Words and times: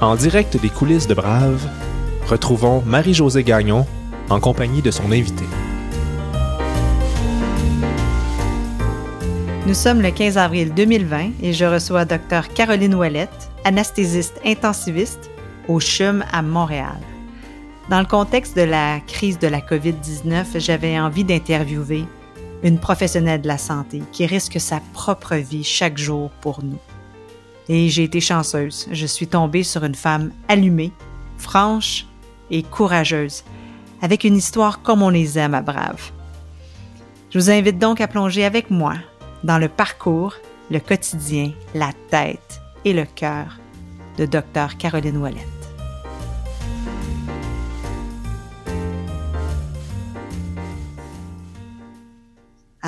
En 0.00 0.14
direct 0.14 0.56
des 0.56 0.68
coulisses 0.68 1.08
de 1.08 1.14
Brave, 1.14 1.68
retrouvons 2.28 2.82
Marie-Josée 2.82 3.42
Gagnon 3.42 3.84
en 4.30 4.38
compagnie 4.38 4.80
de 4.80 4.92
son 4.92 5.10
invité. 5.10 5.44
Nous 9.66 9.74
sommes 9.74 10.00
le 10.00 10.12
15 10.12 10.38
avril 10.38 10.72
2020 10.72 11.30
et 11.42 11.52
je 11.52 11.64
reçois 11.64 12.04
Dr 12.04 12.46
Caroline 12.54 12.94
Ouellette, 12.94 13.50
anesthésiste 13.64 14.40
intensiviste 14.46 15.30
au 15.66 15.80
CHUM 15.80 16.24
à 16.30 16.42
Montréal. 16.42 17.00
Dans 17.90 17.98
le 17.98 18.06
contexte 18.06 18.56
de 18.56 18.62
la 18.62 19.00
crise 19.00 19.40
de 19.40 19.48
la 19.48 19.60
COVID-19, 19.60 20.60
j'avais 20.60 21.00
envie 21.00 21.24
d'interviewer 21.24 22.04
une 22.62 22.78
professionnelle 22.78 23.42
de 23.42 23.48
la 23.48 23.58
santé 23.58 24.00
qui 24.12 24.26
risque 24.26 24.60
sa 24.60 24.80
propre 24.92 25.34
vie 25.34 25.64
chaque 25.64 25.98
jour 25.98 26.30
pour 26.40 26.62
nous. 26.62 26.78
Et 27.68 27.88
j'ai 27.88 28.04
été 28.04 28.20
chanceuse. 28.20 28.88
Je 28.90 29.06
suis 29.06 29.26
tombée 29.26 29.62
sur 29.62 29.84
une 29.84 29.94
femme 29.94 30.32
allumée, 30.48 30.92
franche 31.36 32.06
et 32.50 32.62
courageuse, 32.62 33.44
avec 34.00 34.24
une 34.24 34.36
histoire 34.36 34.82
comme 34.82 35.02
on 35.02 35.10
les 35.10 35.38
aime 35.38 35.54
à 35.54 35.62
Brave. 35.62 36.12
Je 37.30 37.38
vous 37.38 37.50
invite 37.50 37.78
donc 37.78 38.00
à 38.00 38.08
plonger 38.08 38.44
avec 38.44 38.70
moi 38.70 38.94
dans 39.44 39.58
le 39.58 39.68
parcours, 39.68 40.34
le 40.70 40.80
quotidien, 40.80 41.52
la 41.74 41.90
tête 42.10 42.60
et 42.84 42.92
le 42.92 43.04
cœur 43.04 43.58
de 44.16 44.24
Dr 44.24 44.76
Caroline 44.78 45.18
Ouellette. 45.18 45.57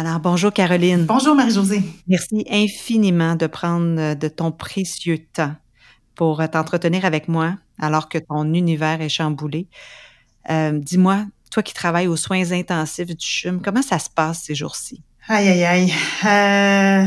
Alors, 0.00 0.18
bonjour 0.18 0.50
Caroline. 0.50 1.04
Bonjour 1.04 1.34
Marie-Josée. 1.34 1.82
Merci 2.08 2.46
infiniment 2.50 3.36
de 3.36 3.46
prendre 3.46 4.00
euh, 4.00 4.14
de 4.14 4.28
ton 4.28 4.50
précieux 4.50 5.18
temps 5.18 5.54
pour 6.14 6.40
euh, 6.40 6.46
t'entretenir 6.46 7.04
avec 7.04 7.28
moi 7.28 7.56
alors 7.78 8.08
que 8.08 8.16
ton 8.16 8.54
univers 8.54 9.02
est 9.02 9.10
chamboulé. 9.10 9.68
Euh, 10.48 10.72
dis-moi, 10.72 11.26
toi 11.50 11.62
qui 11.62 11.74
travailles 11.74 12.06
aux 12.08 12.16
soins 12.16 12.50
intensifs 12.50 13.14
du 13.14 13.16
CHUM, 13.18 13.60
comment 13.60 13.82
ça 13.82 13.98
se 13.98 14.08
passe 14.08 14.44
ces 14.44 14.54
jours-ci? 14.54 15.02
Aïe, 15.28 15.50
aïe, 15.50 15.64
aïe. 15.66 15.92
Euh, 16.24 17.06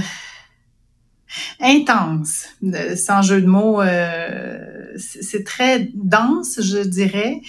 intense, 1.60 2.48
sans 2.96 3.22
jeu 3.22 3.42
de 3.42 3.48
mots. 3.48 3.82
Euh, 3.82 4.58
c'est 4.98 5.44
très 5.44 5.90
dense, 5.94 6.60
je 6.62 6.80
dirais. 6.80 7.42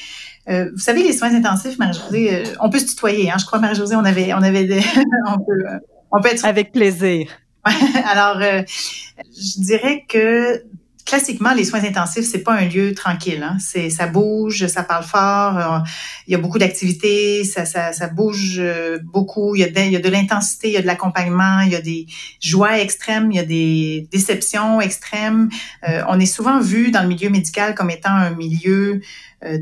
Euh, 0.49 0.71
vous 0.73 0.79
savez, 0.79 1.03
les 1.03 1.13
soins 1.13 1.35
intensifs, 1.35 1.79
Marie-Josée, 1.79 2.35
euh, 2.35 2.45
on 2.61 2.71
peut 2.71 2.79
se 2.79 2.87
tutoyer. 2.87 3.31
Hein, 3.31 3.37
je 3.39 3.47
crois, 3.47 3.59
Marie-Josée, 3.59 3.97
on 3.97 4.05
avait, 4.05 4.35
on 4.35 4.43
avait, 4.43 4.65
des, 4.65 4.81
on 5.27 5.39
peut, 5.39 5.65
on 6.11 6.21
peut 6.21 6.29
être 6.29 6.45
avec 6.45 6.73
plaisir. 6.73 7.29
Alors, 8.11 8.41
je 8.41 9.61
dirais 9.62 10.05
que 10.07 10.62
classiquement, 11.05 11.52
les 11.52 11.64
soins 11.64 11.84
intensifs, 11.84 12.24
c'est 12.24 12.42
pas 12.42 12.55
un 12.55 12.66
lieu 12.66 12.94
tranquille. 12.94 13.42
Hein. 13.42 13.58
C'est, 13.60 13.91
ça 13.91 14.06
bouge, 14.06 14.66
ça 14.66 14.83
parle 14.83 15.05
fort. 15.05 15.58
Euh, 15.58 15.78
il 16.27 16.33
y 16.33 16.34
a 16.34 16.38
beaucoup 16.38 16.58
d'activités, 16.58 17.44
ça, 17.44 17.66
ça, 17.66 17.92
ça, 17.92 18.08
bouge 18.08 18.56
euh, 18.58 18.98
beaucoup. 19.02 19.55
Il 19.55 19.60
y 19.60 19.64
a 19.64 19.69
de, 19.69 20.02
de 20.02 20.08
l'intensité, 20.08 20.69
il 20.69 20.75
y 20.75 20.77
a 20.77 20.82
de 20.82 20.86
l'accompagnement, 20.86 21.60
il 21.60 21.72
y 21.72 21.77
a 21.77 21.82
des 21.82 22.06
joies 22.41 22.80
extrêmes, 22.80 23.30
il 23.32 23.36
y 23.36 23.41
a 23.41 23.44
des 23.44 24.08
déceptions 24.10 24.80
extrêmes. 24.80 25.50
Euh, 25.88 26.02
on 26.08 26.19
est 26.19 26.27
souvent 26.27 26.58
vu 26.60 26.91
dans 26.91 27.02
le 27.02 27.08
milieu 27.08 27.28
médical 27.28 27.75
comme 27.75 27.91
étant 27.91 28.10
un 28.10 28.30
milieu 28.30 29.00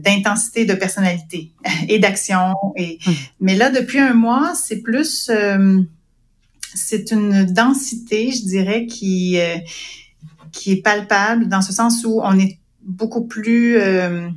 d'intensité 0.05 0.65
de 0.65 0.75
personnalité 0.75 1.51
et 1.89 1.99
d'action. 1.99 2.55
Et 2.77 3.01
mmh. 3.05 3.11
mais 3.41 3.57
là, 3.57 3.71
depuis 3.71 3.99
un 3.99 4.15
mois, 4.15 4.53
c'est 4.55 4.81
plus, 4.81 5.29
c'est 6.73 7.11
une 7.11 7.45
densité, 7.47 8.31
je 8.31 8.45
dirais, 8.45 8.87
qui 8.87 9.41
qui 10.53 10.73
est 10.73 10.83
palpable 10.83 11.49
dans 11.49 11.63
ce 11.63 11.73
sens 11.73 12.05
où 12.05 12.21
on 12.23 12.39
est 12.39 12.59
beaucoup 12.83 13.27
plus 13.27 13.77
euh, 13.79 14.29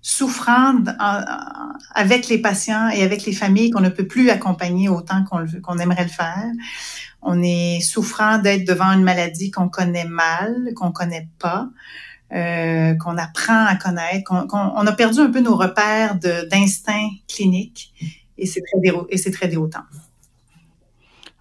souffrant 0.00 0.74
avec 1.94 2.28
les 2.28 2.38
patients 2.38 2.88
et 2.88 3.02
avec 3.02 3.24
les 3.24 3.32
familles 3.32 3.70
qu'on 3.70 3.80
ne 3.80 3.88
peut 3.88 4.06
plus 4.06 4.30
accompagner 4.30 4.88
autant 4.88 5.24
qu'on 5.24 5.78
aimerait 5.78 6.04
le 6.04 6.10
faire. 6.10 6.46
On 7.22 7.42
est 7.42 7.80
souffrant 7.80 8.38
d'être 8.38 8.66
devant 8.66 8.92
une 8.92 9.02
maladie 9.02 9.50
qu'on 9.50 9.68
connaît 9.68 10.04
mal, 10.04 10.54
qu'on 10.76 10.92
connaît 10.92 11.28
pas, 11.40 11.68
euh, 12.32 12.94
qu'on 12.94 13.18
apprend 13.18 13.66
à 13.66 13.74
connaître, 13.74 14.24
qu'on 14.24 14.46
on 14.48 14.86
a 14.86 14.92
perdu 14.92 15.20
un 15.20 15.30
peu 15.30 15.40
nos 15.40 15.56
repères 15.56 16.16
d'instinct 16.50 17.08
clinique 17.26 17.92
et 18.38 18.46
c'est 18.46 18.60
très, 18.60 18.92
et 19.08 19.16
c'est 19.16 19.30
très 19.30 19.48
déroutant. 19.48 19.84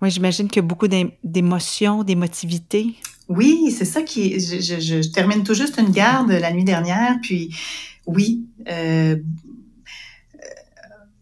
Oui, 0.01 0.09
j'imagine 0.11 0.47
qu'il 0.47 0.61
y 0.61 0.65
a 0.65 0.67
beaucoup 0.67 0.87
d'émotions, 0.87 2.03
d'émotivité. 2.03 2.95
Oui, 3.27 3.73
c'est 3.75 3.85
ça 3.85 4.01
qui. 4.01 4.39
Je, 4.39 5.11
termine 5.11 5.43
tout 5.43 5.53
juste 5.53 5.77
une 5.79 5.91
garde 5.91 6.31
la 6.31 6.51
nuit 6.51 6.63
dernière, 6.63 7.17
puis 7.21 7.55
oui, 8.05 8.45
euh, 8.69 9.15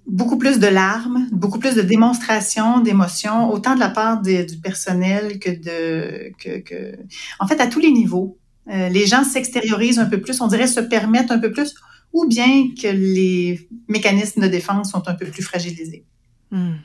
beaucoup 0.06 0.38
plus 0.38 0.60
de 0.60 0.68
larmes, 0.68 1.28
beaucoup 1.32 1.60
plus 1.60 1.76
de 1.76 1.82
démonstrations 1.82 2.82
d'émotions, 2.82 3.52
autant 3.52 3.76
de 3.76 3.80
la 3.80 3.90
part 3.90 4.22
du 4.22 4.46
personnel 4.62 5.40
que 5.40 5.50
de 5.50 6.32
que, 6.38 6.60
que, 6.60 6.98
en 7.40 7.48
fait 7.48 7.60
à 7.60 7.68
tous 7.68 7.80
les 7.80 7.92
niveaux. 7.92 8.38
Euh, 8.70 8.88
les 8.88 9.06
gens 9.06 9.26
s'extériorisent 9.26 10.00
un 10.00 10.06
peu 10.06 10.22
plus, 10.22 10.40
on 10.40 10.48
dirait 10.48 10.68
se 10.68 10.80
permettent 10.80 11.32
un 11.32 11.40
peu 11.40 11.52
plus, 11.52 11.76
ou 12.14 12.28
bien 12.28 12.70
que 12.82 12.88
les 12.88 13.68
mécanismes 13.90 14.42
de 14.42 14.48
défense 14.48 14.92
sont 14.92 15.08
un 15.10 15.16
peu 15.16 15.26
plus 15.26 15.44
fragilisés. 15.44 16.06
Hmm. 16.52 16.76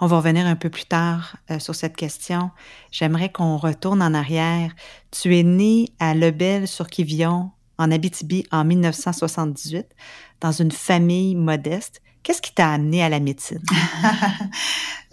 On 0.00 0.06
va 0.06 0.18
revenir 0.18 0.46
un 0.46 0.56
peu 0.56 0.70
plus 0.70 0.84
tard 0.84 1.36
euh, 1.50 1.58
sur 1.58 1.74
cette 1.74 1.96
question. 1.96 2.50
J'aimerais 2.92 3.30
qu'on 3.30 3.56
retourne 3.56 4.02
en 4.02 4.14
arrière. 4.14 4.72
Tu 5.10 5.36
es 5.36 5.42
né 5.42 5.88
à 5.98 6.14
Lebel-sur-Quivillon, 6.14 7.50
en 7.78 7.90
Abitibi, 7.90 8.46
en 8.52 8.64
1978, 8.64 9.86
dans 10.40 10.52
une 10.52 10.72
famille 10.72 11.34
modeste. 11.34 12.00
Qu'est-ce 12.22 12.42
qui 12.42 12.52
t'a 12.52 12.72
amené 12.72 13.02
à 13.02 13.08
la 13.08 13.20
médecine? 13.20 13.62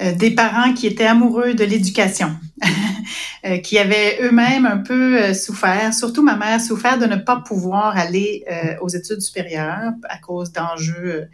Euh, 0.02 0.12
des 0.16 0.31
parents 0.31 0.74
qui 0.74 0.88
étaient 0.88 1.06
amoureux 1.06 1.53
de 1.53 1.64
l'éducation, 1.64 2.35
euh, 3.46 3.59
qui 3.59 3.78
avaient 3.78 4.18
eux-mêmes 4.24 4.66
un 4.66 4.78
peu 4.78 5.35
souffert, 5.35 5.94
surtout 5.94 6.24
ma 6.24 6.35
mère, 6.35 6.59
souffert 6.59 6.97
de 6.97 7.06
ne 7.06 7.16
pas 7.16 7.38
pouvoir 7.38 7.96
aller 7.96 8.44
aux 8.81 8.90
études 8.90 9.22
supérieures 9.22 9.91
à 10.09 10.18
cause 10.18 10.52
d'enjeux 10.52 11.30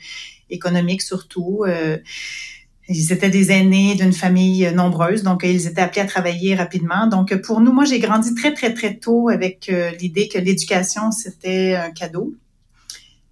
économiques 0.50 1.02
surtout. 1.02 1.64
Ils 2.92 3.14
étaient 3.14 3.30
des 3.30 3.52
aînés 3.52 3.94
d'une 3.94 4.14
famille 4.14 4.72
nombreuse, 4.74 5.22
donc 5.22 5.42
ils 5.44 5.68
étaient 5.68 5.82
appelés 5.82 6.02
à 6.02 6.06
travailler 6.06 6.56
rapidement. 6.56 7.06
Donc 7.06 7.36
pour 7.44 7.62
nous, 7.62 7.72
moi 7.72 7.86
j'ai 7.86 8.00
grandi 8.00 8.34
très 8.34 8.52
très 8.52 8.74
très 8.74 8.96
tôt 8.96 9.30
avec 9.30 9.70
euh, 9.70 9.92
l'idée 10.00 10.28
que 10.28 10.40
l'éducation 10.40 11.12
c'était 11.12 11.76
un 11.76 11.92
cadeau, 11.92 12.34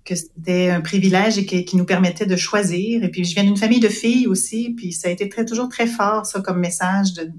que 0.06 0.14
c'était 0.14 0.70
un 0.70 0.82
privilège 0.82 1.40
et 1.40 1.46
qui 1.46 1.76
nous 1.76 1.86
permettait 1.86 2.28
de 2.28 2.36
choisir. 2.36 3.04
Et 3.04 3.10
puis 3.10 3.26
je 3.26 3.34
viens 3.34 3.44
d'une 3.44 3.58
famille 3.58 3.80
de 3.80 3.90
filles 3.90 4.28
aussi, 4.28 4.76
puis 4.78 4.94
ça 4.94 5.08
a 5.08 5.12
été 5.12 5.28
très 5.28 5.44
toujours 5.44 5.70
très 5.70 5.88
fort 5.88 6.28
ça 6.28 6.40
comme 6.40 6.60
message 6.60 7.14
de 7.14 7.32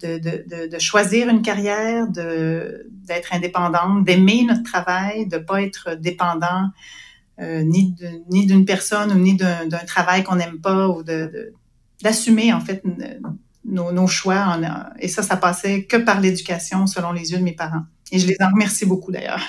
de, 0.00 0.18
de, 0.18 0.68
de, 0.68 0.78
choisir 0.78 1.28
une 1.28 1.42
carrière, 1.42 2.06
d'être 2.06 3.32
indépendante, 3.32 4.04
d'aimer 4.04 4.44
notre 4.44 4.62
travail, 4.62 5.26
de 5.26 5.38
pas 5.38 5.60
être 5.60 5.96
dépendant 5.98 6.68
euh, 7.40 7.62
ni 7.62 7.94
ni 8.30 8.46
d'une 8.46 8.64
personne 8.64 9.12
ou 9.12 9.18
ni 9.18 9.36
d'un 9.36 9.84
travail 9.86 10.24
qu'on 10.24 10.36
n'aime 10.36 10.60
pas 10.60 10.88
ou 10.88 11.02
de 11.02 11.52
d'assumer 12.02 12.52
en 12.52 12.60
fait 12.60 12.82
nos, 13.64 13.92
nos 13.92 14.06
choix 14.06 14.58
et 15.00 15.08
ça 15.08 15.22
ça 15.22 15.36
passait 15.36 15.84
que 15.84 15.96
par 15.96 16.20
l'éducation 16.20 16.86
selon 16.86 17.12
les 17.12 17.32
yeux 17.32 17.38
de 17.38 17.44
mes 17.44 17.52
parents 17.52 17.84
et 18.12 18.18
je 18.18 18.26
les 18.26 18.36
en 18.40 18.50
remercie 18.50 18.86
beaucoup 18.86 19.12
d'ailleurs. 19.12 19.42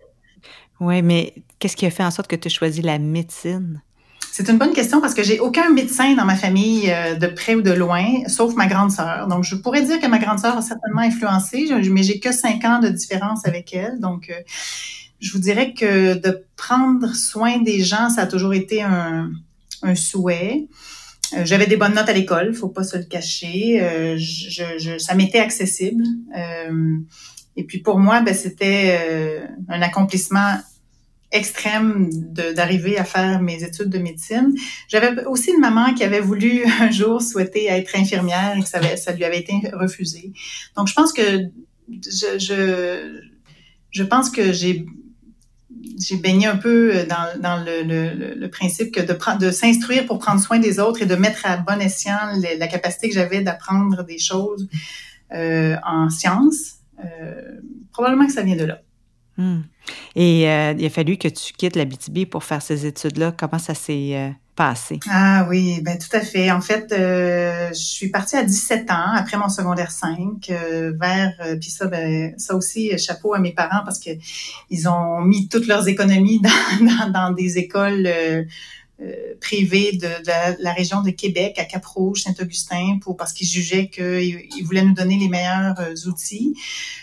oui, 0.80 1.02
mais 1.02 1.34
qu'est-ce 1.58 1.76
qui 1.76 1.86
a 1.86 1.90
fait 1.90 2.04
en 2.04 2.10
sorte 2.10 2.28
que 2.28 2.36
tu 2.36 2.48
as 2.48 2.50
choisi 2.50 2.82
la 2.82 2.98
médecine? 2.98 3.82
C'est 4.32 4.48
une 4.48 4.58
bonne 4.58 4.72
question 4.72 5.00
parce 5.00 5.14
que 5.14 5.24
j'ai 5.24 5.40
aucun 5.40 5.70
médecin 5.70 6.14
dans 6.14 6.24
ma 6.24 6.36
famille 6.36 6.90
euh, 6.90 7.16
de 7.16 7.26
près 7.26 7.56
ou 7.56 7.62
de 7.62 7.72
loin, 7.72 8.04
sauf 8.28 8.54
ma 8.54 8.66
grande 8.66 8.92
sœur. 8.92 9.26
Donc, 9.26 9.42
je 9.42 9.56
pourrais 9.56 9.82
dire 9.82 9.98
que 9.98 10.06
ma 10.06 10.18
grande 10.18 10.38
sœur 10.38 10.56
a 10.56 10.62
certainement 10.62 11.00
influencé, 11.00 11.68
mais 11.90 12.02
j'ai 12.04 12.20
que 12.20 12.30
cinq 12.30 12.64
ans 12.64 12.78
de 12.78 12.88
différence 12.88 13.44
avec 13.44 13.74
elle. 13.74 13.98
Donc, 13.98 14.30
euh, 14.30 14.40
je 15.20 15.32
vous 15.32 15.38
dirais 15.38 15.74
que 15.74 16.14
de 16.14 16.44
prendre 16.56 17.14
soin 17.14 17.58
des 17.58 17.82
gens, 17.82 18.10
ça 18.10 18.22
a 18.22 18.26
toujours 18.26 18.54
été 18.54 18.82
un, 18.82 19.30
un 19.82 19.94
souhait. 19.94 20.66
Euh, 21.34 21.44
j'avais 21.44 21.66
des 21.66 21.76
bonnes 21.76 21.94
notes 21.94 22.08
à 22.08 22.12
l'école, 22.12 22.54
faut 22.54 22.68
pas 22.68 22.84
se 22.84 22.96
le 22.96 23.04
cacher. 23.04 23.80
Euh, 23.82 24.16
je, 24.18 24.64
je, 24.78 24.98
ça 24.98 25.14
m'était 25.14 25.38
accessible. 25.38 26.04
Euh, 26.36 26.96
et 27.56 27.64
puis 27.64 27.78
pour 27.78 27.98
moi, 27.98 28.20
ben, 28.20 28.34
c'était 28.34 28.98
euh, 29.00 29.46
un 29.68 29.82
accomplissement 29.82 30.56
extrême 31.32 32.10
d'arriver 32.56 32.98
à 32.98 33.04
faire 33.04 33.40
mes 33.40 33.62
études 33.62 33.88
de 33.88 33.98
médecine. 33.98 34.52
J'avais 34.88 35.24
aussi 35.26 35.52
une 35.52 35.60
maman 35.60 35.94
qui 35.94 36.02
avait 36.02 36.20
voulu 36.20 36.64
un 36.80 36.90
jour 36.90 37.22
souhaiter 37.22 37.66
être 37.66 37.94
infirmière 37.96 38.56
et 38.56 38.62
que 38.62 38.68
ça, 38.68 38.80
ça 38.96 39.12
lui 39.12 39.24
avait 39.24 39.38
été 39.38 39.54
refusé. 39.72 40.32
Donc 40.76 40.88
je 40.88 40.94
pense 40.94 41.12
que 41.12 41.22
je, 41.88 43.20
je 43.90 44.02
pense 44.02 44.30
que 44.30 44.52
j'ai 44.52 44.86
j'ai 45.98 46.16
baigné 46.16 46.46
un 46.46 46.56
peu 46.56 46.94
euh, 46.94 47.06
dans, 47.06 47.40
dans 47.40 47.64
le, 47.64 47.82
le, 48.34 48.50
principe 48.50 48.92
que 48.92 49.00
de, 49.00 49.16
de 49.38 49.50
s'instruire 49.50 50.06
pour 50.06 50.18
prendre 50.18 50.40
soin 50.40 50.58
des 50.58 50.78
autres 50.78 51.02
et 51.02 51.06
de 51.06 51.14
mettre 51.14 51.46
à 51.46 51.56
bon 51.56 51.80
escient 51.80 52.18
la 52.58 52.66
capacité 52.68 53.08
que 53.08 53.14
j'avais 53.14 53.42
d'apprendre 53.42 54.04
des 54.04 54.18
choses 54.18 54.68
euh, 55.32 55.76
en 55.84 56.10
sciences. 56.10 56.76
Euh, 57.04 57.60
probablement 57.92 58.26
que 58.26 58.32
ça 58.32 58.42
vient 58.42 58.56
de 58.56 58.64
là. 58.64 58.80
Hmm. 59.36 59.60
Et 60.14 60.42
il 60.42 60.86
a 60.86 60.90
fallu 60.90 61.16
que 61.16 61.28
tu 61.28 61.52
quittes 61.54 61.76
la 61.76 61.84
BTB 61.84 62.26
pour 62.26 62.44
faire 62.44 62.60
ces 62.60 62.86
études-là. 62.86 63.32
Comment 63.32 63.58
ça 63.58 63.74
s'est 63.74 64.34
passé? 64.60 65.00
Ah 65.08 65.46
oui, 65.48 65.80
ben 65.82 65.96
tout 65.96 66.14
à 66.14 66.20
fait. 66.20 66.50
En 66.50 66.60
fait, 66.60 66.92
euh, 66.92 67.68
je 67.70 67.80
suis 67.80 68.08
partie 68.08 68.36
à 68.36 68.42
17 68.42 68.90
ans 68.90 69.12
après 69.14 69.38
mon 69.38 69.48
secondaire 69.48 69.90
5 69.90 70.50
vers 71.00 71.32
puis 71.60 71.70
ça 71.70 71.86
ben 71.86 72.34
ça 72.36 72.54
aussi 72.54 72.98
chapeau 72.98 73.32
à 73.32 73.38
mes 73.38 73.52
parents 73.52 73.82
parce 73.84 73.98
que 73.98 74.10
ils 74.68 74.88
ont 74.88 75.22
mis 75.22 75.48
toutes 75.48 75.66
leurs 75.66 75.88
économies 75.88 76.40
dans, 76.80 76.84
dans, 76.86 77.10
dans 77.10 77.30
des 77.30 77.56
écoles 77.56 78.06
euh, 79.02 79.34
privé 79.40 79.92
de, 79.92 80.08
la, 80.62 80.72
région 80.74 81.00
de 81.00 81.08
Québec, 81.08 81.58
à 81.58 81.64
Cap-Rouge, 81.64 82.20
Saint-Augustin, 82.20 82.98
pour 83.00 83.16
parce 83.16 83.32
qu'ils 83.32 83.46
jugeaient 83.46 83.88
qu'ils 83.88 84.62
voulaient 84.64 84.84
nous 84.84 84.92
donner 84.92 85.16
les 85.16 85.28
meilleurs 85.28 85.80
euh, 85.80 85.94
outils. 86.06 86.54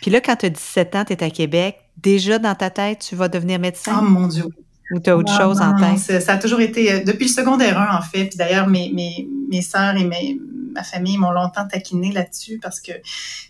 Puis 0.03 0.11
là, 0.11 0.21
quand 0.21 0.35
tu 0.35 0.45
as 0.45 0.49
17 0.49 0.95
ans, 0.95 1.05
tu 1.05 1.13
es 1.13 1.23
à 1.23 1.31
Québec, 1.31 1.77
déjà 1.97 2.37
dans 2.37 2.53
ta 2.53 2.69
tête, 2.69 3.03
tu 3.09 3.15
vas 3.15 3.29
devenir 3.29 3.57
médecin? 3.57 3.97
Oh 3.99 4.03
mon 4.03 4.27
Dieu, 4.27 4.45
ou 4.91 4.99
tu 4.99 5.09
as 5.09 5.17
autre 5.17 5.35
chose 5.35 5.61
en 5.61 5.75
tête? 5.75 6.21
ça 6.21 6.33
a 6.33 6.37
toujours 6.37 6.61
été, 6.61 6.91
euh, 6.91 6.99
depuis 7.03 7.25
le 7.25 7.31
secondaire 7.31 7.79
1, 7.79 7.97
en 7.97 8.01
fait. 8.01 8.25
Puis 8.25 8.37
d'ailleurs, 8.37 8.67
mes, 8.67 8.91
mes, 8.93 9.27
mes 9.49 9.61
sœurs 9.61 9.95
et 9.97 10.05
mes, 10.05 10.39
ma 10.77 10.83
famille 10.83 11.17
m'ont 11.17 11.31
longtemps 11.31 11.67
taquiné 11.67 12.11
là-dessus 12.11 12.59
parce 12.61 12.79
que 12.79 12.91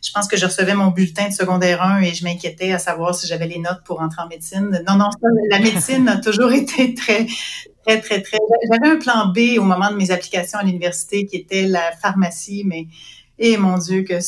je 0.01 0.12
pense 0.13 0.28
que 0.28 0.38
je 0.38 0.45
recevais 0.45 0.74
mon 0.74 0.88
bulletin 0.88 1.28
de 1.28 1.34
secondaire 1.34 1.81
1 1.81 2.01
et 2.01 2.13
je 2.13 2.24
m'inquiétais 2.24 2.72
à 2.72 2.80
savoir 2.80 3.13
si 3.13 3.28
j'avais 3.28 3.48
les 3.48 3.60
notes 3.60 3.81
pour 3.86 4.01
entrer 4.01 4.22
en 4.22 4.28
médecine. 4.28 4.81
Non, 4.88 4.95
non, 4.95 5.10
la 5.50 5.60
médecine 5.60 6.07
a 6.07 6.18
toujours 6.18 6.51
été 6.63 6.94
très, 6.94 7.28
très, 7.86 8.00
très, 8.00 8.22
très. 8.22 8.38
J'avais 8.72 8.95
un 8.95 8.98
plan 8.98 9.28
B 9.28 9.60
au 9.60 9.63
moment 9.63 9.92
de 9.92 9.95
mes 9.95 10.12
applications 10.12 10.60
à 10.60 10.63
l'université 10.63 11.25
qui 11.25 11.36
était 11.36 11.68
la 11.68 11.92
pharmacie, 11.92 12.63
mais, 12.66 12.88
et 13.38 13.57
mon 13.57 13.78
Dieu, 13.78 14.04
que 14.04 14.19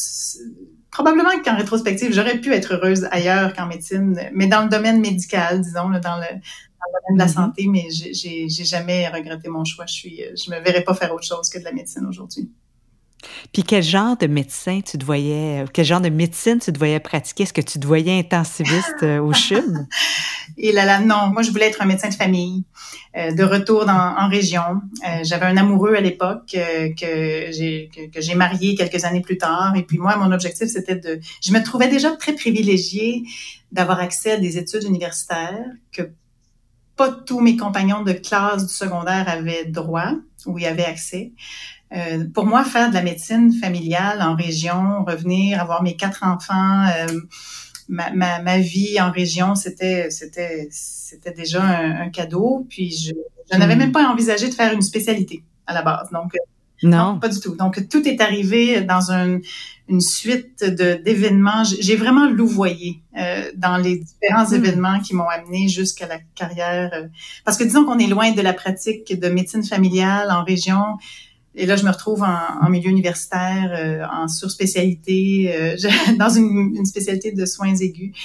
probablement 0.92 1.30
qu'en 1.44 1.56
rétrospective, 1.56 2.14
j'aurais 2.14 2.40
pu 2.40 2.54
être 2.54 2.74
heureuse 2.74 3.08
ailleurs 3.12 3.54
qu'en 3.54 3.68
médecine, 3.68 4.20
mais 4.34 4.48
dans 4.48 4.64
le 4.64 4.70
domaine 4.70 5.00
médical, 5.00 5.62
disons, 5.62 5.90
dans 5.90 6.18
le, 6.18 6.40
dans 6.80 6.92
le 6.92 7.02
domaine 7.02 7.16
de 7.16 7.20
la 7.20 7.26
mm-hmm. 7.26 7.34
santé, 7.34 7.68
mais 7.68 7.88
j'ai 7.90 8.66
jamais 8.66 9.08
regretté 9.08 9.50
mon 9.50 9.66
choix. 9.66 9.86
Je 9.88 9.94
suis, 9.94 10.22
je 10.36 10.52
me 10.52 10.60
verrais 10.60 10.84
pas 10.84 10.94
faire 10.94 11.14
autre 11.14 11.26
chose 11.26 11.50
que 11.50 11.60
de 11.60 11.64
la 11.64 11.72
médecine 11.72 12.06
aujourd'hui. 12.06 12.50
Puis 13.52 13.64
quel 13.64 13.84
genre 13.84 14.18
de 14.18 14.28
médecin 14.28 14.82
tu 14.82 14.98
te 14.98 15.06
voyais, 15.06 15.66
quel 15.74 15.86
genre 15.86 16.02
de 16.02 16.10
médecine 16.10 16.60
tu 16.60 16.72
te 16.72 16.78
voyais 16.78 17.00
pratiquer? 17.00 17.44
Est-ce 17.44 17.54
que 17.54 17.62
tu 17.62 17.80
te 17.80 17.86
voyais 17.86 18.18
intensiviste 18.18 19.04
euh, 19.04 19.20
au 19.20 19.34
CHUM? 19.34 19.88
Et 20.58 20.72
là, 20.72 20.86
là, 20.86 21.00
non. 21.00 21.28
Moi, 21.28 21.42
je 21.42 21.52
voulais 21.52 21.68
être 21.68 21.82
un 21.82 21.86
médecin 21.86 22.10
de 22.10 22.14
famille, 22.14 22.64
euh, 23.18 23.32
de 23.32 23.44
retour 23.44 23.86
dans, 23.86 24.16
en 24.18 24.30
région. 24.30 24.82
Euh, 25.08 25.24
j'avais 25.24 25.46
un 25.46 25.58
amoureux 25.58 25.96
à 25.96 26.02
l'époque 26.02 26.44
que 26.50 27.52
j'ai 27.52 27.90
que, 27.94 28.22
j'ai 28.22 28.36
marié 28.36 28.76
quelques 28.76 29.04
années 29.04 29.22
plus 29.22 29.38
tard. 29.38 29.76
Et 29.76 29.84
puis 29.84 29.98
moi, 29.98 30.16
mon 30.16 30.32
objectif, 30.32 30.68
c'était 30.68 30.96
de... 30.96 31.20
Je 31.44 31.52
me 31.52 31.62
trouvais 31.64 31.88
déjà 31.88 32.12
très 32.12 32.34
privilégiée 32.34 33.24
d'avoir 33.72 34.00
accès 34.00 34.32
à 34.32 34.38
des 34.38 34.58
études 34.58 34.84
universitaires 34.84 35.66
que 35.92 36.10
pas 37.00 37.12
tous 37.12 37.40
mes 37.40 37.56
compagnons 37.56 38.04
de 38.04 38.12
classe 38.12 38.68
du 38.68 38.74
secondaire 38.74 39.30
avaient 39.30 39.64
droit 39.64 40.12
ou 40.46 40.60
y 40.60 40.66
avaient 40.66 40.84
accès. 40.84 41.32
Euh, 41.94 42.26
pour 42.34 42.46
moi, 42.46 42.66
faire 42.66 42.90
de 42.90 42.94
la 42.94 43.02
médecine 43.02 43.54
familiale 43.54 44.22
en 44.22 44.36
région, 44.36 45.06
revenir, 45.06 45.62
avoir 45.62 45.82
mes 45.82 45.96
quatre 45.96 46.26
enfants, 46.26 46.88
euh, 46.88 47.08
ma, 47.88 48.12
ma, 48.12 48.42
ma, 48.42 48.58
vie 48.58 49.00
en 49.00 49.12
région, 49.12 49.56
c'était 49.56 50.12
c'était 50.12 50.68
c'était 50.72 51.32
déjà 51.32 51.64
un, 51.64 52.10
cadeau. 52.10 52.68
Puis 52.70 52.92
je, 52.92 53.14
je 53.50 53.58
n'avais 53.58 53.78
hmm. 53.78 53.80
même 53.80 53.92
pas 53.94 54.06
envisagé 54.10 54.50
de 54.50 54.54
faire 54.54 54.74
une 54.74 54.82
spécialité 54.82 55.42
à 55.68 55.74
la 55.74 55.84
base. 55.84 56.10
Donc 56.12 56.34
euh, 56.84 56.88
non. 56.88 57.20
pas 57.20 57.30
du 57.30 57.40
tout. 57.40 57.56
Donc 57.56 57.88
tout 57.90 58.08
est 58.08 58.22
arrivé 58.22 58.82
dans 58.82 59.12
un, 59.12 59.40
une 59.88 60.02
suite 60.02 60.64
de 60.64 60.96
d'événements. 61.04 61.64
J'ai 61.64 61.96
vraiment 61.96 62.30
louvoyé 62.30 63.02
euh, 63.18 63.52
dans 63.56 63.78
les 63.78 63.98
différents 64.00 64.50
hmm. 64.50 64.56
événements 64.56 65.00
qui 65.00 65.16
m'ont 65.16 65.28
amené 65.28 65.68
jusqu'à 65.68 66.08
la 66.08 66.20
carrière. 66.36 67.10
parce 67.46 67.58
que 67.58 67.64
disons 67.64 67.86
qu'on 67.86 68.00
est 68.00 68.08
loin 68.08 68.32
de 68.32 68.42
la 68.42 68.54
pratique 68.54 69.20
de 69.20 69.30
médecine 69.30 69.64
familiale 69.64 70.32
en 70.32 70.44
région. 70.44 70.98
Et 71.56 71.66
là, 71.66 71.76
je 71.76 71.84
me 71.84 71.90
retrouve 71.90 72.24
en, 72.24 72.70
milieu 72.70 72.90
universitaire, 72.90 73.72
euh, 73.74 74.06
en 74.12 74.28
surspécialité, 74.28 75.54
euh, 75.54 75.76
dans 76.20 76.30
une, 76.30 76.76
une, 76.76 76.86
spécialité 76.86 77.32
de 77.32 77.46
soins 77.46 77.76
aigus. 77.76 78.16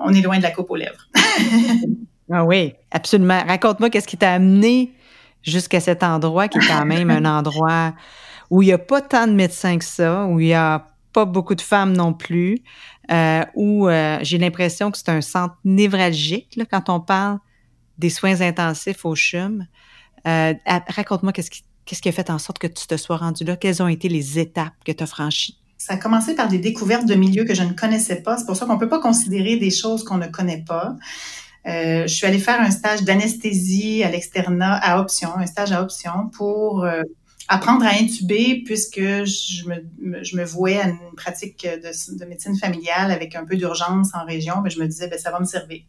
On 0.00 0.12
est 0.12 0.20
loin 0.20 0.38
de 0.38 0.42
la 0.42 0.50
coupe 0.50 0.70
aux 0.70 0.76
lèvres. 0.76 1.08
ah 2.30 2.44
oui, 2.44 2.74
absolument. 2.90 3.42
Raconte-moi 3.46 3.90
qu'est-ce 3.90 4.06
qui 4.06 4.16
t'a 4.16 4.32
amené 4.32 4.92
jusqu'à 5.48 5.80
cet 5.80 6.02
endroit 6.02 6.48
qui 6.48 6.58
est 6.58 6.66
quand 6.66 6.84
même 6.84 7.10
un 7.10 7.24
endroit 7.24 7.94
où 8.50 8.62
il 8.62 8.66
n'y 8.66 8.72
a 8.72 8.78
pas 8.78 9.00
tant 9.00 9.26
de 9.26 9.32
médecins 9.32 9.78
que 9.78 9.84
ça, 9.84 10.26
où 10.26 10.40
il 10.40 10.46
n'y 10.46 10.54
a 10.54 10.86
pas 11.12 11.24
beaucoup 11.24 11.54
de 11.54 11.60
femmes 11.60 11.92
non 11.92 12.12
plus, 12.12 12.62
euh, 13.10 13.44
où 13.54 13.88
euh, 13.88 14.18
j'ai 14.22 14.38
l'impression 14.38 14.90
que 14.90 14.98
c'est 14.98 15.08
un 15.08 15.20
centre 15.20 15.56
névralgique 15.64 16.56
là, 16.56 16.64
quand 16.64 16.88
on 16.88 17.00
parle 17.00 17.38
des 17.98 18.10
soins 18.10 18.40
intensifs 18.40 19.04
au 19.04 19.14
CHUM. 19.14 19.66
Euh, 20.26 20.54
raconte-moi 20.88 21.32
qu'est-ce 21.32 21.50
qui 21.50 21.64
qui 21.84 22.08
a 22.08 22.12
fait 22.12 22.28
en 22.28 22.38
sorte 22.38 22.58
que 22.58 22.66
tu 22.66 22.86
te 22.86 22.96
sois 22.98 23.16
rendu 23.16 23.44
là? 23.44 23.56
Quelles 23.56 23.82
ont 23.82 23.88
été 23.88 24.10
les 24.10 24.38
étapes 24.38 24.74
que 24.84 24.92
tu 24.92 25.02
as 25.02 25.06
franchies? 25.06 25.58
Ça 25.78 25.94
a 25.94 25.96
commencé 25.96 26.34
par 26.34 26.48
des 26.48 26.58
découvertes 26.58 27.06
de 27.06 27.14
milieux 27.14 27.44
que 27.44 27.54
je 27.54 27.62
ne 27.62 27.72
connaissais 27.72 28.22
pas. 28.22 28.36
C'est 28.36 28.44
pour 28.44 28.56
ça 28.56 28.66
qu'on 28.66 28.74
ne 28.74 28.78
peut 28.78 28.88
pas 28.88 29.00
considérer 29.00 29.56
des 29.56 29.70
choses 29.70 30.04
qu'on 30.04 30.18
ne 30.18 30.26
connaît 30.26 30.64
pas. 30.66 30.96
Euh, 31.68 32.02
je 32.02 32.14
suis 32.14 32.26
allée 32.26 32.38
faire 32.38 32.60
un 32.60 32.70
stage 32.70 33.02
d'anesthésie 33.02 34.02
à 34.02 34.10
l'externat 34.10 34.74
à 34.76 35.00
option, 35.00 35.30
un 35.36 35.46
stage 35.46 35.72
à 35.72 35.82
option 35.82 36.28
pour 36.32 36.84
euh, 36.84 37.02
apprendre 37.48 37.84
à 37.84 37.90
intuber 37.90 38.62
puisque 38.64 39.00
je 39.00 39.68
me, 39.68 40.24
je 40.24 40.36
me 40.36 40.44
vouais 40.44 40.78
à 40.78 40.88
une 40.88 41.14
pratique 41.16 41.66
de, 41.66 42.18
de 42.18 42.24
médecine 42.24 42.56
familiale 42.56 43.10
avec 43.10 43.36
un 43.36 43.44
peu 43.44 43.56
d'urgence 43.56 44.14
en 44.14 44.24
région. 44.24 44.62
Mais 44.62 44.70
je 44.70 44.80
me 44.80 44.86
disais, 44.86 45.08
ben, 45.08 45.18
ça 45.18 45.30
va 45.30 45.40
me 45.40 45.44
servir. 45.44 45.82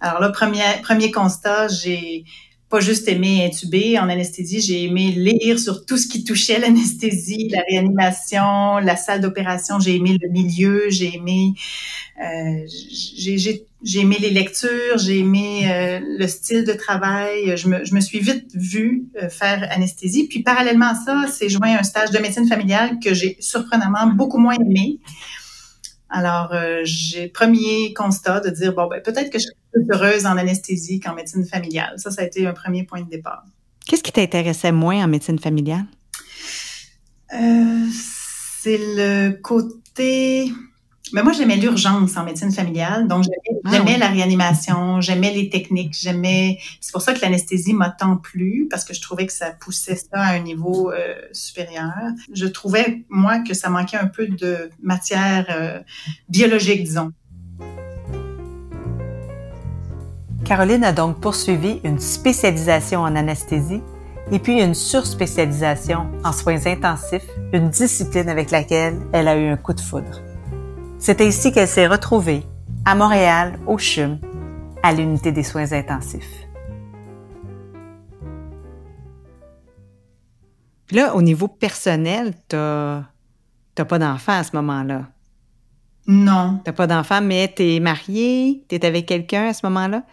Alors 0.00 0.20
là, 0.20 0.30
premier, 0.30 0.62
premier 0.82 1.10
constat, 1.10 1.68
j'ai 1.68 2.24
pas 2.68 2.80
juste 2.80 3.08
aimé 3.08 3.46
intuber 3.46 3.98
en 3.98 4.08
anesthésie, 4.08 4.60
j'ai 4.60 4.84
aimé 4.84 5.12
lire 5.12 5.58
sur 5.58 5.86
tout 5.86 5.96
ce 5.96 6.06
qui 6.06 6.24
touchait 6.24 6.58
l'anesthésie, 6.58 7.48
la 7.50 7.62
réanimation, 7.70 8.78
la 8.78 8.96
salle 8.96 9.20
d'opération, 9.20 9.80
j'ai 9.80 9.96
aimé 9.96 10.18
le 10.20 10.28
milieu, 10.28 10.90
j'ai 10.90 11.14
aimé 11.14 11.54
euh, 12.20 12.66
j'ai 13.82 14.00
aimé 14.00 14.16
les 14.20 14.30
lectures, 14.30 14.98
j'ai 14.98 15.18
aimé 15.18 15.70
euh, 15.70 16.00
le 16.02 16.26
style 16.26 16.64
de 16.64 16.72
travail, 16.72 17.56
je 17.56 17.68
me, 17.68 17.84
je 17.84 17.94
me 17.94 18.00
suis 18.00 18.18
vite 18.18 18.50
vue 18.54 19.04
euh, 19.22 19.28
faire 19.28 19.68
anesthésie. 19.70 20.26
Puis 20.26 20.42
parallèlement 20.42 20.88
à 20.88 20.94
ça, 20.94 21.24
c'est 21.32 21.48
joint 21.48 21.78
un 21.78 21.84
stage 21.84 22.10
de 22.10 22.18
médecine 22.18 22.48
familiale 22.48 22.98
que 23.02 23.14
j'ai 23.14 23.36
surprenamment 23.38 24.08
beaucoup 24.08 24.38
moins 24.38 24.56
aimé. 24.56 24.98
Alors, 26.10 26.52
euh, 26.54 26.80
j'ai 26.84 27.28
premier 27.28 27.92
constat 27.92 28.40
de 28.40 28.50
dire, 28.50 28.74
bon, 28.74 28.88
ben, 28.88 29.00
peut-être 29.02 29.30
que 29.30 29.38
je 29.38 29.46
plus 29.72 29.86
heureuse 29.90 30.26
en 30.26 30.36
anesthésie 30.36 31.00
qu'en 31.00 31.14
médecine 31.14 31.44
familiale. 31.44 31.94
Ça, 31.96 32.10
ça 32.10 32.22
a 32.22 32.24
été 32.24 32.46
un 32.46 32.52
premier 32.52 32.84
point 32.84 33.02
de 33.02 33.08
départ. 33.08 33.44
Qu'est-ce 33.86 34.02
qui 34.02 34.12
t'intéressait 34.12 34.72
moins 34.72 35.04
en 35.04 35.08
médecine 35.08 35.38
familiale? 35.38 35.86
Euh, 37.34 37.86
c'est 38.60 38.78
le 38.78 39.30
côté 39.42 40.52
mais 41.12 41.22
moi, 41.22 41.32
j'aimais 41.32 41.56
l'urgence 41.56 42.16
en 42.16 42.24
médecine 42.24 42.52
familiale. 42.52 43.08
Donc, 43.08 43.24
j'aimais 43.64 43.94
ah 43.94 43.98
la 43.98 44.08
réanimation, 44.08 45.00
j'aimais 45.00 45.32
les 45.32 45.48
techniques, 45.48 45.94
j'aimais. 45.98 46.58
C'est 46.80 46.92
pour 46.92 47.02
ça 47.02 47.14
que 47.14 47.20
l'anesthésie 47.20 47.72
m'a 47.72 47.90
tant 47.90 48.16
plu, 48.16 48.66
parce 48.70 48.84
que 48.84 48.94
je 48.94 49.00
trouvais 49.00 49.26
que 49.26 49.32
ça 49.32 49.50
poussait 49.50 49.96
ça 49.96 50.20
à 50.20 50.34
un 50.34 50.40
niveau 50.40 50.92
euh, 50.92 51.14
supérieur. 51.32 51.92
Je 52.32 52.46
trouvais, 52.46 53.04
moi, 53.08 53.38
que 53.38 53.54
ça 53.54 53.70
manquait 53.70 53.96
un 53.96 54.06
peu 54.08 54.26
de 54.26 54.70
matière 54.82 55.46
euh, 55.50 55.80
biologique, 56.28 56.84
disons. 56.84 57.12
Caroline 60.48 60.82
a 60.84 60.94
donc 60.94 61.20
poursuivi 61.20 61.78
une 61.84 61.98
spécialisation 61.98 63.00
en 63.00 63.16
anesthésie 63.16 63.82
et 64.32 64.38
puis 64.38 64.62
une 64.62 64.72
surspécialisation 64.72 66.06
en 66.24 66.32
soins 66.32 66.66
intensifs, 66.66 67.28
une 67.52 67.68
discipline 67.68 68.30
avec 68.30 68.50
laquelle 68.50 68.98
elle 69.12 69.28
a 69.28 69.36
eu 69.36 69.48
un 69.48 69.58
coup 69.58 69.74
de 69.74 69.80
foudre. 69.82 70.22
C'est 70.98 71.20
ainsi 71.20 71.52
qu'elle 71.52 71.68
s'est 71.68 71.86
retrouvée 71.86 72.44
à 72.86 72.94
Montréal, 72.94 73.58
au 73.66 73.76
CHUM, 73.76 74.18
à 74.82 74.94
l'unité 74.94 75.32
des 75.32 75.42
soins 75.42 75.70
intensifs. 75.70 76.48
Là, 80.92 81.14
au 81.14 81.20
niveau 81.20 81.48
personnel, 81.48 82.32
tu 82.48 82.56
n'as 82.56 83.04
pas 83.86 83.98
d'enfant 83.98 84.32
à 84.32 84.44
ce 84.44 84.56
moment-là? 84.56 85.02
Non. 86.06 86.60
Tu 86.64 86.70
n'as 86.70 86.74
pas 86.74 86.86
d'enfant, 86.86 87.20
mais 87.20 87.52
tu 87.54 87.64
es 87.64 87.80
mariée, 87.80 88.64
tu 88.66 88.76
es 88.76 88.86
avec 88.86 89.04
quelqu'un 89.04 89.48
à 89.48 89.52
ce 89.52 89.66
moment-là? 89.66 90.04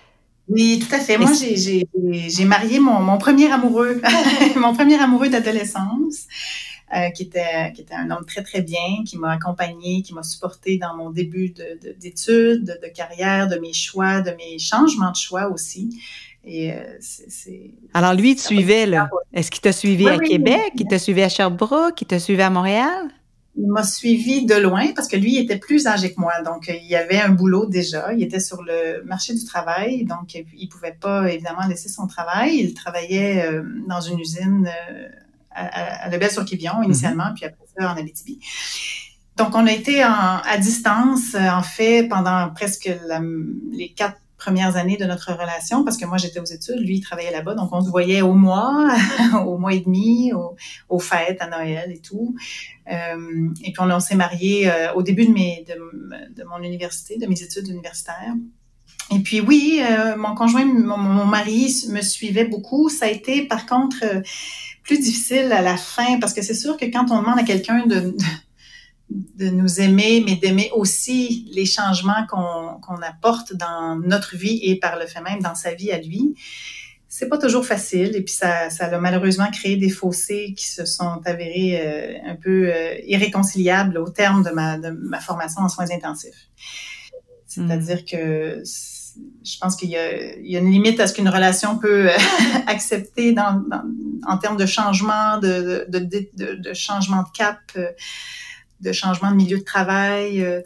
Oui, 0.48 0.80
tout 0.80 0.94
à 0.94 1.00
fait. 1.00 1.18
Moi, 1.18 1.32
j'ai 1.34 2.46
marié 2.46 2.80
mon, 2.80 3.00
mon 3.00 3.18
premier 3.18 3.52
amoureux, 3.52 4.02
mon 4.56 4.74
premier 4.74 5.00
amoureux 5.00 5.30
d'adolescence. 5.30 6.28
Euh, 6.96 7.10
qui, 7.10 7.24
était, 7.24 7.74
qui 7.74 7.82
était 7.82 7.96
un 7.96 8.12
homme 8.12 8.26
très, 8.28 8.44
très 8.44 8.62
bien, 8.62 9.04
qui 9.08 9.18
m'a 9.18 9.32
accompagné, 9.32 10.04
qui 10.04 10.14
m'a 10.14 10.22
supporté 10.22 10.78
dans 10.78 10.96
mon 10.96 11.10
début 11.10 11.50
d'études, 12.00 12.64
de, 12.64 12.80
de, 12.80 12.94
carrière, 12.94 13.48
de 13.48 13.58
mes 13.58 13.74
choix, 13.74 14.22
de 14.22 14.30
mes 14.30 14.60
changements 14.60 15.10
de 15.10 15.16
choix 15.16 15.50
aussi. 15.50 16.00
Et 16.44 16.72
euh, 16.72 16.76
c'est. 17.00 17.72
Alors, 17.94 18.14
lui, 18.14 18.32
il 18.32 18.36
te 18.36 18.42
suivait, 18.42 18.86
là. 18.86 19.10
Est-ce 19.34 19.50
qu'il 19.50 19.62
t'a 19.62 19.72
suivi 19.72 20.08
à 20.08 20.20
Québec? 20.20 20.74
Il 20.76 20.86
t'a 20.86 21.00
suivi 21.00 21.24
à 21.24 21.30
Sherbrooke? 21.30 22.00
Il 22.02 22.06
t'a 22.06 22.20
suivi 22.20 22.44
à 22.44 22.52
Montréal? 22.52 23.10
Il 23.58 23.68
m'a 23.68 23.84
suivi 23.84 24.46
de 24.46 24.56
loin 24.56 24.92
parce 24.96 25.08
que 25.08 25.16
lui 25.16 25.36
il 25.36 25.40
était 25.40 25.58
plus 25.58 25.88
âgé 25.88 26.14
que 26.14 26.20
moi, 26.20 26.42
donc 26.44 26.70
il 26.70 26.96
avait 26.96 27.20
un 27.20 27.30
boulot 27.30 27.66
déjà. 27.66 28.14
Il 28.14 28.22
était 28.22 28.40
sur 28.40 28.64
le 28.64 29.04
marché 29.06 29.34
du 29.34 29.46
travail, 29.46 30.04
donc 30.04 30.36
il 30.36 30.68
pouvait 30.68 30.98
pas 31.00 31.32
évidemment 31.32 31.66
laisser 31.68 31.90
son 31.90 32.08
travail. 32.08 32.58
Il 32.58 32.74
travaillait 32.74 33.46
euh, 33.46 33.64
dans 33.88 34.02
une 34.02 34.20
usine 34.20 34.68
euh, 34.92 35.08
à, 35.52 36.06
à 36.06 36.10
Lebel-sur-Quévillon 36.10 36.84
initialement, 36.84 37.34
puis 37.34 37.46
après 37.46 37.66
ça 37.78 37.92
en 37.92 37.98
Abitibi. 37.98 38.40
Donc 39.38 39.54
on 39.54 39.68
a 39.68 39.72
été 39.72 40.02
à 40.02 40.58
distance 40.60 41.36
en 41.36 41.62
fait 41.62 42.08
pendant 42.08 42.50
presque 42.56 42.90
les 43.72 43.90
quatre 43.90 44.18
premières 44.38 44.78
années 44.78 44.96
de 44.96 45.06
notre 45.06 45.34
relation 45.34 45.84
parce 45.84 45.98
que 45.98 46.06
moi 46.06 46.18
j'étais 46.18 46.40
aux 46.40 46.46
études, 46.46 46.80
lui 46.80 46.98
il 46.98 47.02
travaillait 47.02 47.32
là-bas, 47.32 47.56
donc 47.56 47.70
on 47.74 47.82
se 47.82 47.90
voyait 47.90 48.22
au 48.22 48.34
mois, 48.34 48.96
au 49.46 49.58
mois 49.58 49.74
et 49.74 49.80
demi, 49.82 50.32
au, 50.34 50.56
aux 50.88 51.00
fêtes, 51.00 51.42
à 51.42 51.48
Noël 51.48 51.92
et 51.92 52.00
tout. 52.00 52.36
Euh, 52.92 53.50
et 53.64 53.72
puis 53.72 53.82
on, 53.82 54.00
s'est 54.00 54.16
mariés 54.16 54.70
euh, 54.70 54.94
au 54.94 55.02
début 55.02 55.26
de, 55.26 56.44
mon 56.44 56.62
université, 56.64 57.18
de 57.18 57.26
mes 57.26 57.42
études 57.42 57.68
universitaires. 57.68 58.34
Et 59.12 59.20
puis 59.20 59.40
oui, 59.42 59.82
euh, 59.84 60.16
mon 60.18 60.36
conjoint, 60.36 60.66
mon, 60.66 61.26
mari 61.26 61.74
me 61.90 62.02
suivait 62.02 62.46
beaucoup. 62.46 62.90
Ça 62.90 63.06
a 63.06 63.10
été 63.10 63.44
par 63.48 63.66
contre 63.66 64.04
plus 64.84 65.00
difficile 65.00 65.52
à 65.52 65.62
la 65.62 65.78
fin 65.78 66.20
parce 66.20 66.34
que 66.34 66.42
c'est 66.42 66.56
sûr 66.56 66.78
que 66.78 66.86
quand 66.86 67.12
on 67.12 67.22
demande 67.22 67.40
à 67.40 67.44
quelqu'un 67.44 67.86
de, 67.86 68.16
de 69.10 69.50
nous 69.50 69.80
aimer, 69.80 70.24
mais 70.26 70.36
d'aimer 70.36 70.72
aussi 70.74 71.48
les 71.52 71.66
changements 71.66 72.26
qu'on 72.30 73.02
apporte 73.02 73.54
dans 73.54 73.96
notre 73.98 74.36
vie 74.36 74.60
et 74.64 74.78
par 74.78 74.98
le 74.98 75.06
fait 75.06 75.22
même 75.22 75.40
dans 75.40 75.56
sa 75.56 75.74
vie 75.74 75.92
à 75.92 76.00
lui. 76.00 76.36
C'est 77.18 77.30
pas 77.30 77.38
toujours 77.38 77.66
facile 77.66 78.14
et 78.14 78.22
puis 78.22 78.34
ça, 78.34 78.70
ça 78.70 78.88
a 78.88 79.00
malheureusement 79.00 79.50
créé 79.50 79.78
des 79.78 79.88
fossés 79.88 80.54
qui 80.58 80.68
se 80.68 80.84
sont 80.84 81.22
avérés 81.24 81.80
euh, 81.80 82.18
un 82.30 82.36
peu 82.36 82.70
euh, 82.70 82.96
irréconciliables 83.06 83.98
au 83.98 84.10
terme 84.10 84.44
de 84.44 84.50
ma, 84.50 84.78
de 84.78 84.90
ma 84.90 85.22
formation 85.22 85.62
en 85.62 85.70
soins 85.70 85.90
intensifs. 85.92 86.50
C'est-à-dire 87.48 88.02
hmm. 88.02 88.12
que 88.12 88.64
je 89.46 89.58
pense 89.62 89.78
qu'il 89.78 89.92
y, 89.92 89.94
y, 89.94 90.58
a 90.58 90.60
une 90.60 90.70
limite 90.70 91.00
à 91.00 91.08
ce 91.08 91.14
qu'une 91.14 91.30
relation 91.30 91.78
peut 91.78 92.10
accepter 92.68 93.32
dans, 93.32 93.64
dans, 93.70 93.86
en 94.28 94.38
termes 94.38 94.58
de 94.58 94.66
changement, 94.66 95.38
de, 95.38 95.86
de, 95.88 96.00
de, 96.00 96.56
de 96.56 96.74
changement 96.74 97.24
de 97.24 97.30
cap. 97.34 97.60
Euh, 97.78 97.92
de 98.82 98.92
changement 98.92 99.32
de 99.32 99.36
milieu 99.36 99.58
de 99.58 99.64
travail. 99.64 100.44
Euh, 100.44 100.62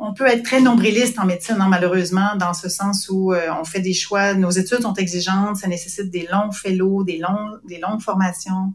on, 0.00 0.14
peut 0.14 0.26
être 0.26 0.42
très 0.42 0.60
nombriliste 0.60 1.18
en 1.18 1.26
médecine, 1.26 1.56
hein, 1.60 1.68
malheureusement, 1.68 2.36
dans 2.36 2.54
ce 2.54 2.68
sens 2.68 3.08
où 3.10 3.32
euh, 3.32 3.48
on 3.60 3.64
fait 3.64 3.80
des 3.80 3.92
choix. 3.92 4.34
Nos 4.34 4.50
études 4.50 4.80
sont 4.80 4.94
exigeantes, 4.94 5.56
ça 5.56 5.68
nécessite 5.68 6.10
des 6.10 6.26
longs 6.32 6.52
fellows, 6.52 7.04
des, 7.04 7.18
longs, 7.18 7.58
des 7.68 7.78
longues 7.78 8.00
formations, 8.00 8.72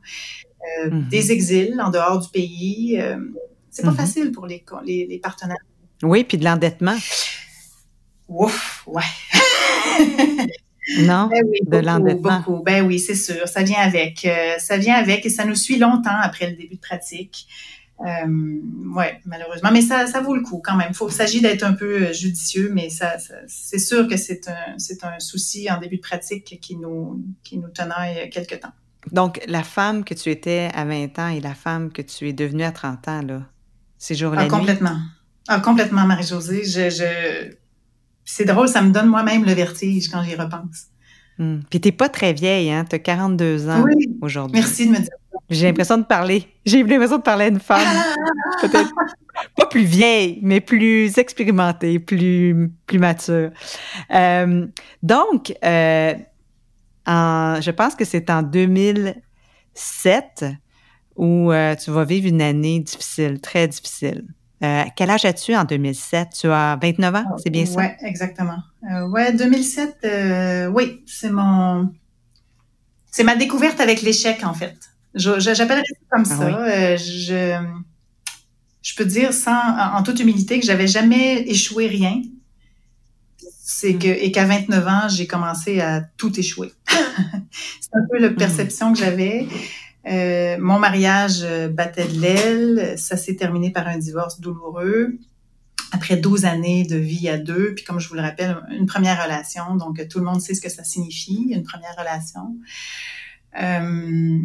euh, 0.83 0.89
mm-hmm. 0.89 1.09
des 1.09 1.31
exils 1.31 1.81
en 1.81 1.89
dehors 1.89 2.19
du 2.19 2.29
pays. 2.29 3.01
c'est 3.71 3.83
pas 3.83 3.91
mm-hmm. 3.91 3.95
facile 3.95 4.31
pour 4.31 4.45
les, 4.45 4.63
les, 4.85 5.19
partenaires. 5.19 5.57
Oui, 6.03 6.23
puis 6.23 6.37
de 6.37 6.45
l'endettement. 6.45 6.97
Ouf, 8.29 8.83
ouais. 8.85 9.01
Non, 10.99 11.27
ben 11.31 11.43
de 11.65 11.77
l'endettement. 11.77 12.37
Beaucoup. 12.45 12.63
Ben 12.63 12.85
oui, 12.85 12.99
c'est 12.99 13.15
sûr. 13.15 13.47
Ça 13.47 13.63
vient 13.63 13.79
avec. 13.79 14.27
ça 14.59 14.77
vient 14.77 14.95
avec 14.95 15.25
et 15.25 15.29
ça 15.29 15.43
nous 15.43 15.55
suit 15.55 15.77
longtemps 15.77 16.19
après 16.21 16.49
le 16.49 16.55
début 16.55 16.75
de 16.75 16.81
pratique. 16.81 17.47
Euh, 18.01 18.59
ouais, 18.95 19.21
malheureusement. 19.25 19.69
Mais 19.71 19.81
ça, 19.81 20.07
ça 20.07 20.21
vaut 20.21 20.35
le 20.35 20.41
coup 20.41 20.61
quand 20.63 20.75
même. 20.75 20.91
Il 20.99 21.11
s'agit 21.11 21.41
d'être 21.41 21.63
un 21.63 21.73
peu 21.73 22.07
euh, 22.07 22.13
judicieux, 22.13 22.71
mais 22.73 22.89
ça, 22.89 23.15
c'est 23.47 23.79
sûr 23.79 24.07
que 24.07 24.17
c'est 24.17 24.47
un, 24.47 24.77
c'est 24.77 25.03
un 25.03 25.19
souci 25.19 25.71
en 25.71 25.79
début 25.79 25.97
de 25.97 26.01
pratique 26.01 26.59
qui 26.61 26.75
nous, 26.75 27.23
qui 27.43 27.57
nous 27.57 27.69
tenait 27.69 28.29
quelque 28.29 28.55
temps. 28.55 28.73
Donc, 29.11 29.41
la 29.47 29.63
femme 29.63 30.03
que 30.03 30.13
tu 30.13 30.29
étais 30.29 30.69
à 30.73 30.85
20 30.85 31.19
ans 31.19 31.27
et 31.27 31.41
la 31.41 31.53
femme 31.53 31.91
que 31.91 32.01
tu 32.01 32.27
es 32.27 32.33
devenue 32.33 32.63
à 32.63 32.71
30 32.71 33.07
ans, 33.07 33.21
là, 33.21 33.41
c'est 33.97 34.15
jour 34.15 34.33
ah, 34.35 34.47
Complètement. 34.47 34.97
Ah, 35.47 35.59
complètement, 35.59 36.05
Marie-Josée. 36.05 36.63
Je, 36.65 36.89
je... 36.89 37.53
C'est 38.25 38.45
drôle, 38.45 38.67
ça 38.67 38.81
me 38.81 38.91
donne 38.91 39.07
moi-même 39.07 39.45
le 39.45 39.53
vertige 39.53 40.09
quand 40.09 40.23
j'y 40.23 40.35
repense. 40.35 40.87
Hum. 41.39 41.63
Puis 41.69 41.81
t'es 41.81 41.91
pas 41.91 42.09
très 42.09 42.31
vieille, 42.33 42.71
hein? 42.71 42.85
T'as 42.87 42.99
42 42.99 43.67
ans 43.67 43.83
oui. 43.83 44.07
aujourd'hui. 44.21 44.59
Merci 44.59 44.87
de 44.87 44.91
me 44.91 44.99
dire 44.99 45.09
j'ai 45.53 45.67
l'impression 45.67 45.97
de 45.97 46.03
parler. 46.03 46.47
J'ai 46.65 46.83
l'impression 46.83 47.17
de 47.17 47.23
parler 47.23 47.45
à 47.45 47.49
une 47.49 47.59
femme. 47.59 47.81
Peut-être 48.61 48.91
pas 49.55 49.65
plus 49.65 49.83
vieille, 49.83 50.39
mais 50.41 50.61
plus 50.61 51.17
expérimentée, 51.17 51.99
plus, 51.99 52.71
plus 52.85 52.99
mature. 52.99 53.51
Euh, 54.13 54.67
donc, 55.01 55.53
euh, 55.63 56.13
en, 57.05 57.59
je 57.61 57.71
pense 57.71 57.95
que 57.95 58.05
c'est 58.05 58.29
en 58.29 58.43
2007 58.43 60.45
où 61.15 61.51
euh, 61.51 61.75
tu 61.75 61.91
vas 61.91 62.05
vivre 62.05 62.27
une 62.27 62.41
année 62.41 62.79
difficile, 62.79 63.41
très 63.41 63.67
difficile. 63.67 64.25
Quel 64.95 65.09
âge 65.09 65.25
as-tu 65.25 65.53
en 65.53 65.65
2007? 65.65 66.29
Tu 66.39 66.47
as 66.47 66.79
29 66.81 67.15
ans, 67.15 67.25
c'est 67.35 67.49
bien 67.49 67.65
ça? 67.65 67.81
Oui, 67.81 68.07
exactement. 68.07 68.59
Ouais, 69.09 69.33
2007, 69.33 70.69
oui, 70.73 71.03
c'est 71.05 71.29
mon... 71.29 71.91
C'est 73.11 73.25
ma 73.25 73.35
découverte 73.35 73.81
avec 73.81 74.03
l'échec, 74.03 74.41
en 74.45 74.53
fait. 74.53 74.77
J'appellerais 75.15 75.83
ça 75.83 76.05
comme 76.09 76.23
ah 76.25 76.37
ça. 76.37 76.65
Euh, 76.65 76.97
je, 76.97 77.59
je 78.81 78.95
peux 78.95 79.05
dire 79.05 79.33
sans, 79.33 79.77
en 79.95 80.03
toute 80.03 80.19
humilité 80.19 80.59
que 80.59 80.65
j'avais 80.65 80.87
jamais 80.87 81.41
échoué 81.47 81.87
rien. 81.87 82.21
C'est 83.65 83.95
que, 83.95 84.07
et 84.07 84.31
qu'à 84.31 84.45
29 84.45 84.87
ans, 84.87 85.07
j'ai 85.07 85.25
commencé 85.25 85.79
à 85.79 86.01
tout 86.17 86.37
échouer. 86.39 86.73
c'est 86.87 87.93
un 87.93 88.05
peu 88.11 88.19
la 88.19 88.29
hmm. 88.29 88.35
perception 88.35 88.93
que 88.93 88.99
j'avais. 88.99 89.47
Euh, 90.05 90.57
mon 90.59 90.79
mariage 90.79 91.39
euh, 91.43 91.69
battait 91.69 92.07
de 92.07 92.19
l'aile. 92.19 92.99
Ça 92.99 93.15
s'est 93.15 93.35
terminé 93.35 93.71
par 93.71 93.87
un 93.87 93.97
divorce 93.97 94.41
douloureux. 94.41 95.17
Après 95.93 96.17
12 96.17 96.45
années 96.45 96.85
de 96.85 96.97
vie 96.97 97.29
à 97.29 97.37
deux, 97.37 97.75
puis 97.75 97.85
comme 97.85 97.99
je 97.99 98.09
vous 98.09 98.15
le 98.15 98.21
rappelle, 98.21 98.57
une 98.71 98.87
première 98.87 99.21
relation, 99.21 99.75
donc 99.75 100.07
tout 100.07 100.17
le 100.17 100.25
monde 100.25 100.41
sait 100.41 100.55
ce 100.55 100.61
que 100.61 100.69
ça 100.69 100.83
signifie, 100.83 101.51
une 101.51 101.61
première 101.61 101.95
relation. 101.95 102.57
Euh, 103.61 104.39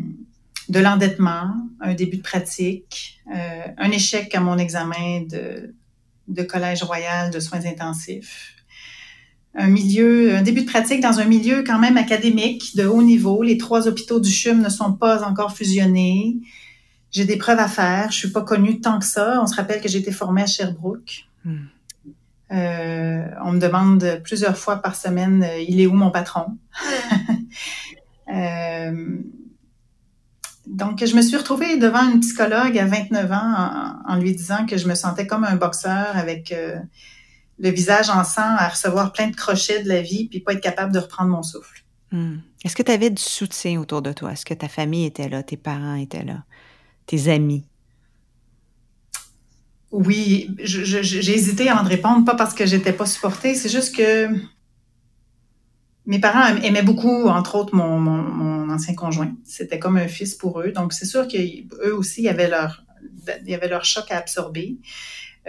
de 0.69 0.81
l'endettement, 0.81 1.55
un 1.81 1.95
début 1.95 2.19
de 2.19 2.23
pratique, 2.23 3.21
euh, 3.35 3.63
un 3.77 3.91
échec 3.91 4.35
à 4.35 4.41
mon 4.41 4.59
examen 4.59 5.23
de, 5.29 5.75
de 6.29 6.43
collège 6.43 6.83
royal 6.83 7.31
de 7.31 7.41
soins 7.41 7.65
intensifs, 7.65 8.55
un 9.55 9.69
milieu, 9.69 10.37
un 10.37 10.43
début 10.43 10.63
de 10.63 10.71
pratique 10.71 11.01
dans 11.01 11.21
un 11.21 11.25
milieu 11.25 11.65
quand 11.65 11.79
même 11.79 11.97
académique 11.97 12.77
de 12.77 12.87
haut 12.87 13.03
niveau. 13.03 13.43
Les 13.43 13.59
trois 13.59 13.89
hôpitaux 13.89 14.21
du 14.21 14.31
CHUM 14.31 14.63
ne 14.63 14.69
sont 14.69 14.93
pas 14.93 15.25
encore 15.25 15.57
fusionnés. 15.57 16.37
J'ai 17.11 17.25
des 17.25 17.37
preuves 17.37 17.59
à 17.59 17.67
faire. 17.67 18.13
Je 18.13 18.19
suis 18.19 18.31
pas 18.31 18.43
connue 18.43 18.81
tant 18.81 18.99
que 18.99 19.05
ça. 19.05 19.41
On 19.43 19.47
se 19.47 19.57
rappelle 19.57 19.81
que 19.81 19.89
j'ai 19.89 19.99
été 19.99 20.13
formée 20.13 20.43
à 20.43 20.47
Sherbrooke. 20.47 21.27
Hmm. 21.45 21.67
Euh, 22.51 23.27
on 23.45 23.53
me 23.53 23.59
demande 23.59 24.21
plusieurs 24.25 24.57
fois 24.57 24.77
par 24.77 24.97
semaine, 24.97 25.43
euh, 25.43 25.59
il 25.61 25.81
est 25.81 25.87
où 25.87 25.93
mon 25.93 26.11
patron? 26.11 26.57
euh, 28.35 29.19
donc, 30.69 31.03
je 31.03 31.17
me 31.17 31.23
suis 31.23 31.37
retrouvée 31.37 31.79
devant 31.79 32.11
une 32.11 32.21
psychologue 32.21 32.77
à 32.77 32.85
29 32.85 33.33
ans 33.33 33.95
en, 34.07 34.17
lui 34.17 34.35
disant 34.35 34.67
que 34.67 34.77
je 34.77 34.87
me 34.87 34.95
sentais 34.95 35.27
comme 35.27 35.45
un 35.45 35.57
boxeur 35.57 36.15
avec 36.15 36.53
euh, 36.53 36.77
le 37.59 37.71
visage 37.71 38.11
en 38.11 38.23
sang 38.23 38.43
à 38.57 38.69
recevoir 38.69 39.13
plein 39.13 39.29
de 39.29 39.37
crochets 39.37 39.83
de 39.83 39.89
la 39.89 40.03
vie 40.03 40.29
puis 40.29 40.41
pas 40.41 40.53
être 40.53 40.61
capable 40.61 40.93
de 40.93 40.99
reprendre 40.99 41.31
mon 41.31 41.43
souffle. 41.43 41.85
Hmm. 42.13 42.37
Est-ce 42.65 42.77
que 42.77 42.83
tu 42.83 42.93
avais 42.93 43.09
du 43.09 43.23
soutien 43.23 43.81
autour 43.81 44.03
de 44.03 44.13
toi? 44.13 44.33
Est-ce 44.33 44.45
que 44.45 44.53
ta 44.53 44.69
famille 44.69 45.07
était 45.07 45.31
là, 45.31 45.43
tes 45.43 45.57
parents 45.57 45.95
étaient 45.95 46.25
là, 46.25 46.45
tes 47.07 47.31
amis? 47.33 47.65
Oui, 49.91 50.51
j'ai 50.59 51.35
hésité 51.35 51.71
à 51.71 51.81
en 51.81 51.85
répondre, 51.85 52.27
pas 52.27 52.35
parce 52.35 52.53
que 52.53 52.67
j'étais 52.67 52.93
pas 52.93 53.07
supportée, 53.07 53.55
c'est 53.55 53.71
juste 53.71 53.97
que 53.97 54.29
mes 56.05 56.19
parents 56.19 56.57
aimaient 56.63 56.83
beaucoup, 56.83 57.29
entre 57.29 57.55
autres, 57.55 57.75
mon, 57.75 57.99
mon, 57.99 58.58
ancien. 58.79 59.37
C'était 59.45 59.79
comme 59.79 59.97
un 59.97 60.09
fils 60.09 60.35
pour 60.35 60.61
eux. 60.61 60.73
Donc, 60.73 60.93
c'est 60.93 61.07
sûr 61.07 61.27
qu'eux 61.29 61.93
aussi, 61.95 62.23
il 62.23 62.25
y 62.25 62.29
avait 62.29 62.49
leur, 62.49 62.85
il 63.47 63.53
y 63.53 63.69
leur 63.69 63.85
choc 63.85 64.11
à 64.11 64.19
absorber. 64.19 64.79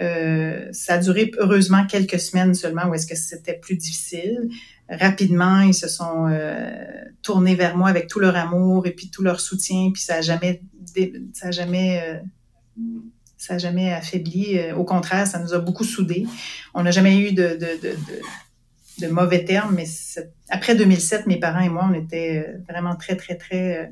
Euh, 0.00 0.68
ça 0.72 0.94
a 0.94 0.98
duré 0.98 1.30
heureusement 1.38 1.86
quelques 1.86 2.18
semaines 2.18 2.54
seulement 2.54 2.86
où 2.86 2.94
est-ce 2.94 3.06
que 3.06 3.16
c'était 3.16 3.54
plus 3.54 3.76
difficile. 3.76 4.48
Rapidement, 4.88 5.60
ils 5.60 5.74
se 5.74 5.88
sont 5.88 6.26
euh, 6.28 6.70
tournés 7.22 7.54
vers 7.54 7.76
moi 7.76 7.90
avec 7.90 8.06
tout 8.08 8.18
leur 8.18 8.34
amour 8.36 8.86
et 8.86 8.92
puis 8.92 9.10
tout 9.10 9.22
leur 9.22 9.40
soutien. 9.40 9.90
Puis 9.92 10.02
ça 10.02 10.16
a 10.16 10.20
jamais, 10.22 10.62
ça 11.34 11.48
a 11.48 11.50
jamais, 11.50 12.02
euh, 12.02 12.18
ça 13.36 13.54
a 13.54 13.58
jamais 13.58 13.92
affaibli. 13.92 14.58
Au 14.72 14.84
contraire, 14.84 15.26
ça 15.26 15.38
nous 15.38 15.52
a 15.52 15.58
beaucoup 15.58 15.84
soudés. 15.84 16.26
On 16.74 16.82
n'a 16.82 16.90
jamais 16.90 17.18
eu 17.18 17.32
de, 17.32 17.58
de, 17.60 17.80
de 17.82 17.96
de 19.00 19.08
mauvais 19.08 19.44
termes, 19.44 19.74
mais 19.74 19.86
après 20.48 20.74
2007, 20.74 21.26
mes 21.26 21.38
parents 21.38 21.60
et 21.60 21.68
moi, 21.68 21.88
on 21.90 21.94
était 21.94 22.44
euh, 22.46 22.58
vraiment 22.68 22.96
très, 22.96 23.16
très, 23.16 23.36
très 23.36 23.78
euh, 23.78 23.86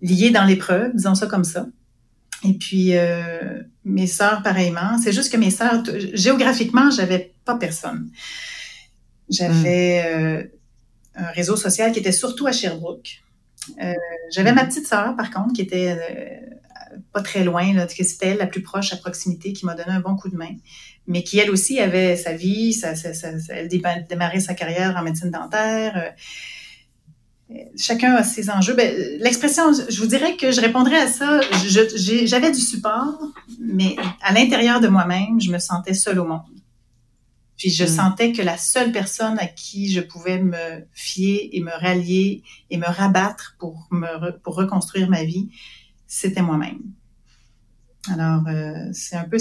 liés 0.00 0.30
dans 0.30 0.44
l'épreuve, 0.44 0.94
disons 0.94 1.14
ça 1.14 1.26
comme 1.26 1.44
ça. 1.44 1.66
Et 2.44 2.54
puis, 2.54 2.96
euh, 2.96 3.62
mes 3.84 4.06
sœurs, 4.06 4.42
pareillement. 4.42 4.98
C'est 5.02 5.12
juste 5.12 5.32
que 5.32 5.36
mes 5.36 5.50
sœurs, 5.50 5.82
géographiquement, 6.12 6.90
j'avais 6.90 7.32
pas 7.44 7.56
personne. 7.56 8.10
J'avais 9.30 10.50
un 11.14 11.26
réseau 11.28 11.56
social 11.56 11.92
qui 11.92 12.00
était 12.00 12.12
surtout 12.12 12.46
à 12.46 12.52
Sherbrooke. 12.52 13.22
j'avais 14.32 14.52
ma 14.52 14.64
petite 14.64 14.86
sœur, 14.88 15.14
par 15.16 15.30
contre, 15.30 15.54
qui 15.54 15.62
était 15.62 15.96
pas 17.12 17.22
très 17.22 17.44
loin, 17.44 17.72
là, 17.74 17.86
que 17.86 18.04
c'était 18.04 18.28
elle 18.28 18.38
la 18.38 18.46
plus 18.46 18.62
proche 18.62 18.92
à 18.92 18.96
proximité 18.96 19.52
qui 19.52 19.66
m'a 19.66 19.74
donné 19.74 19.90
un 19.90 20.00
bon 20.00 20.16
coup 20.16 20.28
de 20.28 20.36
main, 20.36 20.50
mais 21.06 21.22
qui 21.22 21.38
elle 21.38 21.50
aussi 21.50 21.80
avait 21.80 22.16
sa 22.16 22.32
vie, 22.32 22.72
sa, 22.72 22.94
sa, 22.94 23.12
sa, 23.14 23.30
elle 23.48 23.68
démarrait 23.68 24.40
sa 24.40 24.54
carrière 24.54 24.96
en 24.96 25.02
médecine 25.02 25.30
dentaire. 25.30 25.96
Euh, 25.96 26.10
chacun 27.76 28.14
a 28.14 28.24
ses 28.24 28.50
enjeux. 28.50 28.74
Ben, 28.74 28.94
L'expression, 29.20 29.72
je 29.72 29.98
vous 30.00 30.06
dirais 30.06 30.36
que 30.36 30.52
je 30.52 30.60
répondrais 30.60 30.98
à 30.98 31.08
ça, 31.08 31.40
j'avais 32.24 32.52
du 32.52 32.60
support, 32.60 33.18
mais 33.60 33.96
à 34.22 34.32
l'intérieur 34.32 34.80
de 34.80 34.88
moi-même, 34.88 35.40
je 35.40 35.50
me 35.50 35.58
sentais 35.58 35.94
seule 35.94 36.20
au 36.20 36.24
monde. 36.24 36.42
Puis 37.56 37.70
je 37.70 37.84
mm. 37.84 37.88
sentais 37.88 38.32
que 38.32 38.42
la 38.42 38.56
seule 38.56 38.92
personne 38.92 39.38
à 39.38 39.46
qui 39.46 39.92
je 39.92 40.00
pouvais 40.00 40.40
me 40.40 40.84
fier 40.92 41.48
et 41.52 41.60
me 41.60 41.70
rallier 41.70 42.42
et 42.70 42.76
me 42.76 42.86
rabattre 42.86 43.56
pour 43.58 43.86
me 43.90 44.36
pour 44.38 44.56
reconstruire 44.56 45.08
ma 45.08 45.22
vie, 45.22 45.50
c'était 46.06 46.42
moi-même. 46.42 46.80
Alors 48.10 48.42
euh, 48.48 48.88
c'est 48.92 49.16
un 49.16 49.24
peu 49.24 49.36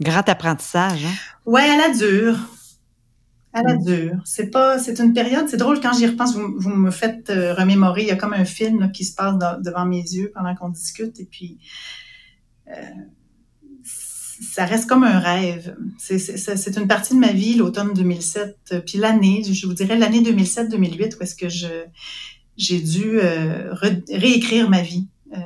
grand 0.00 0.28
apprentissage. 0.28 1.04
Hein? 1.04 1.14
Ouais, 1.46 1.62
à 1.62 1.76
la 1.76 1.96
dure. 1.96 2.38
À 3.52 3.62
la 3.62 3.74
mm. 3.74 3.84
dure. 3.84 4.20
C'est 4.24 4.50
pas, 4.50 4.78
c'est 4.78 4.98
une 5.00 5.12
période. 5.12 5.48
C'est 5.48 5.56
drôle 5.56 5.80
quand 5.80 5.92
j'y 5.92 6.06
repense. 6.06 6.34
Vous, 6.34 6.54
vous, 6.56 6.70
me 6.70 6.90
faites 6.90 7.30
euh, 7.30 7.54
remémorer. 7.54 8.02
Il 8.02 8.08
y 8.08 8.12
a 8.12 8.16
comme 8.16 8.32
un 8.32 8.44
film 8.44 8.80
là, 8.80 8.88
qui 8.88 9.04
se 9.04 9.14
passe 9.14 9.36
devant 9.62 9.86
mes 9.86 10.02
yeux 10.02 10.30
pendant 10.34 10.54
qu'on 10.54 10.68
discute. 10.68 11.18
Et 11.20 11.24
puis, 11.24 11.58
euh, 12.68 12.72
ça 13.82 14.64
reste 14.64 14.88
comme 14.88 15.04
un 15.04 15.18
rêve. 15.18 15.76
C'est 15.98 16.76
une 16.76 16.88
partie 16.88 17.14
de 17.14 17.18
ma 17.18 17.32
vie, 17.32 17.54
l'automne 17.54 17.92
2007, 17.92 18.82
puis 18.86 18.98
l'année, 18.98 19.42
je 19.44 19.66
vous 19.66 19.74
dirais 19.74 19.96
l'année 19.96 20.22
2007-2008, 20.22 21.18
où 21.18 21.22
est-ce 21.22 21.34
que 21.34 21.48
je 21.48 21.66
j'ai 22.60 22.80
dû 22.80 23.18
euh, 23.18 23.74
réécrire 24.10 24.68
ma 24.68 24.82
vie, 24.82 25.06
euh, 25.32 25.38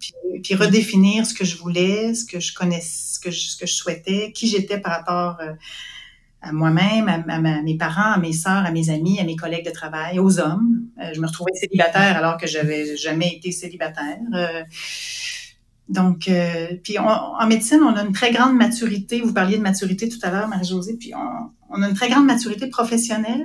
puis, 0.00 0.14
puis, 0.42 0.54
redéfinir 0.54 1.26
ce 1.26 1.34
que 1.34 1.44
je 1.44 1.58
voulais, 1.58 2.14
ce 2.14 2.24
que 2.24 2.40
je 2.40 2.54
connaissais, 2.54 3.11
ce 3.30 3.56
que 3.56 3.66
je 3.66 3.74
souhaitais, 3.74 4.32
qui 4.32 4.48
j'étais 4.48 4.78
par 4.78 4.92
rapport 4.92 5.38
euh, 5.40 5.52
à 6.40 6.52
moi-même, 6.52 7.08
à, 7.08 7.62
mes 7.62 7.76
parents, 7.76 8.12
à 8.12 8.18
mes 8.18 8.32
sœurs, 8.32 8.64
à 8.66 8.72
mes 8.72 8.90
amis, 8.90 9.20
à 9.20 9.24
mes 9.24 9.36
collègues 9.36 9.64
de 9.66 9.70
travail, 9.70 10.18
aux 10.18 10.40
hommes. 10.40 10.86
je 11.14 11.20
me 11.20 11.26
retrouvais 11.26 11.52
célibataire 11.54 12.16
alors 12.16 12.36
que 12.36 12.48
j'avais 12.48 12.96
jamais 12.96 13.28
été 13.36 13.52
célibataire. 13.52 14.18
Donc, 15.92 16.28
euh, 16.28 16.68
puis 16.82 16.98
en 16.98 17.46
médecine, 17.46 17.80
on 17.82 17.94
a 17.94 18.02
une 18.02 18.12
très 18.12 18.32
grande 18.32 18.56
maturité. 18.56 19.20
Vous 19.20 19.34
parliez 19.34 19.58
de 19.58 19.62
maturité 19.62 20.08
tout 20.08 20.18
à 20.22 20.30
l'heure, 20.30 20.48
Marie-Josée, 20.48 20.96
puis 20.96 21.12
on, 21.14 21.82
a 21.82 21.88
une 21.88 21.94
très 21.94 22.08
grande 22.08 22.24
maturité 22.24 22.66
professionnelle, 22.68 23.44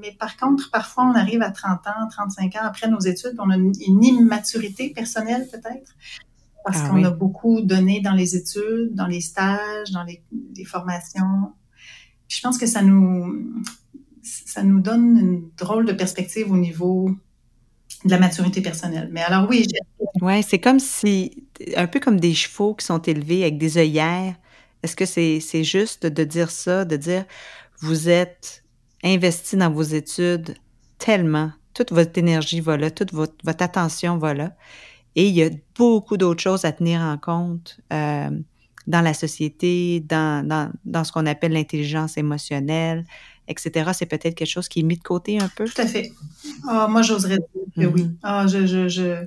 mais 0.00 0.12
par 0.18 0.36
contre, 0.36 0.70
parfois, 0.70 1.04
on 1.04 1.14
arrive 1.14 1.40
à 1.40 1.50
30 1.50 1.86
ans, 1.86 2.08
35 2.10 2.54
ans 2.56 2.64
après 2.64 2.88
nos 2.88 2.98
études, 2.98 3.36
on 3.38 3.50
a 3.50 3.56
une, 3.56 4.04
immaturité 4.04 4.90
personnelle 4.90 5.48
peut-être, 5.50 5.94
parce 6.66 6.80
ah 6.82 6.88
qu'on 6.88 7.04
a 7.04 7.10
beaucoup 7.10 7.60
donné 7.60 8.00
dans 8.00 8.14
les 8.14 8.34
études, 8.34 8.92
dans 8.92 9.06
les 9.06 9.20
stages, 9.20 9.92
dans 9.92 10.02
les, 10.02 10.20
formations. 10.64 11.52
je 12.26 12.40
pense 12.40 12.58
que 12.58 12.66
ça 12.66 12.82
nous, 12.82 13.54
ça 14.20 14.64
nous 14.64 14.80
donne 14.80 15.16
une 15.16 15.50
drôle 15.56 15.86
de 15.86 15.92
perspective 15.92 16.50
au 16.50 16.56
niveau 16.56 17.08
de 18.04 18.10
la 18.10 18.18
maturité 18.18 18.62
personnelle. 18.62 19.08
Mais 19.12 19.22
alors 19.22 19.48
oui. 19.48 19.64
Ouais, 20.20 20.42
c'est 20.42 20.58
comme 20.58 20.80
si, 20.80 21.46
un 21.76 21.86
peu 21.86 22.00
comme 22.00 22.18
des 22.18 22.34
chevaux 22.34 22.74
qui 22.74 22.84
sont 22.84 23.00
élevés 23.00 23.42
avec 23.42 23.58
des 23.58 23.78
œillères. 23.78 24.34
Est-ce 24.82 24.96
que 24.96 25.06
c'est 25.06 25.38
c'est 25.38 25.62
juste 25.62 26.04
de 26.04 26.24
dire 26.24 26.50
ça, 26.50 26.84
de 26.84 26.96
dire 26.96 27.26
vous 27.78 28.08
êtes 28.08 28.64
investi 29.04 29.56
dans 29.56 29.70
vos 29.70 29.82
études 29.82 30.56
tellement, 30.98 31.52
toute 31.74 31.92
votre 31.92 32.18
énergie 32.18 32.60
va 32.60 32.76
là, 32.76 32.90
toute 32.90 33.12
votre, 33.12 33.36
votre 33.44 33.62
attention 33.62 34.18
va 34.18 34.34
là. 34.34 34.56
Et 35.16 35.26
il 35.28 35.34
y 35.34 35.42
a 35.42 35.50
beaucoup 35.76 36.16
d'autres 36.16 36.42
choses 36.42 36.64
à 36.64 36.72
tenir 36.72 37.00
en 37.00 37.18
compte 37.18 37.80
euh, 37.92 38.30
dans 38.86 39.00
la 39.00 39.14
société, 39.14 40.00
dans, 40.00 40.46
dans, 40.46 40.70
dans 40.84 41.02
ce 41.02 41.10
qu'on 41.10 41.26
appelle 41.26 41.52
l'intelligence 41.52 42.16
émotionnelle, 42.16 43.04
etc., 43.48 43.90
c'est 43.94 44.06
peut-être 44.06 44.34
quelque 44.36 44.48
chose 44.48 44.68
qui 44.68 44.80
est 44.80 44.84
mis 44.84 44.98
de 44.98 45.02
côté 45.02 45.40
un 45.40 45.48
peu? 45.48 45.64
Tout 45.64 45.80
à 45.80 45.86
fait. 45.86 46.12
Ah, 46.68 46.86
moi, 46.88 47.02
j'oserais 47.02 47.38
dire 47.38 47.64
que 47.74 47.86
oui. 47.86 48.02
Mm-hmm. 48.04 48.16
Ah, 48.22 48.46
je, 48.46 48.66
je, 48.66 48.88
je... 48.88 49.24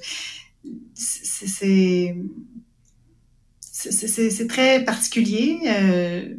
C'est... 0.94 2.16
C'est 3.72 4.48
très 4.48 4.84
particulier. 4.84 5.58
Euh, 5.68 6.36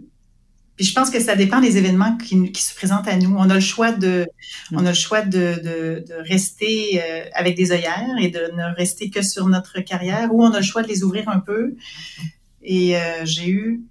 puis 0.81 0.89
je 0.89 0.95
pense 0.95 1.11
que 1.11 1.21
ça 1.21 1.37
dépend 1.37 1.61
des 1.61 1.77
événements 1.77 2.17
qui, 2.17 2.53
qui, 2.53 2.63
se 2.63 2.75
présentent 2.75 3.07
à 3.07 3.15
nous. 3.15 3.37
On 3.37 3.51
a 3.51 3.55
le 3.57 3.61
choix 3.61 3.93
de, 3.93 4.27
mm. 4.71 4.79
on 4.79 4.87
a 4.87 4.89
le 4.89 4.95
choix 4.95 5.21
de, 5.21 5.61
de, 5.63 6.05
de 6.09 6.15
rester 6.27 7.03
euh, 7.03 7.25
avec 7.35 7.55
des 7.55 7.71
œillères 7.71 8.17
et 8.19 8.31
de 8.31 8.51
ne 8.57 8.75
rester 8.75 9.11
que 9.11 9.21
sur 9.21 9.47
notre 9.49 9.81
carrière, 9.81 10.33
ou 10.33 10.43
on 10.43 10.51
a 10.53 10.61
le 10.61 10.65
choix 10.65 10.83
de 10.83 10.89
les 10.89 11.05
ouvrir 11.05 11.29
un 11.29 11.39
peu. 11.39 11.75
Et 12.63 12.97
euh, 12.97 13.27
j'ai 13.27 13.51
eu 13.51 13.83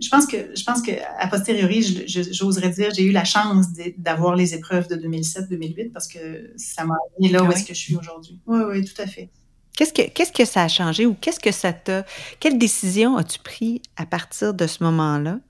je 0.00 0.08
pense 0.08 0.24
que 0.24 0.36
je 0.56 0.64
pense 0.64 0.80
que 0.80 0.92
a 1.18 1.28
posteriori, 1.28 2.06
j'oserais 2.06 2.70
dire, 2.70 2.90
j'ai 2.94 3.02
eu 3.02 3.12
la 3.12 3.24
chance 3.24 3.66
d'avoir 3.98 4.34
les 4.34 4.54
épreuves 4.54 4.88
de 4.88 4.96
2007-2008 4.96 5.92
parce 5.92 6.08
que 6.08 6.54
ça 6.56 6.86
m'a 6.86 6.94
amené 7.18 7.34
là 7.34 7.42
où 7.42 7.48
ah 7.50 7.52
est-ce 7.52 7.66
que 7.66 7.74
je 7.74 7.80
suis 7.80 7.96
aujourd'hui. 7.96 8.40
Oui, 8.46 8.60
oui, 8.66 8.82
tout 8.82 9.02
à 9.02 9.06
fait. 9.06 9.28
Qu'est-ce 9.76 9.92
que 9.92 10.08
qu'est-ce 10.08 10.32
que 10.32 10.46
ça 10.46 10.62
a 10.62 10.68
changé 10.68 11.04
ou 11.04 11.14
qu'est-ce 11.20 11.40
que 11.40 11.52
ça 11.52 11.74
t'a 11.74 12.06
quelle 12.40 12.56
décision 12.56 13.18
as-tu 13.18 13.40
pris 13.40 13.82
à 13.98 14.06
partir 14.06 14.54
de 14.54 14.66
ce 14.66 14.82
moment-là? 14.84 15.40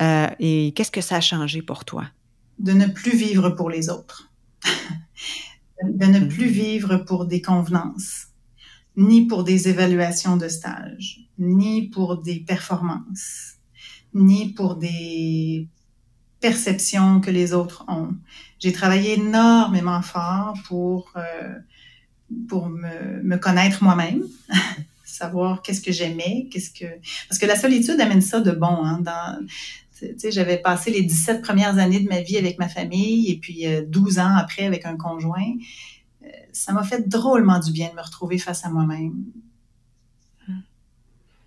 Euh, 0.00 0.28
et 0.38 0.72
qu'est-ce 0.74 0.90
que 0.90 1.00
ça 1.00 1.16
a 1.16 1.20
changé 1.20 1.62
pour 1.62 1.84
toi? 1.84 2.06
De 2.58 2.72
ne 2.72 2.86
plus 2.86 3.16
vivre 3.16 3.50
pour 3.50 3.70
les 3.70 3.88
autres, 3.88 4.32
de 5.82 6.06
ne 6.06 6.26
plus 6.26 6.46
mm-hmm. 6.46 6.50
vivre 6.50 6.96
pour 6.98 7.26
des 7.26 7.40
convenances, 7.40 8.28
ni 8.96 9.26
pour 9.26 9.44
des 9.44 9.68
évaluations 9.68 10.36
de 10.36 10.48
stage, 10.48 11.28
ni 11.38 11.88
pour 11.88 12.18
des 12.18 12.40
performances 12.40 13.58
ni 14.14 14.52
pour 14.52 14.76
des 14.76 15.68
perceptions 16.40 17.20
que 17.20 17.30
les 17.30 17.52
autres 17.52 17.84
ont. 17.88 18.14
J'ai 18.58 18.72
travaillé 18.72 19.14
énormément 19.14 20.02
fort 20.02 20.54
pour, 20.66 21.12
euh, 21.16 21.54
pour 22.48 22.68
me, 22.68 23.22
me 23.22 23.36
connaître 23.36 23.82
moi-même, 23.82 24.22
savoir 25.04 25.62
qu'est-ce 25.62 25.80
que 25.80 25.92
j'aimais, 25.92 26.48
qu'est-ce 26.50 26.70
que... 26.70 26.86
Parce 27.28 27.38
que 27.38 27.46
la 27.46 27.56
solitude 27.56 28.00
amène 28.00 28.20
ça 28.20 28.40
de 28.40 28.52
bon. 28.52 28.84
Hein, 28.84 29.00
dans, 29.00 29.46
j'avais 30.30 30.58
passé 30.58 30.90
les 30.90 31.02
17 31.02 31.42
premières 31.42 31.78
années 31.78 32.00
de 32.00 32.08
ma 32.08 32.20
vie 32.20 32.36
avec 32.36 32.58
ma 32.58 32.68
famille 32.68 33.30
et 33.30 33.38
puis 33.38 33.64
12 33.86 34.18
euh, 34.18 34.22
ans 34.22 34.36
après 34.36 34.64
avec 34.64 34.86
un 34.86 34.96
conjoint. 34.96 35.54
Euh, 36.22 36.26
ça 36.52 36.72
m'a 36.72 36.82
fait 36.82 37.08
drôlement 37.08 37.58
du 37.58 37.72
bien 37.72 37.90
de 37.90 37.94
me 37.94 38.02
retrouver 38.02 38.38
face 38.38 38.64
à 38.64 38.70
moi-même, 38.70 39.14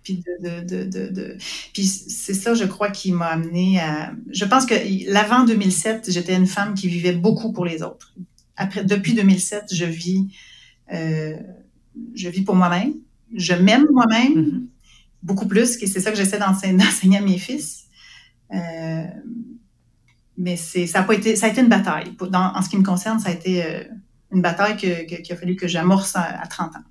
puis 0.02 0.22
de, 0.40 0.60
de, 0.60 0.84
de, 0.84 1.08
de, 1.08 1.36
puis 1.72 1.84
c'est 1.84 2.34
ça, 2.34 2.54
je 2.54 2.64
crois, 2.64 2.90
qui 2.90 3.12
m'a 3.12 3.26
amené 3.26 3.80
à. 3.80 4.12
Je 4.30 4.44
pense 4.44 4.66
que 4.66 4.74
l'avant 5.10 5.44
2007, 5.44 6.10
j'étais 6.10 6.34
une 6.34 6.46
femme 6.46 6.74
qui 6.74 6.88
vivait 6.88 7.12
beaucoup 7.12 7.52
pour 7.52 7.64
les 7.64 7.82
autres. 7.82 8.14
Après, 8.56 8.84
depuis 8.84 9.14
2007, 9.14 9.72
je 9.72 9.84
vis, 9.84 10.26
euh, 10.92 11.36
je 12.14 12.28
vis 12.28 12.42
pour 12.42 12.56
moi-même. 12.56 12.94
Je 13.34 13.54
m'aime 13.54 13.86
moi-même 13.92 14.34
mm-hmm. 14.34 14.66
beaucoup 15.22 15.46
plus, 15.46 15.80
et 15.82 15.86
c'est 15.86 16.00
ça 16.00 16.10
que 16.10 16.16
j'essaie 16.16 16.38
d'enseigner 16.38 17.16
à 17.18 17.20
mes 17.20 17.38
fils. 17.38 17.81
Euh, 18.52 19.04
mais 20.38 20.56
c'est, 20.56 20.86
ça 20.86 21.00
a 21.00 21.02
pas 21.02 21.14
été, 21.14 21.36
ça 21.36 21.46
a 21.46 21.48
été 21.50 21.60
une 21.60 21.68
bataille. 21.68 22.14
Dans, 22.30 22.52
en 22.54 22.62
ce 22.62 22.68
qui 22.68 22.76
me 22.76 22.84
concerne, 22.84 23.18
ça 23.18 23.28
a 23.28 23.32
été 23.32 23.64
euh, 23.64 23.84
une 24.32 24.42
bataille 24.42 24.76
que, 24.76 25.06
que, 25.06 25.22
qu'il 25.22 25.34
a 25.34 25.36
fallu 25.36 25.56
que 25.56 25.68
j'amorce 25.68 26.16
à, 26.16 26.22
à 26.22 26.46
30 26.46 26.76
ans. 26.76 26.84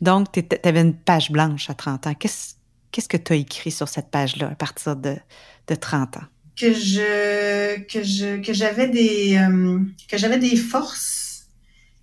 Donc, 0.00 0.32
tu 0.32 0.42
avais 0.64 0.80
une 0.80 0.94
page 0.94 1.30
blanche 1.30 1.68
à 1.70 1.74
30 1.74 2.06
ans. 2.06 2.14
Qu'est-ce 2.14 3.08
que 3.08 3.16
tu 3.16 3.32
as 3.32 3.36
écrit 3.36 3.70
sur 3.70 3.88
cette 3.88 4.10
page-là 4.10 4.48
à 4.48 4.54
partir 4.54 4.96
de, 4.96 5.16
de 5.68 5.74
30 5.74 6.16
ans? 6.16 6.24
Que 6.56 6.72
je 6.72 7.80
que 7.84 8.02
je 8.02 8.40
que 8.42 8.52
j'avais 8.52 8.88
des 8.88 9.36
euh, 9.38 9.78
que 10.10 10.18
j'avais 10.18 10.38
des 10.38 10.56
forces 10.56 11.46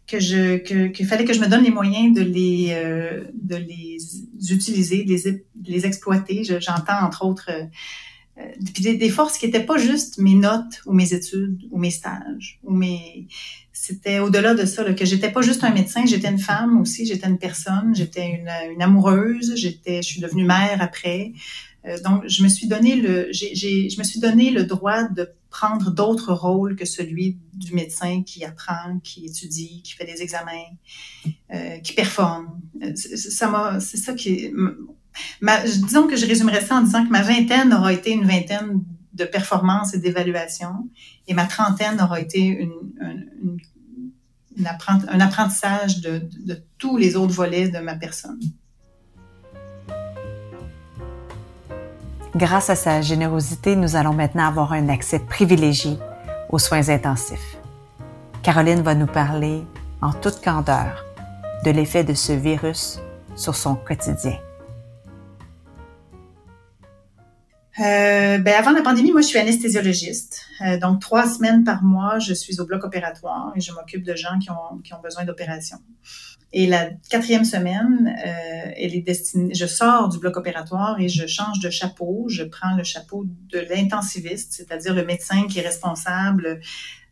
que 0.07 0.19
je 0.19 0.57
que 0.57 0.87
qu'il 0.87 1.05
fallait 1.05 1.25
que 1.25 1.33
je 1.33 1.39
me 1.39 1.47
donne 1.47 1.63
les 1.63 1.69
moyens 1.69 2.15
de 2.15 2.23
les 2.23 2.69
euh, 2.71 3.25
de 3.33 3.55
les 3.55 3.97
utiliser, 4.51 5.03
de 5.03 5.13
les, 5.13 5.45
les 5.63 5.85
exploiter. 5.85 6.43
J'entends 6.43 7.03
entre 7.03 7.25
autres 7.25 7.49
euh, 7.51 7.65
des, 8.79 8.95
des, 8.95 9.09
forces 9.09 9.37
qui 9.37 9.45
n'étaient 9.45 9.65
pas 9.65 9.77
juste 9.77 10.19
mes 10.19 10.35
notes 10.35 10.81
ou 10.85 10.93
mes 10.93 11.13
études 11.13 11.67
ou 11.71 11.79
mes 11.79 11.91
stages 11.91 12.59
ou 12.63 12.73
mes 12.73 13.27
c'était 13.79 14.19
au-delà 14.19 14.55
de 14.55 14.65
ça, 14.65 14.83
là, 14.83 14.93
que 14.93 15.05
j'étais 15.05 15.31
pas 15.31 15.41
juste 15.41 15.63
un 15.63 15.71
médecin, 15.71 16.03
j'étais 16.05 16.29
une 16.29 16.39
femme 16.39 16.81
aussi, 16.81 17.05
j'étais 17.05 17.27
une 17.27 17.37
personne, 17.37 17.93
j'étais 17.95 18.27
une, 18.27 18.49
une, 18.73 18.81
amoureuse, 18.81 19.53
j'étais, 19.55 20.01
je 20.01 20.07
suis 20.07 20.19
devenue 20.19 20.43
mère 20.43 20.81
après. 20.81 21.33
Euh, 21.85 21.99
donc, 22.01 22.27
je 22.27 22.43
me 22.43 22.49
suis 22.49 22.67
donné 22.67 22.95
le, 22.95 23.27
j'ai, 23.31 23.55
je 23.89 23.99
me 23.99 24.03
suis 24.03 24.19
donné 24.19 24.49
le 24.49 24.63
droit 24.63 25.03
de 25.03 25.29
prendre 25.51 25.91
d'autres 25.91 26.33
rôles 26.33 26.75
que 26.75 26.85
celui 26.85 27.37
du 27.53 27.73
médecin 27.73 28.23
qui 28.23 28.43
apprend, 28.43 28.99
qui 29.03 29.25
étudie, 29.25 29.81
qui 29.83 29.93
fait 29.93 30.05
des 30.05 30.21
examens, 30.23 30.51
euh, 31.53 31.77
qui 31.77 31.93
performe. 31.93 32.59
Euh, 32.83 32.93
ça 32.95 33.47
m'a, 33.47 33.79
c'est 33.79 33.97
ça 33.97 34.13
qui, 34.15 34.51
disons 35.65 36.07
que 36.07 36.15
je 36.15 36.25
résumerais 36.25 36.61
ça 36.61 36.75
en 36.75 36.81
disant 36.81 37.05
que 37.05 37.11
ma 37.11 37.21
vingtaine 37.21 37.73
aura 37.73 37.93
été 37.93 38.11
une 38.11 38.25
vingtaine 38.25 38.83
de 39.13 39.25
performances 39.25 39.93
et 39.93 39.99
d'évaluation, 39.99 40.89
et 41.27 41.33
ma 41.33 41.45
trentaine 41.45 41.99
aura 42.01 42.19
été 42.19 42.69
un 44.59 45.19
apprentissage 45.19 46.01
de, 46.01 46.29
tous 46.77 46.97
les 46.97 47.15
autres 47.15 47.33
volets 47.33 47.69
de 47.69 47.79
ma 47.79 47.95
personne. 47.95 48.39
Grâce 52.35 52.69
à 52.69 52.75
sa 52.75 53.01
générosité, 53.01 53.75
nous 53.75 53.95
allons 53.95 54.13
maintenant 54.13 54.47
avoir 54.47 54.73
un 54.73 54.89
accès 54.89 55.19
privilégié 55.19 55.97
aux 56.49 56.59
soins 56.59 56.89
intensifs. 56.89 57.57
Caroline 58.43 58.81
va 58.81 58.93
nous 58.93 59.07
parler 59.07 59.63
en 60.01 60.13
toute 60.13 60.41
candeur 60.43 61.03
de 61.65 61.71
l'effet 61.71 62.03
de 62.03 62.13
ce 62.13 62.33
virus 62.33 62.99
sur 63.35 63.55
son 63.55 63.75
quotidien. 63.75 64.37
Euh, 67.79 68.39
ben 68.39 68.55
avant 68.57 68.71
la 68.71 68.81
pandémie, 68.81 69.11
moi, 69.11 69.21
je 69.21 69.27
suis 69.27 69.37
anesthésiologiste. 69.37 70.41
Euh, 70.65 70.79
donc, 70.79 70.99
trois 70.99 71.27
semaines 71.27 71.63
par 71.63 71.83
mois, 71.83 72.17
je 72.17 72.33
suis 72.33 72.59
au 72.59 72.65
bloc 72.65 72.83
opératoire 72.83 73.53
et 73.55 73.61
je 73.61 73.71
m'occupe 73.71 74.03
de 74.03 74.15
gens 74.15 74.39
qui 74.39 74.49
ont, 74.49 74.79
qui 74.83 74.93
ont 74.95 75.01
besoin 75.01 75.25
d'opération. 75.25 75.77
Et 76.53 76.65
la 76.65 76.89
quatrième 77.09 77.45
semaine, 77.45 78.15
euh, 78.25 78.71
elle 78.77 78.95
est 78.95 79.01
destinée, 79.01 79.53
je 79.53 79.65
sors 79.65 80.09
du 80.09 80.17
bloc 80.17 80.37
opératoire 80.37 80.99
et 80.99 81.07
je 81.07 81.27
change 81.27 81.59
de 81.59 81.69
chapeau. 81.69 82.25
Je 82.29 82.43
prends 82.43 82.75
le 82.75 82.83
chapeau 82.83 83.25
de 83.27 83.59
l'intensiviste, 83.59 84.53
c'est-à-dire 84.53 84.95
le 84.95 85.05
médecin 85.05 85.45
qui 85.47 85.59
est 85.59 85.63
responsable 85.63 86.59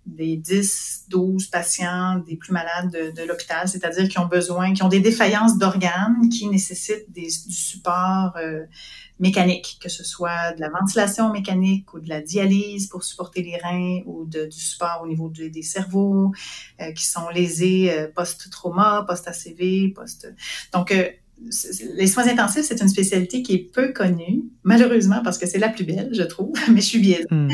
des 0.07 0.37
10, 0.37 1.05
12 1.09 1.47
patients 1.47 2.23
des 2.27 2.37
plus 2.37 2.53
malades 2.53 2.91
de, 2.91 3.11
de 3.11 3.27
l'hôpital, 3.27 3.67
c'est-à-dire 3.67 4.07
qui 4.07 4.19
ont 4.19 4.27
besoin, 4.27 4.73
qui 4.73 4.83
ont 4.83 4.87
des 4.87 4.99
défaillances 4.99 5.57
d'organes, 5.57 6.29
qui 6.29 6.47
nécessitent 6.47 7.11
des, 7.11 7.27
du 7.27 7.53
support 7.53 8.37
euh, 9.19 9.23
mécanique, 9.23 9.79
que 9.81 9.89
ce 9.89 10.03
soit 10.03 10.53
de 10.53 10.61
la 10.61 10.69
ventilation 10.69 11.31
mécanique 11.31 11.93
ou 11.93 11.99
de 11.99 12.09
la 12.09 12.21
dialyse 12.21 12.87
pour 12.87 13.03
supporter 13.03 13.41
les 13.41 13.57
reins 13.57 14.01
ou 14.05 14.25
de, 14.25 14.45
du 14.45 14.59
support 14.59 15.01
au 15.03 15.07
niveau 15.07 15.29
des 15.29 15.61
cerveaux, 15.61 16.31
euh, 16.81 16.91
qui 16.91 17.05
sont 17.05 17.29
lésés 17.29 17.91
euh, 17.91 18.07
post-trauma, 18.13 19.05
post-ACV, 19.07 19.93
post... 19.93 20.33
Donc, 20.73 20.91
euh, 20.91 21.07
les 21.95 22.07
soins 22.07 22.27
intensifs, 22.27 22.63
c'est 22.63 22.81
une 22.81 22.89
spécialité 22.89 23.41
qui 23.41 23.53
est 23.53 23.71
peu 23.71 23.91
connue, 23.91 24.43
malheureusement, 24.63 25.21
parce 25.23 25.37
que 25.37 25.45
c'est 25.45 25.59
la 25.59 25.69
plus 25.69 25.83
belle, 25.83 26.09
je 26.13 26.23
trouve, 26.23 26.53
mais 26.71 26.81
je 26.81 26.85
suis 26.85 26.99
biaisée. 26.99 27.25
Hmm. 27.29 27.49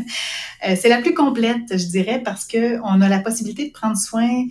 c'est 0.76 0.88
la 0.88 1.00
plus 1.00 1.14
complète, 1.14 1.76
je 1.76 1.86
dirais, 1.86 2.22
parce 2.24 2.46
qu'on 2.46 3.00
a 3.00 3.08
la 3.08 3.20
possibilité 3.20 3.68
de 3.68 3.72
prendre 3.72 3.96
soin 3.96 4.44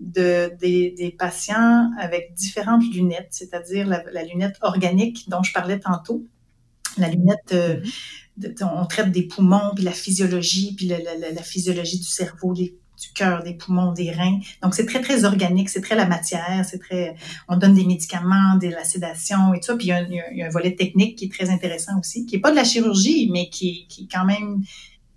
de, 0.00 0.52
des, 0.60 0.92
des, 0.92 1.10
patients 1.10 1.90
avec 1.98 2.34
différentes 2.34 2.84
lunettes, 2.94 3.28
c'est-à-dire 3.30 3.86
la, 3.86 4.04
la, 4.12 4.22
lunette 4.22 4.56
organique 4.62 5.28
dont 5.28 5.42
je 5.42 5.52
parlais 5.52 5.80
tantôt, 5.80 6.24
la 6.96 7.08
lunette, 7.08 7.52
euh, 7.52 7.80
de, 8.36 8.54
on 8.62 8.86
traite 8.86 9.10
des 9.10 9.24
poumons, 9.24 9.72
puis 9.74 9.84
la 9.84 9.92
physiologie, 9.92 10.74
puis 10.76 10.86
la, 10.86 10.98
la, 10.98 11.32
la 11.32 11.42
physiologie 11.42 11.98
du 11.98 12.06
cerveau, 12.06 12.54
des, 12.54 12.78
du 13.00 13.12
cœur, 13.14 13.42
des 13.42 13.54
poumons, 13.54 13.92
des 13.92 14.10
reins. 14.10 14.40
Donc, 14.62 14.74
c'est 14.74 14.86
très, 14.86 15.00
très 15.00 15.24
organique, 15.24 15.68
c'est 15.68 15.80
très 15.80 15.94
la 15.94 16.06
matière, 16.06 16.64
c'est 16.68 16.78
très, 16.78 17.14
on 17.48 17.56
donne 17.56 17.74
des 17.74 17.84
médicaments, 17.84 18.56
de 18.60 18.68
la 18.68 18.84
sédation 18.84 19.54
et 19.54 19.60
tout 19.60 19.66
ça. 19.66 19.76
Puis, 19.76 19.86
il 19.86 19.90
y, 19.90 19.92
a, 19.92 20.02
il 20.02 20.36
y, 20.36 20.42
a, 20.42 20.46
un 20.46 20.50
volet 20.50 20.74
technique 20.74 21.16
qui 21.16 21.26
est 21.26 21.32
très 21.32 21.50
intéressant 21.50 21.98
aussi, 21.98 22.26
qui 22.26 22.36
est 22.36 22.40
pas 22.40 22.50
de 22.50 22.56
la 22.56 22.64
chirurgie, 22.64 23.28
mais 23.32 23.48
qui, 23.50 23.86
qui 23.88 24.04
est 24.04 24.08
quand 24.12 24.24
même 24.24 24.62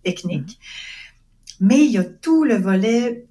technique. 0.04 0.52
Mm-hmm. 0.52 1.56
Mais 1.62 1.86
il 1.86 1.92
y 1.92 1.98
a 1.98 2.04
tout 2.04 2.44
le 2.44 2.56
volet 2.56 3.26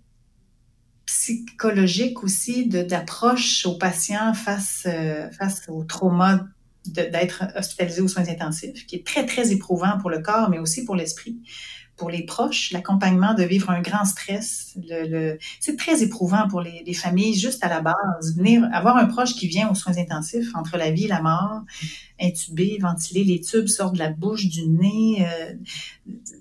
psychologique 1.30 2.22
aussi 2.22 2.66
d'approche 2.66 3.66
aux 3.66 3.78
patients 3.78 4.34
face, 4.34 4.86
euh, 4.86 5.28
au 5.68 5.84
trauma 5.84 6.46
d'être 6.86 7.44
hospitalisé 7.56 8.00
aux 8.00 8.08
soins 8.08 8.28
intensifs, 8.28 8.86
qui 8.86 8.96
est 8.96 9.06
très, 9.06 9.26
très 9.26 9.52
éprouvant 9.52 9.98
pour 10.00 10.10
le 10.10 10.20
corps, 10.20 10.48
mais 10.48 10.58
aussi 10.58 10.84
pour 10.84 10.96
l'esprit 10.96 11.38
pour 12.00 12.08
les 12.08 12.22
proches, 12.22 12.70
l'accompagnement 12.72 13.34
de 13.34 13.42
vivre 13.42 13.68
un 13.68 13.82
grand 13.82 14.06
stress. 14.06 14.74
Le, 14.88 15.06
le 15.06 15.38
c'est 15.60 15.76
très 15.76 16.02
éprouvant 16.02 16.48
pour 16.48 16.62
les, 16.62 16.82
les, 16.86 16.94
familles, 16.94 17.38
juste 17.38 17.62
à 17.62 17.68
la 17.68 17.82
base. 17.82 18.36
Venir 18.38 18.66
avoir 18.72 18.96
un 18.96 19.04
proche 19.04 19.34
qui 19.34 19.46
vient 19.48 19.68
aux 19.68 19.74
soins 19.74 19.98
intensifs 19.98 20.48
entre 20.54 20.78
la 20.78 20.90
vie 20.90 21.04
et 21.04 21.08
la 21.08 21.20
mort, 21.20 21.60
intubé, 22.18 22.78
ventilé, 22.80 23.22
les 23.22 23.42
tubes 23.42 23.68
sortent 23.68 23.96
de 23.96 23.98
la 23.98 24.08
bouche, 24.08 24.46
du 24.46 24.66
nez. 24.66 25.26
Euh, 25.28 25.52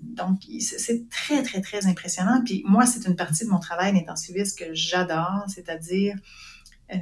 donc, 0.01 0.43
c'est 0.61 1.09
très, 1.09 1.43
très, 1.43 1.59
très 1.59 1.85
impressionnant. 1.87 2.41
Puis 2.45 2.63
moi, 2.65 2.85
c'est 2.85 3.05
une 3.05 3.17
partie 3.17 3.43
de 3.43 3.49
mon 3.49 3.59
travail 3.59 3.91
d'intensiviste 3.91 4.57
que 4.57 4.73
j'adore, 4.73 5.43
c'est-à-dire 5.49 6.15
euh, 6.93 6.97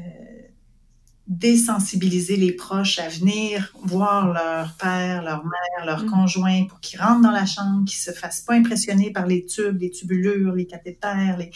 désensibiliser 1.27 2.37
les 2.37 2.53
proches 2.53 2.99
à 2.99 3.09
venir 3.09 3.73
voir 3.83 4.33
leur 4.33 4.73
père, 4.77 5.23
leur 5.23 5.43
mère, 5.43 5.85
leur 5.85 6.03
mmh. 6.03 6.09
conjoint 6.09 6.65
pour 6.65 6.79
qu'ils 6.79 7.01
rentrent 7.01 7.21
dans 7.21 7.31
la 7.31 7.45
chambre, 7.45 7.83
qu'ils 7.85 7.99
se 7.99 8.11
fassent 8.11 8.41
pas 8.41 8.53
impressionner 8.53 9.11
par 9.11 9.27
les 9.27 9.45
tubes, 9.45 9.81
les 9.81 9.91
tubulures, 9.91 10.53
les 10.53 10.65
cathéters, 10.65 11.37
les, 11.37 11.51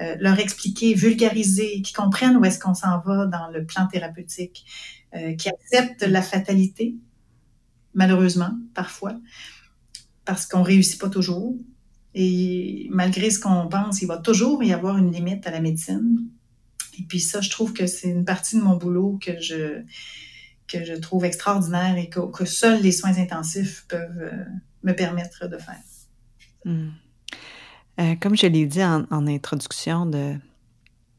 euh, 0.00 0.16
leur 0.18 0.38
expliquer, 0.40 0.94
vulgariser, 0.94 1.80
qu'ils 1.82 1.94
comprennent 1.94 2.36
où 2.36 2.44
est-ce 2.44 2.58
qu'on 2.58 2.74
s'en 2.74 2.98
va 3.00 3.26
dans 3.26 3.48
le 3.52 3.64
plan 3.64 3.86
thérapeutique, 3.86 4.64
euh, 5.14 5.34
qui 5.34 5.48
acceptent 5.48 6.02
la 6.02 6.22
fatalité, 6.22 6.96
malheureusement, 7.94 8.50
parfois, 8.74 9.14
parce 10.24 10.44
qu'on 10.44 10.62
réussit 10.62 11.00
pas 11.00 11.08
toujours. 11.08 11.56
Et 12.14 12.88
malgré 12.90 13.30
ce 13.30 13.38
qu'on 13.38 13.68
pense, 13.68 14.02
il 14.02 14.06
va 14.06 14.18
toujours 14.18 14.62
y 14.64 14.72
avoir 14.72 14.98
une 14.98 15.12
limite 15.12 15.46
à 15.46 15.52
la 15.52 15.60
médecine. 15.60 16.28
Et 16.98 17.02
puis 17.02 17.20
ça, 17.20 17.40
je 17.40 17.50
trouve 17.50 17.72
que 17.72 17.86
c'est 17.86 18.08
une 18.08 18.24
partie 18.24 18.56
de 18.56 18.62
mon 18.62 18.76
boulot 18.76 19.18
que 19.22 19.40
je, 19.40 19.82
que 20.68 20.84
je 20.84 20.94
trouve 20.94 21.24
extraordinaire 21.24 21.96
et 21.96 22.08
que, 22.08 22.44
seuls 22.44 22.80
les 22.82 22.92
soins 22.92 23.16
intensifs 23.18 23.84
peuvent 23.88 24.18
euh, 24.18 24.44
me 24.82 24.92
permettre 24.92 25.48
de 25.48 25.58
faire. 25.58 25.80
Hmm. 26.64 26.90
Euh, 28.00 28.14
comme 28.20 28.36
je 28.36 28.46
l'ai 28.46 28.66
dit 28.66 28.82
en, 28.82 29.06
en 29.10 29.26
introduction 29.26 30.06
de, 30.06 30.34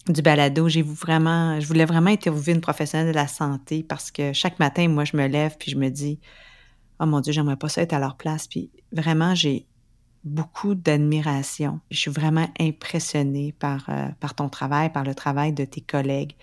du 0.08 0.22
balado, 0.22 0.68
j'ai 0.70 0.82
vraiment, 0.82 1.60
je 1.60 1.68
voulais 1.68 1.86
vraiment 1.86 2.12
interviewer 2.12 2.54
une 2.54 2.62
professionnelle 2.62 3.08
de 3.08 3.16
la 3.16 3.28
santé 3.28 3.84
parce 3.84 4.12
que 4.12 4.34
chaque 4.34 4.60
matin, 4.60 4.88
moi, 4.88 5.06
je 5.06 5.18
me 5.18 5.28
lève 5.28 5.56
puis 5.58 5.72
je 5.72 5.78
me 5.78 5.90
dis, 5.90 6.20
oh 7.00 7.06
mon 7.06 7.22
Dieu, 7.22 7.34
j'aimerais 7.34 7.56
pas 7.56 7.70
ça 7.70 7.82
être 7.82 7.94
à 7.94 8.00
leur 8.00 8.16
place. 8.18 8.48
Puis 8.48 8.72
vraiment, 8.92 9.36
j'ai 9.36 9.66
beaucoup 10.26 10.74
d'admiration. 10.74 11.80
Je 11.92 11.98
suis 11.98 12.12
vraiment 12.12 12.50
impressionnée 12.60 13.54
par, 13.58 13.86
euh, 13.90 14.08
par 14.20 14.34
ton 14.34 14.50
travail, 14.50 14.92
par 14.92 15.04
le 15.04 15.14
travail 15.14 15.54
de 15.54 15.64
tes 15.64 15.82
collègues. 15.82 16.36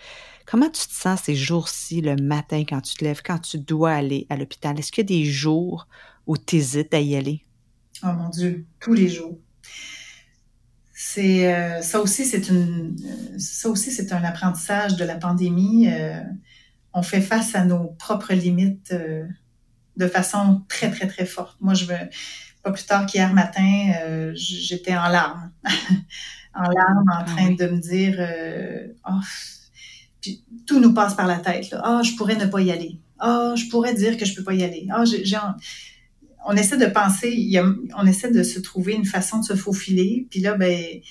Comment 0.45 0.69
tu 0.69 0.87
te 0.87 0.93
sens 0.93 1.21
ces 1.23 1.35
jours-ci, 1.35 2.01
le 2.01 2.15
matin, 2.15 2.63
quand 2.67 2.81
tu 2.81 2.95
te 2.95 3.03
lèves, 3.03 3.21
quand 3.23 3.39
tu 3.39 3.59
dois 3.59 3.91
aller 3.91 4.25
à 4.29 4.37
l'hôpital? 4.37 4.79
Est-ce 4.79 4.91
qu'il 4.91 5.03
y 5.03 5.13
a 5.13 5.19
des 5.19 5.25
jours 5.25 5.87
où 6.25 6.37
tu 6.37 6.55
hésites 6.55 6.93
à 6.93 6.99
y 6.99 7.15
aller? 7.15 7.43
Oh 8.03 8.13
mon 8.17 8.29
Dieu, 8.29 8.65
tous 8.79 8.93
les 8.93 9.09
jours. 9.09 9.37
C'est 10.93 11.53
euh, 11.53 11.81
ça 11.81 11.99
aussi, 11.99 12.25
c'est 12.25 12.49
un 14.13 14.23
apprentissage 14.23 14.95
de 14.95 15.03
la 15.03 15.15
pandémie. 15.15 15.89
Euh, 15.89 16.21
on 16.93 17.03
fait 17.03 17.21
face 17.21 17.53
à 17.55 17.65
nos 17.65 17.87
propres 17.99 18.33
limites 18.33 18.93
de 19.97 20.07
façon 20.07 20.63
très 20.69 20.89
très 20.91 21.07
très 21.07 21.25
forte. 21.25 21.57
Moi, 21.59 21.73
je 21.73 21.85
veux 21.85 21.95
pas 22.63 22.71
plus 22.71 22.85
tard 22.85 23.05
qu'hier 23.05 23.33
matin, 23.33 23.91
euh, 24.01 24.31
j'étais 24.35 24.95
en 24.95 25.09
larmes. 25.09 25.51
en 26.55 26.63
larmes, 26.63 27.09
en 27.09 27.19
ah 27.19 27.23
train 27.23 27.51
de 27.51 27.67
me 27.67 27.79
dire 27.79 28.15
euh, 28.19 28.87
oh, 29.07 29.19
puis, 30.21 30.43
tout 30.65 30.79
nous 30.79 30.93
passe 30.93 31.13
par 31.13 31.27
la 31.27 31.39
tête. 31.39 31.73
Ah, 31.73 31.99
oh, 31.99 32.03
je 32.03 32.15
pourrais 32.15 32.37
ne 32.37 32.45
pas 32.45 32.61
y 32.61 32.71
aller. 32.71 32.99
Ah, 33.19 33.51
oh, 33.51 33.55
je 33.55 33.69
pourrais 33.69 33.93
dire 33.93 34.17
que 34.17 34.25
je 34.25 34.33
peux 34.33 34.43
pas 34.43 34.53
y 34.53 34.63
aller. 34.63 34.87
Ah, 34.91 35.03
j'ai, 35.05 35.37
on 36.45 36.55
essaie 36.55 36.77
de 36.77 36.85
penser, 36.85 37.31
il 37.31 37.49
y 37.49 37.57
a, 37.57 37.65
on 37.97 38.05
essaie 38.05 38.31
de 38.31 38.43
se 38.43 38.59
trouver 38.59 38.93
une 38.93 39.05
façon 39.05 39.39
de 39.39 39.45
se 39.45 39.55
faufiler. 39.55 40.27
Puis 40.29 40.39
là, 40.39 40.55
ben, 40.55 41.01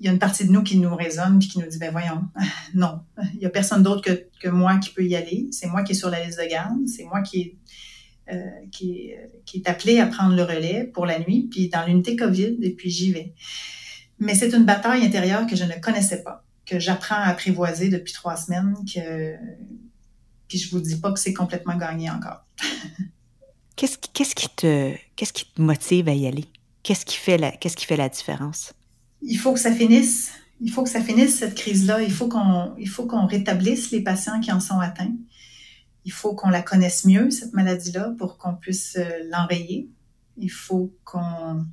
il 0.00 0.06
y 0.06 0.08
a 0.08 0.12
une 0.12 0.18
partie 0.18 0.44
de 0.46 0.52
nous 0.52 0.62
qui 0.62 0.76
nous 0.78 0.94
résonne 0.94 1.38
puis 1.38 1.48
qui 1.48 1.58
nous 1.58 1.66
dit 1.66 1.78
ben 1.78 1.90
voyons, 1.90 2.22
non, 2.74 3.00
il 3.34 3.40
y 3.40 3.46
a 3.46 3.50
personne 3.50 3.82
d'autre 3.82 4.02
que, 4.02 4.28
que 4.40 4.48
moi 4.48 4.78
qui 4.78 4.90
peut 4.90 5.04
y 5.04 5.16
aller. 5.16 5.48
C'est 5.50 5.66
moi 5.66 5.82
qui 5.82 5.92
est 5.92 5.96
sur 5.96 6.10
la 6.10 6.24
liste 6.24 6.38
de 6.38 6.48
garde. 6.48 6.86
C'est 6.86 7.04
moi 7.04 7.22
qui 7.22 7.40
est 7.40 7.56
euh, 8.32 8.42
qui, 8.72 9.12
qui, 9.44 9.58
est 9.58 9.68
appelé 9.68 9.98
à 10.00 10.06
prendre 10.06 10.34
le 10.34 10.42
relais 10.42 10.84
pour 10.92 11.06
la 11.06 11.18
nuit, 11.18 11.48
puis 11.50 11.68
dans 11.68 11.84
l'unité 11.86 12.16
COVID, 12.16 12.56
et 12.62 12.70
puis 12.70 12.90
j'y 12.90 13.12
vais. 13.12 13.34
Mais 14.18 14.34
c'est 14.34 14.52
une 14.54 14.64
bataille 14.64 15.04
intérieure 15.04 15.46
que 15.46 15.56
je 15.56 15.64
ne 15.64 15.74
connaissais 15.80 16.22
pas, 16.22 16.44
que 16.64 16.78
j'apprends 16.78 17.16
à 17.16 17.26
apprivoiser 17.26 17.88
depuis 17.88 18.12
trois 18.12 18.36
semaines, 18.36 18.74
que 18.92 19.34
puis 20.48 20.58
je 20.58 20.70
vous 20.70 20.80
dis 20.80 20.96
pas 20.96 21.12
que 21.12 21.18
c'est 21.18 21.34
complètement 21.34 21.76
gagné 21.76 22.10
encore. 22.10 22.44
qu'est-ce, 23.76 23.98
qui, 23.98 24.10
qu'est-ce 24.12 24.34
qui 24.34 24.48
te 24.48 24.94
qu'est-ce 25.16 25.32
qui 25.32 25.46
te 25.46 25.60
motive 25.60 26.08
à 26.08 26.14
y 26.14 26.26
aller? 26.26 26.44
Qu'est-ce 26.82 27.04
qui 27.04 27.16
fait 27.16 27.38
la 27.38 27.50
qu'est-ce 27.50 27.76
qui 27.76 27.86
fait 27.86 27.96
la 27.96 28.08
différence? 28.08 28.72
Il 29.22 29.38
faut 29.38 29.52
que 29.52 29.60
ça 29.60 29.72
finisse. 29.72 30.32
Il 30.60 30.70
faut 30.70 30.82
que 30.82 30.90
ça 30.90 31.00
finisse 31.00 31.38
cette 31.38 31.54
crise-là. 31.54 32.02
Il 32.02 32.12
faut 32.12 32.28
qu'on 32.28 32.74
il 32.78 32.88
faut 32.88 33.06
qu'on 33.06 33.26
rétablisse 33.26 33.90
les 33.90 34.00
patients 34.02 34.40
qui 34.40 34.52
en 34.52 34.60
sont 34.60 34.80
atteints 34.80 35.14
il 36.04 36.12
faut 36.12 36.34
qu'on 36.34 36.50
la 36.50 36.62
connaisse 36.62 37.04
mieux, 37.04 37.30
cette 37.30 37.54
maladie-là, 37.54 38.14
pour 38.18 38.36
qu'on 38.38 38.54
puisse 38.54 38.96
euh, 38.96 39.08
l'enrayer. 39.30 39.88
Il 40.36 40.50
faut 40.50 40.94
qu'on... 41.04 41.64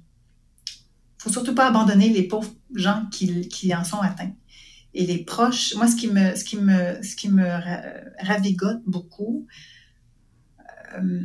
faut 1.17 1.29
surtout 1.29 1.53
pas 1.55 1.67
abandonner 1.67 2.09
les 2.09 2.23
pauvres 2.23 2.51
gens 2.73 3.05
qui, 3.11 3.47
qui, 3.49 3.75
en 3.75 3.83
sont 3.83 3.99
atteints. 3.99 4.31
Et 4.93 5.05
les 5.05 5.19
proches, 5.19 5.75
moi, 5.75 5.87
ce 5.87 5.95
qui 5.95 6.07
me, 6.07 6.35
ce 6.35 6.43
qui 6.43 6.57
me, 6.57 7.01
ce 7.01 7.15
qui 7.15 7.29
me 7.29 7.45
ravigote 8.25 8.81
beaucoup, 8.85 9.47
euh, 10.95 11.21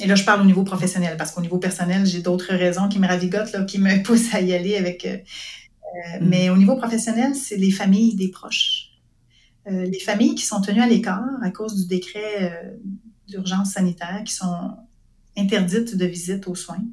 et 0.00 0.06
là, 0.06 0.14
je 0.14 0.24
parle 0.24 0.40
au 0.40 0.44
niveau 0.44 0.62
professionnel, 0.62 1.16
parce 1.16 1.32
qu'au 1.32 1.40
niveau 1.40 1.58
personnel, 1.58 2.06
j'ai 2.06 2.22
d'autres 2.22 2.54
raisons 2.54 2.88
qui 2.88 3.00
me 3.00 3.06
ravigotent, 3.06 3.52
là, 3.52 3.64
qui 3.64 3.78
me 3.78 4.02
poussent 4.04 4.32
à 4.34 4.40
y 4.40 4.52
aller 4.52 4.76
avec... 4.76 5.04
Euh, 5.04 5.18
mm. 6.20 6.28
Mais 6.28 6.50
au 6.50 6.56
niveau 6.56 6.76
professionnel, 6.76 7.34
c'est 7.34 7.56
les 7.56 7.72
familles 7.72 8.14
des 8.14 8.28
proches 8.28 8.77
euh, 9.68 9.84
les 9.84 10.00
familles 10.00 10.34
qui 10.34 10.46
sont 10.46 10.60
tenues 10.60 10.80
à 10.80 10.86
l'écart 10.86 11.28
à 11.42 11.50
cause 11.50 11.82
du 11.82 11.86
décret 11.86 12.78
d'urgence 13.26 13.72
sanitaire 13.72 14.22
qui 14.24 14.32
sont 14.32 14.76
interdites 15.36 15.96
de 15.96 16.06
visite 16.06 16.48
aux 16.48 16.54
soins, 16.54 16.84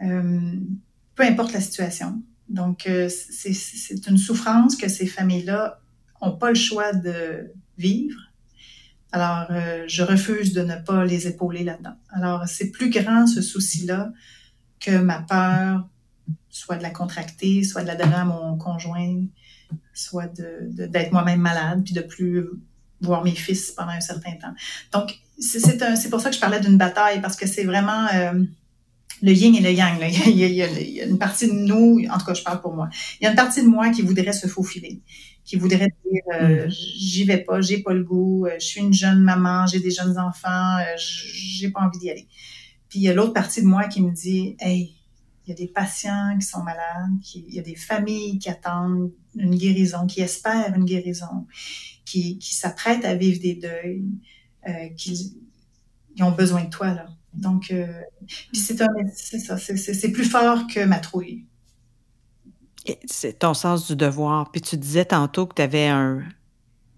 peu 0.00 1.22
importe 1.22 1.52
la 1.52 1.60
situation. 1.60 2.22
Donc, 2.48 2.88
c'est 3.08 4.06
une 4.08 4.18
souffrance 4.18 4.74
que 4.76 4.88
ces 4.88 5.06
familles-là 5.06 5.80
n'ont 6.20 6.36
pas 6.36 6.48
le 6.48 6.56
choix 6.56 6.92
de 6.92 7.52
vivre. 7.78 8.18
Alors, 9.12 9.46
je 9.86 10.02
refuse 10.02 10.54
de 10.54 10.62
ne 10.62 10.76
pas 10.76 11.04
les 11.04 11.28
épauler 11.28 11.62
là-dedans. 11.62 11.94
Alors, 12.08 12.48
c'est 12.48 12.70
plus 12.70 12.90
grand 12.90 13.26
ce 13.26 13.42
souci-là 13.42 14.12
que 14.80 14.98
ma 14.98 15.20
peur, 15.20 15.86
soit 16.48 16.76
de 16.76 16.82
la 16.82 16.90
contracter, 16.90 17.64
soit 17.64 17.82
de 17.82 17.86
la 17.86 17.96
donner 17.96 18.14
à 18.14 18.24
mon 18.24 18.56
conjoint, 18.56 19.24
soit 19.94 20.26
d'être 20.26 21.08
de, 21.08 21.12
moi-même 21.12 21.40
malade, 21.40 21.82
puis 21.84 21.94
de 21.94 22.00
plus 22.00 22.44
voir 23.00 23.24
mes 23.24 23.34
fils 23.34 23.72
pendant 23.72 23.90
un 23.90 24.00
certain 24.00 24.32
temps. 24.32 24.54
Donc, 24.92 25.18
c'est 25.38 26.10
pour 26.10 26.20
ça 26.20 26.30
que 26.30 26.36
je 26.36 26.40
parlais 26.40 26.60
d'une 26.60 26.78
bataille, 26.78 27.20
parce 27.20 27.36
que 27.36 27.46
c'est 27.46 27.64
vraiment 27.64 28.06
euh, 28.14 28.42
le 29.22 29.32
yin 29.32 29.54
et 29.54 29.60
le 29.60 29.72
yang. 29.72 29.98
Là. 30.00 30.08
Il, 30.26 30.38
y 30.38 30.44
a, 30.44 30.68
il, 30.68 30.90
y 30.90 31.00
a, 31.00 31.04
une 31.04 31.18
partie 31.18 31.48
de 31.48 31.52
nous, 31.52 32.00
en 32.10 32.18
tout 32.18 32.24
cas, 32.24 32.34
je 32.34 32.42
parle 32.42 32.60
pour 32.60 32.74
moi, 32.74 32.88
il 33.20 33.24
y 33.24 33.26
a 33.26 33.30
une 33.30 33.36
partie 33.36 33.62
de 33.62 33.68
moi 33.68 33.90
qui 33.90 34.02
voudrait 34.02 34.32
se 34.32 34.46
faufiler, 34.46 35.00
qui 35.44 35.56
voudrait 35.56 35.88
dire 36.04 36.22
euh, 36.34 36.66
mm. 36.66 36.70
j'y 36.70 37.24
vais 37.24 37.38
pas, 37.38 37.60
j'ai 37.60 37.78
pas 37.78 37.92
le 37.92 38.04
goût, 38.04 38.46
euh, 38.46 38.54
je 38.60 38.64
suis 38.64 38.80
une 38.80 38.94
jeune 38.94 39.20
maman, 39.20 39.66
j'ai 39.66 39.80
des 39.80 39.90
jeunes 39.90 40.18
enfants, 40.18 40.78
j'ai 40.96 41.70
pas 41.70 41.80
envie 41.80 41.98
d'y 41.98 42.10
aller. 42.10 42.28
Puis 42.88 43.00
il 43.00 43.02
y 43.02 43.08
a 43.08 43.14
l'autre 43.14 43.32
partie 43.32 43.62
de 43.62 43.66
moi 43.66 43.84
qui 43.88 44.02
me 44.02 44.12
dit 44.12 44.56
hey, 44.60 44.94
il 45.44 45.50
y 45.50 45.52
a 45.52 45.56
des 45.56 45.68
patients 45.68 46.36
qui 46.38 46.46
sont 46.46 46.62
malades, 46.62 47.20
qui, 47.22 47.44
il 47.48 47.54
y 47.54 47.58
a 47.58 47.62
des 47.62 47.74
familles 47.74 48.38
qui 48.38 48.48
attendent 48.48 49.10
une 49.34 49.54
guérison, 49.54 50.06
qui 50.06 50.20
espèrent 50.20 50.74
une 50.76 50.84
guérison, 50.84 51.46
qui, 52.04 52.38
qui 52.38 52.54
s'apprêtent 52.54 53.04
à 53.04 53.14
vivre 53.14 53.40
des 53.40 53.54
deuils, 53.54 54.04
euh, 54.68 54.88
qui 54.96 55.38
ils 56.14 56.22
ont 56.22 56.32
besoin 56.32 56.64
de 56.64 56.70
toi 56.70 56.88
là. 56.88 57.06
Donc, 57.32 57.70
euh, 57.70 57.86
c'est 58.52 58.76
ça, 58.76 59.56
c'est 59.56 60.12
plus 60.12 60.24
fort 60.24 60.66
que 60.66 60.84
ma 60.84 60.98
trouille. 60.98 61.46
C'est 63.06 63.38
ton 63.38 63.54
sens 63.54 63.86
du 63.86 63.96
devoir. 63.96 64.50
Puis 64.50 64.60
tu 64.60 64.76
disais 64.76 65.06
tantôt 65.06 65.46
que 65.46 65.54
tu 65.54 65.62
avais 65.62 65.86
un, 65.86 66.22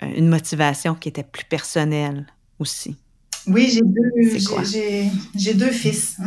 une 0.00 0.28
motivation 0.28 0.94
qui 0.94 1.08
était 1.08 1.22
plus 1.22 1.44
personnelle 1.44 2.26
aussi. 2.58 2.96
Oui, 3.46 3.70
j'ai 3.70 3.82
deux, 3.82 5.10
j'ai 5.34 5.54
deux 5.54 5.70
fils. 5.70 6.18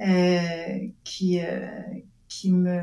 Euh, 0.00 0.83
qui, 1.16 1.40
euh, 1.40 1.66
qui 2.28 2.50
me... 2.50 2.80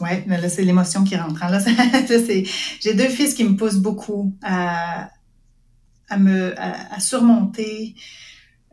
Ouais, 0.00 0.24
là, 0.26 0.48
c'est 0.48 0.62
l'émotion 0.62 1.02
qui 1.04 1.16
rentre. 1.16 1.42
Hein. 1.42 1.50
Là, 1.50 1.58
j'ai 2.80 2.94
deux 2.94 3.08
fils 3.08 3.34
qui 3.34 3.44
me 3.44 3.56
poussent 3.56 3.78
beaucoup 3.78 4.36
à, 4.42 5.10
à 6.08 6.18
me, 6.18 6.54
à, 6.58 7.00
surmonter 7.00 7.96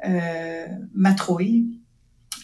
euh, 0.06 0.67
ma 0.93 1.13
trouille, 1.13 1.80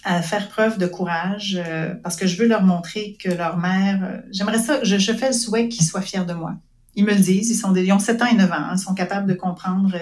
à 0.03 0.23
faire 0.23 0.49
preuve 0.49 0.79
de 0.79 0.87
courage, 0.87 1.61
parce 2.01 2.15
que 2.15 2.25
je 2.25 2.37
veux 2.37 2.47
leur 2.47 2.63
montrer 2.63 3.17
que 3.19 3.29
leur 3.29 3.57
mère, 3.57 4.23
j'aimerais 4.31 4.57
ça, 4.57 4.83
je, 4.83 5.13
fais 5.13 5.27
le 5.27 5.33
souhait 5.33 5.69
qu'ils 5.69 5.85
soient 5.85 6.01
fiers 6.01 6.25
de 6.25 6.33
moi. 6.33 6.55
Ils 6.95 7.05
me 7.05 7.13
le 7.13 7.19
disent, 7.19 7.51
ils, 7.51 7.55
sont 7.55 7.73
ils 7.75 7.93
ont 7.93 7.99
7 7.99 8.21
ans 8.23 8.25
et 8.25 8.35
9 8.35 8.51
ans, 8.51 8.55
hein, 8.55 8.73
ils 8.73 8.79
sont 8.79 8.95
capables 8.95 9.27
de 9.27 9.35
comprendre, 9.35 9.95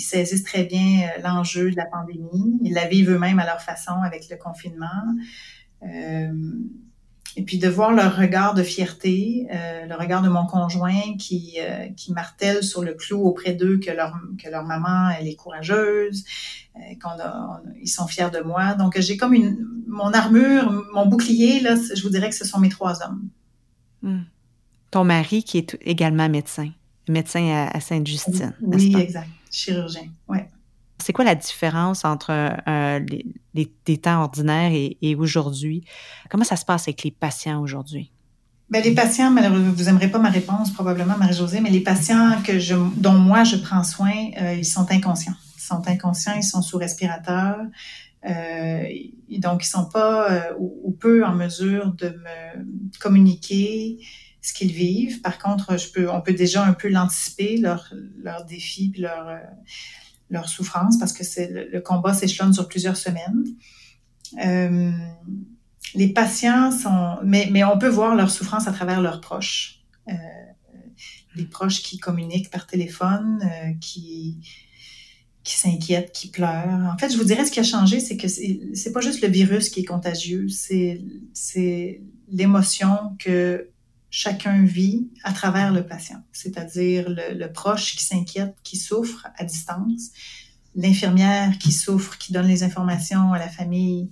saisissent 0.00 0.44
très 0.44 0.64
bien 0.64 1.08
euh, 1.08 1.22
l'enjeu 1.22 1.70
de 1.70 1.76
la 1.76 1.86
pandémie. 1.86 2.58
Ils 2.62 2.74
la 2.74 2.86
vivent 2.86 3.10
eux-mêmes 3.10 3.38
à 3.38 3.46
leur 3.46 3.60
façon 3.60 3.92
avec 4.04 4.28
le 4.30 4.36
confinement. 4.36 4.86
Euh, 5.82 6.32
et 7.36 7.42
puis 7.42 7.58
de 7.58 7.68
voir 7.68 7.92
leur 7.92 8.16
regard 8.16 8.54
de 8.54 8.62
fierté, 8.62 9.48
euh, 9.52 9.86
le 9.86 9.94
regard 9.96 10.22
de 10.22 10.28
mon 10.28 10.46
conjoint 10.46 11.16
qui, 11.18 11.56
euh, 11.58 11.88
qui 11.96 12.12
martèle 12.12 12.62
sur 12.62 12.84
le 12.84 12.94
clou 12.94 13.24
auprès 13.24 13.54
d'eux 13.54 13.78
que 13.78 13.90
leur, 13.90 14.14
que 14.40 14.48
leur 14.48 14.62
maman, 14.62 15.10
elle 15.18 15.26
est 15.26 15.34
courageuse, 15.34 16.24
qu'ils 16.76 17.88
sont 17.88 18.06
fiers 18.06 18.30
de 18.30 18.40
moi. 18.40 18.74
Donc 18.74 19.00
j'ai 19.00 19.16
comme 19.16 19.34
une, 19.34 19.66
mon 19.88 20.12
armure, 20.12 20.70
mon 20.92 21.06
bouclier, 21.06 21.58
là, 21.58 21.74
je 21.74 22.00
vous 22.02 22.10
dirais 22.10 22.28
que 22.28 22.36
ce 22.36 22.44
sont 22.44 22.60
mes 22.60 22.68
trois 22.68 23.02
hommes. 23.02 23.28
Hmm. 24.02 24.22
Ton 24.92 25.02
mari 25.02 25.42
qui 25.42 25.58
est 25.58 25.76
également 25.80 26.28
médecin, 26.28 26.70
médecin 27.08 27.68
à, 27.72 27.80
Sainte-Justine. 27.80 28.54
Oui, 28.62 28.94
exact 28.96 29.28
chirurgien. 29.54 30.08
Ouais. 30.28 30.48
C'est 30.98 31.12
quoi 31.12 31.24
la 31.24 31.34
différence 31.34 32.04
entre 32.04 32.30
euh, 32.30 33.00
les, 33.54 33.98
temps 33.98 34.22
ordinaires 34.22 34.72
et, 34.72 35.14
aujourd'hui? 35.16 35.84
Comment 36.30 36.44
ça 36.44 36.56
se 36.56 36.64
passe 36.64 36.88
avec 36.88 37.02
les 37.02 37.10
patients 37.10 37.60
aujourd'hui? 37.60 38.10
Bien, 38.70 38.80
les 38.80 38.94
patients, 38.94 39.30
malheureusement, 39.30 39.72
vous 39.72 39.84
n'aimerez 39.84 40.08
pas 40.08 40.18
ma 40.18 40.30
réponse 40.30 40.72
probablement, 40.72 41.18
Marie-Josée, 41.18 41.60
mais 41.60 41.70
les 41.70 41.82
patients 41.82 42.40
que 42.42 42.58
je, 42.58 42.74
dont 42.96 43.12
moi 43.12 43.44
je 43.44 43.56
prends 43.56 43.84
soin, 43.84 44.30
euh, 44.40 44.54
ils 44.54 44.64
sont 44.64 44.90
inconscients. 44.90 45.34
Ils 45.56 45.62
sont 45.62 45.86
inconscients, 45.86 46.34
ils 46.36 46.44
sont 46.44 46.62
sous 46.62 46.78
respirateur. 46.78 47.58
Euh, 48.26 48.84
donc, 49.38 49.64
ils 49.64 49.68
sont 49.68 49.84
pas 49.86 50.52
ou, 50.58 50.96
peu 50.98 51.24
en 51.24 51.34
mesure 51.34 51.92
de 51.92 52.08
me 52.08 52.98
communiquer 52.98 53.98
ce 54.44 54.52
qu'ils 54.52 54.72
vivent. 54.72 55.22
Par 55.22 55.38
contre, 55.38 55.78
je 55.78 55.88
peux, 55.88 56.10
on 56.10 56.20
peut 56.20 56.34
déjà 56.34 56.62
un 56.62 56.74
peu 56.74 56.88
l'anticiper, 56.88 57.56
leurs 57.56 57.94
leur 58.22 58.44
défis 58.44 58.90
puis 58.90 59.00
leur, 59.00 59.26
euh, 59.26 59.38
leur 60.28 60.50
souffrance, 60.50 60.98
parce 60.98 61.14
que 61.14 61.24
c'est 61.24 61.50
le, 61.50 61.80
combat 61.80 62.12
s'échelonne 62.12 62.52
sur 62.52 62.68
plusieurs 62.68 62.98
semaines. 62.98 63.46
Euh, 64.44 64.92
les 65.94 66.08
patients 66.08 66.70
sont, 66.70 67.16
mais, 67.24 67.48
mais 67.50 67.64
on 67.64 67.78
peut 67.78 67.88
voir 67.88 68.14
leur 68.14 68.30
souffrance 68.30 68.68
à 68.68 68.72
travers 68.72 69.00
leurs 69.00 69.22
proches. 69.22 69.80
Euh, 70.08 70.12
les 71.36 71.46
proches 71.46 71.82
qui 71.82 71.98
communiquent 71.98 72.50
par 72.50 72.66
téléphone, 72.66 73.50
qui 73.80 74.40
qui 75.42 75.56
s'inquiètent, 75.56 76.12
qui 76.12 76.28
pleurent. 76.28 76.90
En 76.90 76.96
fait, 76.96 77.10
je 77.10 77.18
vous 77.18 77.24
dirais 77.24 77.44
ce 77.44 77.50
qui 77.50 77.60
a 77.60 77.64
changé, 77.64 78.00
c'est 78.00 78.16
que 78.16 78.28
c'est 78.28 78.92
pas 78.94 79.00
juste 79.00 79.20
le 79.20 79.28
virus 79.28 79.68
qui 79.68 79.80
est 79.80 79.84
contagieux, 79.84 80.48
c'est 80.48 81.02
c'est 81.34 82.02
l'émotion 82.28 83.14
que 83.18 83.68
chacun 84.16 84.62
vit 84.64 85.08
à 85.24 85.32
travers 85.32 85.72
le 85.72 85.84
patient, 85.84 86.22
c'est-à-dire 86.30 87.06
le, 87.08 87.46
proche 87.48 87.96
qui 87.96 88.04
s'inquiète, 88.04 88.54
qui 88.62 88.76
souffre 88.76 89.26
à 89.36 89.42
distance, 89.42 90.12
l'infirmière 90.76 91.58
qui 91.58 91.72
souffre, 91.72 92.16
qui 92.16 92.32
donne 92.32 92.46
les 92.46 92.62
informations 92.62 93.32
à 93.32 93.40
la 93.40 93.48
famille, 93.48 94.10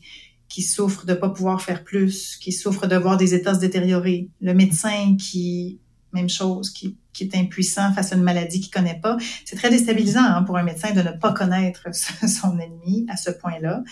qui 0.48 0.62
souffre 0.62 1.06
de 1.06 1.12
ne 1.12 1.16
pas 1.16 1.28
pouvoir 1.28 1.62
faire 1.62 1.84
plus, 1.84 2.36
qui 2.38 2.50
souffre 2.50 2.88
de 2.88 2.96
voir 2.96 3.16
des 3.16 3.32
états 3.32 3.54
se 3.54 3.60
détériorer, 3.60 4.28
le 4.40 4.54
médecin 4.54 5.16
qui, 5.16 5.78
même 6.12 6.28
chose, 6.28 6.70
qui, 6.70 6.98
est 7.20 7.36
impuissant 7.36 7.92
face 7.92 8.12
à 8.12 8.16
une 8.16 8.24
maladie 8.24 8.60
qu'il 8.60 8.72
connaît 8.72 8.98
pas. 9.00 9.16
C'est 9.44 9.54
très 9.54 9.70
déstabilisant 9.70 10.24
hein, 10.24 10.42
pour 10.42 10.56
un 10.56 10.64
médecin 10.64 10.90
de 10.90 11.02
ne 11.02 11.12
pas 11.12 11.32
connaître 11.32 11.86
son 11.94 12.58
ennemi 12.58 13.06
à 13.08 13.16
ce 13.16 13.30
point-là. 13.30 13.84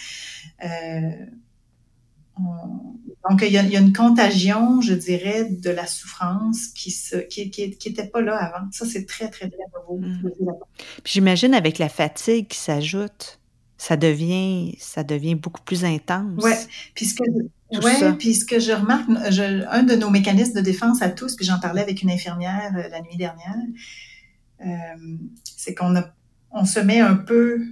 Euh, 0.64 1.26
donc, 3.28 3.42
il 3.42 3.52
y, 3.52 3.58
a, 3.58 3.80
une 3.80 3.92
contagion, 3.92 4.80
je 4.80 4.94
dirais, 4.94 5.44
de 5.44 5.70
la 5.70 5.86
souffrance 5.86 6.68
qui 6.68 6.90
se, 6.90 7.16
qui, 7.16 7.50
qui, 7.50 7.62
était 7.62 8.06
pas 8.06 8.22
là 8.22 8.36
avant. 8.36 8.66
Ça, 8.72 8.86
c'est 8.86 9.04
très, 9.04 9.28
très, 9.28 9.50
très 9.50 9.64
nouveau. 9.76 9.98
Mm. 10.00 10.54
j'imagine 11.04 11.54
avec 11.54 11.78
la 11.78 11.90
fatigue 11.90 12.48
qui 12.48 12.58
s'ajoute, 12.58 13.38
ça 13.76 13.96
devient, 13.96 14.74
ça 14.78 15.04
devient 15.04 15.34
beaucoup 15.34 15.60
plus 15.62 15.84
intense. 15.84 16.42
Ouais. 16.42 16.56
Puis 16.94 17.06
ce 17.06 17.14
que, 17.14 17.24
ouais, 17.84 18.12
puis 18.18 18.34
ce 18.34 18.46
que 18.46 18.58
je 18.58 18.72
remarque, 18.72 19.08
un 19.08 19.82
de 19.82 19.96
nos 19.96 20.10
mécanismes 20.10 20.54
de 20.54 20.60
défense 20.60 21.02
à 21.02 21.10
tous, 21.10 21.36
puis 21.36 21.44
j'en 21.44 21.60
parlais 21.60 21.82
avec 21.82 22.02
une 22.02 22.10
infirmière 22.10 22.72
euh, 22.74 22.88
la 22.88 23.02
nuit 23.02 23.16
dernière, 23.16 23.56
euh, 24.64 25.16
c'est 25.44 25.74
qu'on 25.74 25.94
on 26.52 26.64
se 26.64 26.80
met 26.80 27.00
un 27.00 27.16
peu 27.16 27.62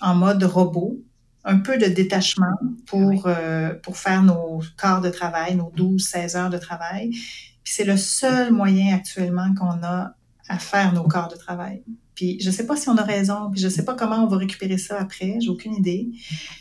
en 0.00 0.14
mode 0.14 0.42
robot 0.44 1.00
un 1.44 1.58
peu 1.58 1.78
de 1.78 1.86
détachement 1.86 2.56
pour, 2.86 3.26
euh, 3.26 3.74
pour 3.74 3.96
faire 3.96 4.22
nos 4.22 4.62
quarts 4.78 5.00
de 5.00 5.10
travail, 5.10 5.56
nos 5.56 5.72
12, 5.74 6.02
16 6.02 6.36
heures 6.36 6.50
de 6.50 6.58
travail. 6.58 7.10
Puis 7.10 7.74
c'est 7.74 7.84
le 7.84 7.96
seul 7.96 8.52
moyen 8.52 8.94
actuellement 8.94 9.54
qu'on 9.54 9.82
a 9.82 10.14
à 10.48 10.58
faire 10.58 10.92
nos 10.92 11.04
quarts 11.04 11.28
de 11.28 11.36
travail. 11.36 11.82
Je 12.40 12.50
sais 12.50 12.66
pas 12.66 12.76
si 12.76 12.88
on 12.88 12.96
a 12.96 13.02
raison, 13.02 13.50
puis 13.50 13.60
je 13.60 13.68
sais 13.68 13.84
pas 13.84 13.94
comment 13.94 14.24
on 14.24 14.26
va 14.26 14.36
récupérer 14.36 14.78
ça 14.78 14.98
après, 14.98 15.36
j'ai 15.40 15.48
aucune 15.48 15.74
idée. 15.74 16.10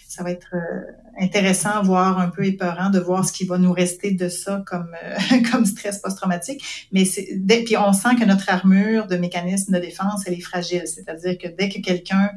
Ça 0.08 0.24
va 0.24 0.32
être 0.32 0.54
euh, 0.54 0.92
intéressant, 1.20 1.82
voire 1.84 2.20
un 2.20 2.30
peu 2.30 2.46
épeurant 2.46 2.90
de 2.90 3.00
voir 3.00 3.26
ce 3.26 3.32
qui 3.32 3.46
va 3.46 3.58
nous 3.58 3.72
rester 3.72 4.12
de 4.12 4.28
ça 4.28 4.64
comme 4.66 4.94
euh, 5.04 5.38
comme 5.52 5.66
stress 5.66 6.00
post-traumatique. 6.00 6.90
Mais 6.92 7.04
puis 7.04 7.78
on 7.78 7.94
sent 7.94 8.16
que 8.20 8.26
notre 8.26 8.50
armure 8.50 9.08
de 9.08 9.16
mécanisme 9.18 9.74
de 9.74 9.80
défense 9.80 10.24
elle 10.26 10.34
est 10.34 10.42
fragile, 10.42 10.84
c'est-à-dire 10.86 11.38
que 11.38 11.48
dès 11.48 11.70
que 11.70 11.80
quelqu'un 11.80 12.32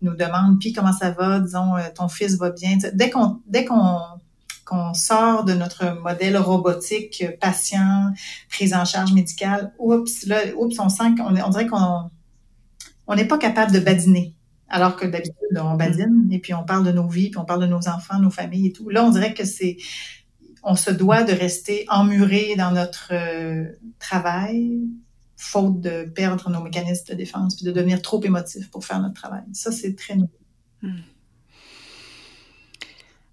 nous 0.00 0.14
demande 0.14 0.58
puis 0.60 0.72
comment 0.72 0.92
ça 0.92 1.10
va, 1.10 1.40
disons 1.40 1.76
euh, 1.76 1.82
ton 1.94 2.08
fils 2.08 2.36
va 2.36 2.50
bien, 2.50 2.78
dès 2.94 3.10
qu'on 3.10 4.94
sort 4.94 5.44
de 5.44 5.54
notre 5.54 6.00
modèle 6.00 6.36
robotique 6.36 7.24
patient, 7.40 8.12
prise 8.48 8.74
en 8.74 8.84
charge 8.84 9.12
médicale, 9.12 9.72
oups, 9.78 10.26
là, 10.26 10.40
oups, 10.56 10.78
on 10.78 10.88
sent 10.88 11.14
qu'on 11.16 11.36
on 11.36 11.48
dirait 11.48 11.66
qu'on 11.66 12.10
on 13.08 13.16
n'est 13.16 13.26
pas 13.26 13.38
capable 13.38 13.72
de 13.72 13.80
badiner. 13.80 14.34
Alors 14.68 14.96
que 14.96 15.06
d'habitude, 15.06 15.34
on 15.56 15.74
badine 15.74 16.28
et 16.30 16.38
puis 16.38 16.52
on 16.52 16.62
parle 16.62 16.84
de 16.84 16.92
nos 16.92 17.08
vies, 17.08 17.30
puis 17.30 17.38
on 17.38 17.46
parle 17.46 17.62
de 17.62 17.66
nos 17.66 17.88
enfants, 17.88 18.20
nos 18.20 18.30
familles 18.30 18.66
et 18.66 18.72
tout. 18.72 18.90
Là, 18.90 19.02
on 19.04 19.10
dirait 19.10 19.32
que 19.32 19.46
c'est, 19.46 19.78
on 20.62 20.76
se 20.76 20.90
doit 20.90 21.24
de 21.24 21.32
rester 21.32 21.86
emmuré 21.88 22.54
dans 22.56 22.70
notre 22.70 23.08
euh, 23.12 23.64
travail, 23.98 24.82
faute 25.36 25.80
de 25.80 26.04
perdre 26.04 26.50
nos 26.50 26.62
mécanismes 26.62 27.06
de 27.08 27.14
défense 27.14 27.56
puis 27.56 27.64
de 27.64 27.72
devenir 27.72 28.02
trop 28.02 28.22
émotif 28.22 28.70
pour 28.70 28.84
faire 28.84 29.00
notre 29.00 29.14
travail. 29.14 29.44
Ça, 29.54 29.72
c'est 29.72 29.96
très 29.96 30.14
nouveau. 30.14 30.38
Hmm. 30.82 31.00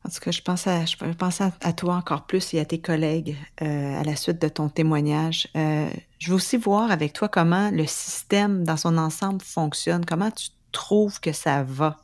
En 0.05 0.09
tout 0.09 0.19
cas, 0.19 0.31
je 0.31 0.41
pense 0.41 0.67
à, 0.67 0.85
je 0.85 0.95
pense 0.95 1.41
à, 1.41 1.73
toi 1.73 1.95
encore 1.95 2.27
plus 2.27 2.53
et 2.53 2.59
à 2.59 2.65
tes 2.65 2.79
collègues 2.79 3.35
euh, 3.63 3.99
à 3.99 4.03
la 4.03 4.15
suite 4.15 4.39
de 4.39 4.47
ton 4.47 4.69
témoignage. 4.69 5.47
Euh, 5.57 5.89
je 6.25 6.31
veux 6.31 6.37
aussi 6.37 6.57
voir 6.57 6.89
avec 6.89 7.13
toi 7.13 7.29
comment 7.29 7.69
le 7.69 7.85
système 7.85 8.63
dans 8.63 8.77
son 8.77 8.97
ensemble 8.97 9.43
fonctionne. 9.43 10.03
Comment 10.05 10.31
tu 10.31 10.47
trouves 10.71 11.19
que 11.19 11.31
ça 11.31 11.61
va? 11.61 11.97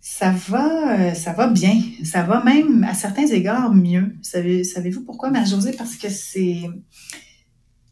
Ça 0.00 0.32
va, 0.32 0.98
euh, 0.98 1.14
ça 1.14 1.32
va 1.34 1.46
bien. 1.46 1.80
Ça 2.02 2.24
va 2.24 2.42
même 2.42 2.82
à 2.82 2.94
certains 2.94 3.28
égards 3.28 3.72
mieux. 3.72 4.16
Savez, 4.22 4.64
savez-vous 4.64 5.04
pourquoi, 5.04 5.30
Marie-Josée? 5.30 5.70
Parce 5.70 5.94
que 5.94 6.08
c'est 6.08 6.62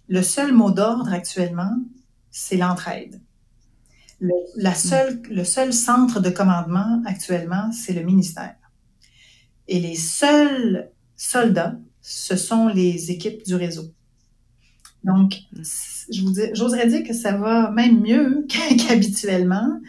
le 0.08 0.22
seul 0.22 0.52
mot 0.52 0.72
d'ordre 0.72 1.12
actuellement, 1.12 1.70
c'est 2.32 2.56
l'entraide. 2.56 3.22
Le, 4.18 4.34
la 4.56 4.72
mm. 4.72 4.74
seule, 4.74 5.22
le 5.30 5.44
seul 5.44 5.72
centre 5.72 6.18
de 6.18 6.30
commandement 6.30 7.00
actuellement, 7.06 7.70
c'est 7.70 7.92
le 7.92 8.02
ministère. 8.02 8.56
Et 9.68 9.78
les 9.78 9.94
seuls 9.94 10.90
soldats, 11.14 11.76
ce 12.02 12.36
sont 12.36 12.68
les 12.68 13.10
équipes 13.10 13.44
du 13.44 13.54
réseau. 13.54 13.84
Donc, 15.04 15.34
mm. 15.52 15.62
je 16.12 16.22
vous 16.22 16.34
j'oserais 16.52 16.88
dire 16.88 17.02
que 17.04 17.14
ça 17.14 17.36
va 17.36 17.70
même 17.70 18.00
mieux 18.00 18.46
qu'habituellement. 18.78 19.80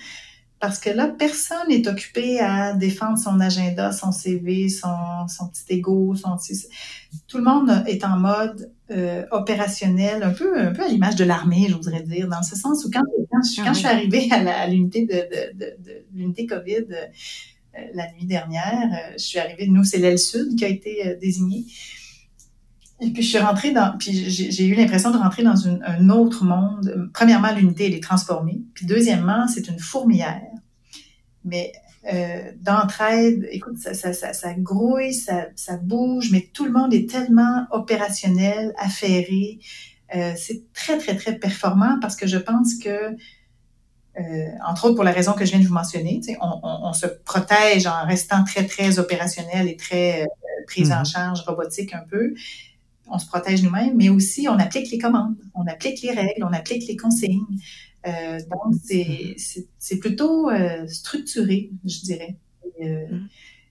Parce 0.60 0.80
que 0.80 0.90
là, 0.90 1.10
personne 1.10 1.68
n'est 1.68 1.86
occupé 1.90 2.40
à 2.40 2.72
défendre 2.72 3.18
son 3.18 3.38
agenda, 3.42 3.92
son 3.92 4.14
CV, 4.14 4.70
son, 4.70 5.28
son 5.28 5.50
petit 5.50 5.66
ego, 5.74 6.16
son 6.16 6.38
Tout 7.28 7.38
le 7.40 7.44
monde 7.44 7.84
est 7.86 8.06
en 8.06 8.18
mode 8.18 8.72
euh, 8.90 9.26
opérationnel, 9.32 10.24
un 10.24 10.32
peu, 10.32 10.58
un 10.58 10.72
peu 10.72 10.84
à 10.84 10.88
l'image 10.88 11.18
de 11.18 11.26
l'armée, 11.26 11.66
je 11.68 11.74
voudrais 11.74 12.04
dire, 12.04 12.30
dans 12.30 12.44
ce 12.44 12.56
sens 12.56 12.86
où 12.86 12.90
quand, 12.90 13.02
quand, 13.30 13.42
je, 13.44 13.62
quand 13.62 13.74
je 13.74 13.80
suis 13.80 13.88
arrivée 13.88 14.30
à 14.32 14.66
l'unité 14.68 15.06
de, 15.06 15.12
de, 15.12 15.84
de, 15.84 16.06
l'unité 16.16 16.46
COVID 16.46 16.86
euh, 16.92 17.82
la 17.94 18.10
nuit 18.14 18.26
dernière, 18.26 18.90
euh, 18.90 19.14
je 19.18 19.24
suis 19.24 19.40
arrivée, 19.40 19.68
nous, 19.68 19.84
c'est 19.84 19.98
l'aile 19.98 20.18
sud 20.18 20.56
qui 20.56 20.64
a 20.64 20.70
été 20.70 21.18
désignée. 21.20 21.66
Et 23.04 23.12
puis 23.12 23.22
je 23.22 23.30
suis 23.30 23.38
rentrée 23.38 23.72
dans, 23.72 23.98
puis 23.98 24.30
j'ai 24.30 24.66
eu 24.66 24.76
l'impression 24.76 25.12
de 25.12 25.18
rentrer 25.18 25.44
dans 25.44 25.68
un 25.68 26.10
autre 26.10 26.46
monde. 26.46 27.10
Premièrement, 27.14 27.54
l'unité 27.54 27.88
elle 27.88 27.94
est 27.94 28.04
transformée, 28.04 28.62
puis 28.74 28.86
deuxièmement, 28.86 29.48
c'est 29.48 29.68
une 29.68 29.80
fourmilière. 29.80 30.42
Mais 31.44 31.74
euh, 32.12 32.52
d'entraide, 32.60 33.48
écoute, 33.52 33.78
ça, 33.78 33.94
ça, 33.94 34.14
ça, 34.14 34.34
ça 34.34 34.54
grouille, 34.54 35.14
ça, 35.14 35.48
ça, 35.56 35.78
bouge, 35.78 36.32
mais 36.32 36.50
tout 36.54 36.66
le 36.66 36.72
monde 36.72 36.94
est 36.94 37.10
tellement 37.10 37.66
opérationnel, 37.72 38.74
affairé. 38.78 39.60
Euh, 40.16 40.34
c'est 40.36 40.72
très, 40.74 40.98
très, 40.98 41.16
très 41.16 41.38
performant 41.38 41.98
parce 42.02 42.16
que 42.16 42.28
je 42.28 42.38
pense 42.38 42.76
que, 42.76 43.16
euh, 44.20 44.48
entre 44.68 44.86
autres 44.86 44.96
pour 44.96 45.04
la 45.04 45.12
raison 45.12 45.34
que 45.34 45.46
je 45.46 45.52
viens 45.52 45.60
de 45.60 45.66
vous 45.66 45.74
mentionner, 45.74 46.22
on, 46.42 46.60
on, 46.64 46.90
on, 46.90 46.94
se 46.94 47.08
protège 47.08 47.88
en 47.88 48.06
restant 48.06 48.44
très, 48.44 48.66
très 48.66 49.00
opérationnel 49.00 49.68
et 49.68 49.76
très 49.76 50.24
euh, 50.24 50.26
prise 50.68 50.92
en 50.92 51.02
mm-hmm. 51.02 51.12
charge 51.12 51.42
robotique 51.42 51.94
un 51.94 52.04
peu 52.10 52.34
on 53.08 53.20
se 53.20 53.26
protège 53.26 53.64
nous-mêmes, 53.64 53.96
mais 53.96 54.10
aussi 54.10 54.48
on 54.48 54.58
applique 54.58 54.92
les 54.92 54.98
commandes, 54.98 55.36
on 55.54 55.66
applique 55.68 56.02
les 56.02 56.12
règles, 56.12 56.44
on 56.44 56.54
applique 56.54 56.88
les 56.88 56.96
consignes. 56.96 57.46
Euh, 58.06 58.40
donc, 58.50 58.76
c'est 59.80 59.98
plutôt 59.98 60.50
euh, 60.50 60.88
structuré, 60.88 61.72
je 61.86 62.02
dirais. 62.02 62.36
Euh, 62.82 63.08
mm. 63.10 63.28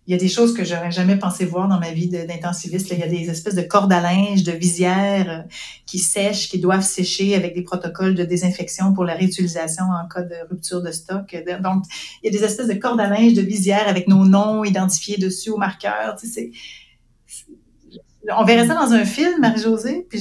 Il 0.09 0.11
y 0.11 0.14
a 0.14 0.18
des 0.18 0.29
choses 0.29 0.53
que 0.53 0.64
j'aurais 0.64 0.90
jamais 0.90 1.16
pensé 1.16 1.45
voir 1.45 1.68
dans 1.68 1.79
ma 1.79 1.92
vie 1.92 2.09
d'intensiviste. 2.09 2.90
Il 2.90 2.99
y 2.99 3.05
a 3.05 3.09
des 3.09 3.31
espèces 3.31 3.55
de 3.55 3.62
cordes 3.62 3.92
à 3.92 4.01
linge, 4.01 4.42
de 4.42 4.51
visières 4.51 5.47
qui 5.87 6.01
sèchent, 6.01 6.49
qui 6.49 6.59
doivent 6.59 6.83
sécher 6.83 7.37
avec 7.37 7.55
des 7.55 7.62
protocoles 7.62 8.16
de 8.16 8.25
désinfection 8.25 8.95
pour 8.95 9.05
la 9.05 9.14
réutilisation 9.14 9.85
en 9.85 10.09
cas 10.09 10.23
de 10.23 10.35
rupture 10.51 10.83
de 10.83 10.90
stock. 10.90 11.37
Donc, 11.62 11.85
il 12.21 12.27
y 12.27 12.37
a 12.37 12.37
des 12.37 12.45
espèces 12.45 12.66
de 12.66 12.75
cordes 12.75 12.99
à 12.99 13.09
linge, 13.09 13.35
de 13.35 13.42
visières 13.42 13.87
avec 13.87 14.09
nos 14.09 14.25
noms 14.25 14.64
identifiés 14.64 15.18
dessus 15.18 15.51
au 15.51 15.57
marqueur. 15.57 16.16
Tu 16.18 16.27
sais, 16.27 16.51
on 18.31 18.45
verrait 18.45 18.67
ça 18.67 18.75
dans 18.75 18.93
un 18.93 19.05
film, 19.05 19.41
Marie-Josée, 19.41 20.07
puis 20.09 20.21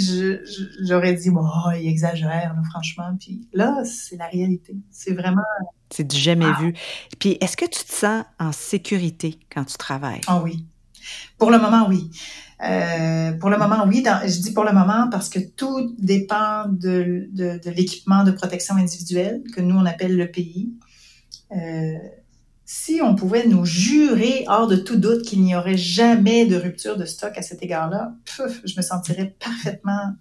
j'aurais 0.81 1.13
dit, 1.13 1.29
bon, 1.29 1.45
oh, 1.45 1.71
il 1.79 1.87
exagère, 1.87 2.55
franchement. 2.69 3.15
Puis 3.19 3.47
là, 3.53 3.83
c'est 3.85 4.17
la 4.17 4.27
réalité. 4.27 4.75
C'est 4.89 5.13
vraiment. 5.13 5.41
C'est 5.89 6.07
du 6.07 6.17
jamais 6.17 6.51
vu. 6.59 6.73
Puis 7.19 7.37
est-ce 7.41 7.57
que 7.57 7.65
tu 7.65 7.83
te 7.83 7.91
sens 7.91 8.23
en 8.39 8.51
sécurité 8.51 9.37
quand 9.53 9.65
tu 9.65 9.77
travailles? 9.77 10.21
Ah 10.27 10.41
oui. 10.41 10.65
Pour 11.37 11.51
le 11.51 11.59
moment, 11.59 11.87
oui. 11.89 12.09
Euh, 12.63 13.31
pour 13.33 13.49
le 13.49 13.57
moment, 13.57 13.83
oui. 13.87 14.03
je 14.05 14.41
dis 14.41 14.53
pour 14.53 14.63
le 14.63 14.71
moment 14.71 15.09
parce 15.09 15.29
que 15.29 15.39
tout 15.39 15.95
dépend 15.97 16.65
de, 16.67 17.27
de, 17.31 17.59
l'équipement 17.71 18.23
de 18.23 18.31
protection 18.31 18.75
individuelle 18.75 19.41
que 19.55 19.61
nous, 19.61 19.75
on 19.75 19.85
appelle 19.85 20.15
le 20.15 20.29
pays. 20.29 20.71
Euh, 21.51 21.97
si 22.73 23.01
on 23.01 23.15
pouvait 23.15 23.45
nous 23.45 23.65
jurer 23.65 24.45
hors 24.47 24.65
de 24.65 24.77
tout 24.77 24.95
doute 24.95 25.23
qu'il 25.23 25.41
n'y 25.41 25.53
aurait 25.57 25.77
jamais 25.77 26.45
de 26.45 26.55
rupture 26.55 26.95
de 26.95 27.03
stock 27.03 27.37
à 27.37 27.41
cet 27.41 27.61
égard-là, 27.61 28.15
je 28.63 28.73
me 28.77 28.81
sentirais 28.81 29.35
parfaitement 29.39 30.15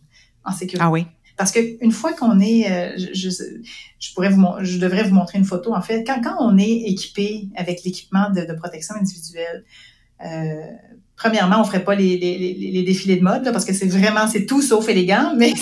en 0.45 0.51
sécurité. 0.51 0.83
Ah 0.83 0.91
oui. 0.91 1.07
Parce 1.37 1.53
qu'une 1.53 1.93
fois 1.93 2.13
qu'on 2.13 2.41
est, 2.41 2.69
euh, 2.69 2.99
je, 3.15 3.31
je, 3.31 4.15
pourrais 4.15 4.31
vous, 4.31 4.45
je 4.63 4.79
devrais 4.79 5.05
vous 5.05 5.15
montrer 5.15 5.39
une 5.39 5.45
photo. 5.45 5.73
En 5.73 5.81
fait, 5.81 6.03
quand, 6.03 6.21
quand 6.23 6.39
on 6.41 6.59
est 6.59 6.89
équipé 6.89 7.49
avec 7.55 7.85
l'équipement 7.85 8.31
de, 8.31 8.41
de, 8.41 8.53
protection 8.55 8.97
individuelle, 8.97 9.65
euh, 10.25 10.61
premièrement, 11.21 11.61
on 11.61 11.65
ferait 11.65 11.85
pas 11.85 11.95
les, 11.95 12.17
les, 12.17 12.55
les 12.55 12.83
défilés 12.83 13.17
de 13.17 13.23
mode 13.23 13.45
là, 13.45 13.53
parce 13.53 13.67
que 13.67 13.75
c'est 13.75 13.87
vraiment 13.87 14.27
c'est 14.27 14.47
tout 14.47 14.63
sauf 14.63 14.89
élégant, 14.89 15.35
mais 15.37 15.53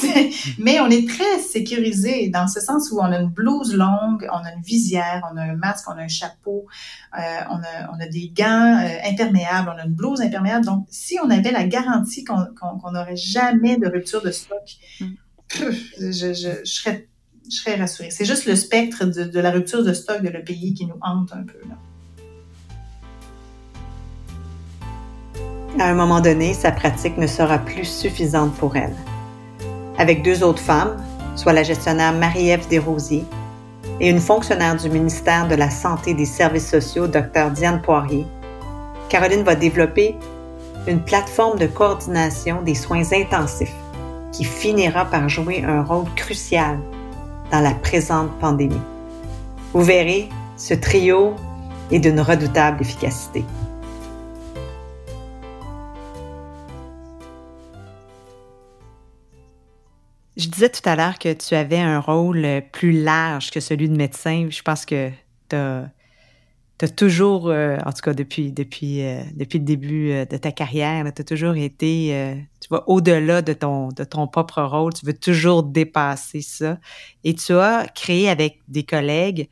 mais 0.56 0.78
on 0.78 0.88
est 0.88 1.08
très 1.08 1.38
sécurisé 1.40 2.28
dans 2.28 2.46
ce 2.46 2.60
sens 2.60 2.92
où 2.92 3.00
on 3.00 3.10
a 3.10 3.18
une 3.18 3.30
blouse 3.30 3.74
longue, 3.74 4.28
on 4.32 4.44
a 4.44 4.52
une 4.56 4.62
visière, 4.62 5.28
on 5.32 5.36
a 5.36 5.42
un 5.42 5.56
masque, 5.56 5.86
on 5.88 5.98
a 5.98 6.02
un 6.02 6.08
chapeau, 6.08 6.66
euh, 7.18 7.20
on, 7.50 7.56
a, 7.56 7.92
on 7.92 8.00
a 8.00 8.06
des 8.06 8.32
gants 8.34 8.80
euh, 8.80 9.10
imperméables, 9.10 9.72
on 9.74 9.78
a 9.78 9.84
une 9.84 9.94
blouse 9.94 10.20
imperméable. 10.20 10.64
Donc, 10.64 10.86
si 10.90 11.18
on 11.24 11.28
avait 11.28 11.50
la 11.50 11.64
garantie 11.64 12.22
qu'on 12.24 12.92
n'aurait 12.92 13.16
jamais 13.16 13.78
de 13.78 13.88
rupture 13.88 14.22
de 14.22 14.30
stock, 14.30 14.76
mm. 15.00 15.06
je, 15.58 16.12
je, 16.12 16.34
je, 16.64 16.70
serais 16.70 17.08
je 17.50 17.56
serais 17.56 17.74
rassurée. 17.74 18.12
C'est 18.12 18.26
juste 18.26 18.46
le 18.46 18.54
spectre 18.54 19.06
de, 19.06 19.24
de, 19.24 19.40
la 19.40 19.50
rupture 19.50 19.82
de 19.82 19.92
stock 19.92 20.22
de 20.22 20.28
le 20.28 20.44
pays 20.44 20.72
qui 20.74 20.86
nous 20.86 20.98
hante 21.00 21.32
un 21.32 21.42
peu 21.42 21.58
là. 21.68 21.74
À 25.80 25.90
un 25.90 25.94
moment 25.94 26.20
donné, 26.20 26.54
sa 26.54 26.72
pratique 26.72 27.16
ne 27.18 27.28
sera 27.28 27.58
plus 27.58 27.84
suffisante 27.84 28.52
pour 28.54 28.74
elle. 28.74 28.96
Avec 29.96 30.24
deux 30.24 30.42
autres 30.42 30.60
femmes, 30.60 30.96
soit 31.36 31.52
la 31.52 31.62
gestionnaire 31.62 32.12
Marie-Ève 32.12 32.66
Desrosiers 32.68 33.24
et 34.00 34.10
une 34.10 34.18
fonctionnaire 34.18 34.74
du 34.74 34.90
ministère 34.90 35.46
de 35.46 35.54
la 35.54 35.70
Santé 35.70 36.10
et 36.10 36.14
des 36.14 36.24
Services 36.24 36.68
sociaux, 36.68 37.06
Dr 37.06 37.50
Diane 37.54 37.80
Poirier, 37.80 38.26
Caroline 39.08 39.44
va 39.44 39.54
développer 39.54 40.16
une 40.88 41.00
plateforme 41.00 41.60
de 41.60 41.68
coordination 41.68 42.60
des 42.62 42.74
soins 42.74 43.12
intensifs 43.12 43.74
qui 44.32 44.42
finira 44.42 45.04
par 45.04 45.28
jouer 45.28 45.62
un 45.64 45.84
rôle 45.84 46.12
crucial 46.16 46.80
dans 47.52 47.60
la 47.60 47.72
présente 47.72 48.36
pandémie. 48.40 48.82
Vous 49.72 49.82
verrez, 49.82 50.28
ce 50.56 50.74
trio 50.74 51.34
est 51.92 52.00
d'une 52.00 52.20
redoutable 52.20 52.82
efficacité. 52.82 53.44
Je 60.38 60.46
disais 60.46 60.68
tout 60.68 60.88
à 60.88 60.94
l'heure 60.94 61.18
que 61.18 61.33
tu 61.33 61.57
avais 61.57 61.81
un 61.81 61.98
rôle 61.98 62.44
euh, 62.44 62.61
plus 62.61 62.92
large 62.92 63.51
que 63.51 63.59
celui 63.59 63.88
de 63.88 63.96
médecin. 63.96 64.46
Je 64.51 64.62
pense 64.62 64.87
que 64.87 65.11
tu 65.48 65.57
as, 65.57 65.90
toujours, 66.96 67.48
euh, 67.48 67.77
en 67.85 67.92
tout 67.92 68.03
cas 68.03 68.14
depuis, 68.14 68.53
depuis, 68.53 69.03
euh, 69.03 69.20
depuis 69.35 69.59
le 69.59 69.64
début 69.64 70.11
de 70.11 70.36
ta 70.36 70.53
carrière, 70.53 71.05
tu 71.12 71.22
as 71.22 71.24
toujours 71.24 71.57
été, 71.57 72.47
tu 72.61 72.68
vois, 72.68 72.89
au-delà 72.89 73.43
de 73.43 73.53
ton, 73.53 73.89
de 73.89 74.05
ton 74.05 74.28
propre 74.28 74.62
rôle. 74.62 74.95
Tu 74.95 75.05
veux 75.05 75.18
toujours 75.18 75.64
dépasser 75.64 76.41
ça. 76.41 76.78
Et 77.24 77.34
tu 77.34 77.55
as 77.55 77.89
créé 77.93 78.28
avec 78.28 78.61
des 78.68 78.84
collègues 78.84 79.49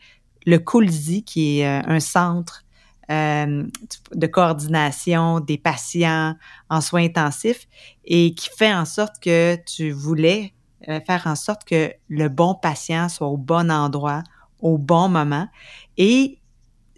le 0.47 0.61
COOLSI, 0.61 1.25
qui 1.25 1.59
est 1.59 1.67
un 1.67 1.99
centre 1.99 2.65
de 3.09 4.27
coordination 4.29 5.41
des 5.41 5.59
patients 5.59 6.37
en 6.71 6.81
soins 6.81 7.07
intensifs 7.07 7.67
et 8.05 8.35
qui 8.35 8.49
fait 8.57 8.73
en 8.73 8.85
sorte 8.85 9.17
que 9.21 9.57
tu 9.67 9.91
voulais 9.91 10.53
euh, 10.89 11.01
faire 11.07 11.27
en 11.27 11.35
sorte 11.35 11.65
que 11.65 11.93
le 12.09 12.29
bon 12.29 12.55
patient 12.55 13.09
soit 13.09 13.29
au 13.29 13.37
bon 13.37 13.71
endroit, 13.71 14.23
au 14.61 14.79
bon 14.79 15.09
moment. 15.09 15.49
Et 15.97 16.39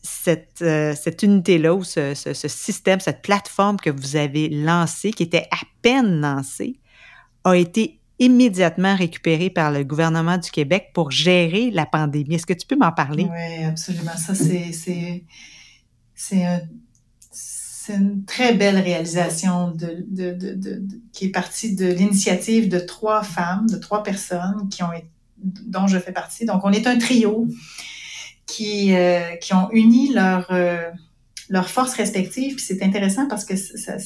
cette, 0.02 0.62
euh, 0.62 0.94
cette 0.94 1.22
unité-là, 1.22 1.74
ou 1.74 1.84
ce, 1.84 2.14
ce, 2.14 2.48
système, 2.48 3.00
cette 3.00 3.22
plateforme 3.22 3.78
que 3.78 3.90
vous 3.90 4.16
avez 4.16 4.48
lancée, 4.48 5.10
qui 5.10 5.22
était 5.22 5.46
à 5.50 5.58
peine 5.82 6.20
lancée, 6.20 6.78
a 7.44 7.54
été 7.54 8.00
immédiatement 8.18 8.96
récupérée 8.96 9.50
par 9.50 9.70
le 9.70 9.84
gouvernement 9.84 10.38
du 10.38 10.50
Québec 10.50 10.90
pour 10.92 11.10
gérer 11.10 11.70
la 11.70 11.86
pandémie. 11.86 12.34
Est-ce 12.34 12.46
que 12.46 12.52
tu 12.52 12.66
peux 12.66 12.76
m'en 12.76 12.92
parler? 12.92 13.28
Oui, 13.30 13.64
absolument. 13.64 14.16
Ça, 14.16 14.34
c'est, 14.34 14.72
c'est, 14.72 15.24
c'est 16.14 16.44
un 16.44 16.60
c'est 17.88 17.96
une 17.96 18.24
très 18.26 18.52
belle 18.52 18.78
réalisation 18.78 19.74
qui 21.12 21.24
est 21.24 21.30
partie 21.30 21.74
de 21.74 21.86
l'initiative 21.86 22.68
de 22.68 22.78
trois 22.78 23.22
femmes, 23.22 23.66
de 23.66 23.78
trois 23.78 24.02
personnes 24.02 24.68
qui 24.70 24.82
ont 24.82 24.90
dont 25.38 25.86
je 25.86 25.98
fais 25.98 26.12
partie. 26.12 26.44
Donc, 26.44 26.64
on 26.64 26.72
est 26.72 26.86
un 26.86 26.98
trio 26.98 27.46
qui, 28.44 28.94
euh, 28.94 29.36
qui 29.36 29.54
ont 29.54 29.70
uni 29.70 30.12
leurs 30.12 30.50
euh, 30.50 30.90
leurs 31.48 31.70
forces 31.70 31.94
respectives. 31.94 32.56
Puis 32.56 32.64
c'est 32.64 32.82
intéressant 32.82 33.26
parce 33.26 33.46
que 33.46 33.56
ça, 33.56 33.96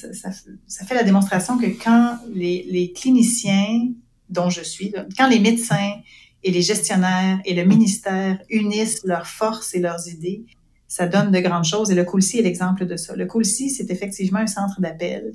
fait 0.87 0.95
la 0.95 1.03
démonstration 1.03 1.59
que 1.59 1.67
quand 1.67 2.19
les 2.33 2.93
cliniciens 2.95 3.89
dont 4.29 4.49
je 4.49 4.63
suis, 4.63 4.95
quand 5.17 5.29
les 5.29 5.41
médecins 5.41 5.95
et 6.45 6.53
les 6.53 6.63
gestionnaires 6.63 7.41
et 7.45 7.55
le 7.55 7.65
ministère 7.65 8.39
unissent 8.49 9.03
leurs 9.05 9.27
forces 9.27 9.75
et 9.75 9.81
leurs 9.81 10.07
idées, 10.09 10.45
ça 10.93 11.07
donne 11.07 11.31
de 11.31 11.41
grandes 11.41 11.65
choses. 11.65 11.91
Et 11.91 11.95
le 11.95 12.05
COULCI 12.05 12.41
est 12.41 12.43
l'exemple 12.43 12.85
de 12.85 12.97
ça. 12.97 13.17
Le 13.17 13.25
COULCI, 13.25 13.71
c'est 13.71 13.91
effectivement 13.91 14.41
un 14.41 14.47
centre 14.47 14.79
d'appel 14.79 15.33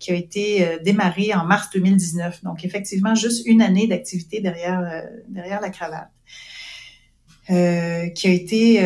qui 0.00 0.10
a 0.10 0.14
été 0.14 0.66
euh, 0.66 0.78
démarré 0.82 1.32
en 1.32 1.44
mars 1.44 1.68
2019. 1.72 2.42
Donc, 2.42 2.64
effectivement, 2.64 3.14
juste 3.14 3.46
une 3.46 3.62
année 3.62 3.86
d'activité 3.86 4.40
derrière, 4.40 4.80
euh, 4.80 5.02
derrière 5.28 5.60
la 5.60 5.70
cravate. 5.70 6.10
Euh, 7.50 8.08
qui 8.08 8.26
a 8.26 8.32
été 8.32 8.82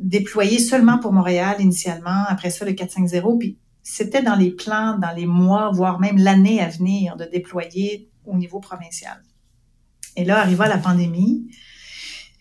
déployé 0.00 0.60
seulement 0.60 0.98
pour 0.98 1.12
Montréal 1.12 1.56
initialement, 1.58 2.26
après 2.28 2.50
ça 2.50 2.64
le 2.64 2.72
450, 2.72 3.40
puis 3.40 3.58
c'était 3.82 4.22
dans 4.22 4.36
les 4.36 4.52
plans, 4.52 4.96
dans 4.98 5.10
les 5.16 5.26
mois, 5.26 5.72
voire 5.72 5.98
même 5.98 6.16
l'année 6.16 6.60
à 6.60 6.68
venir, 6.68 7.16
de 7.16 7.24
déployer 7.24 8.08
au 8.24 8.36
niveau 8.36 8.60
provincial. 8.60 9.20
Et 10.14 10.24
là 10.24 10.38
arriva 10.38 10.68
la 10.68 10.78
pandémie, 10.78 11.48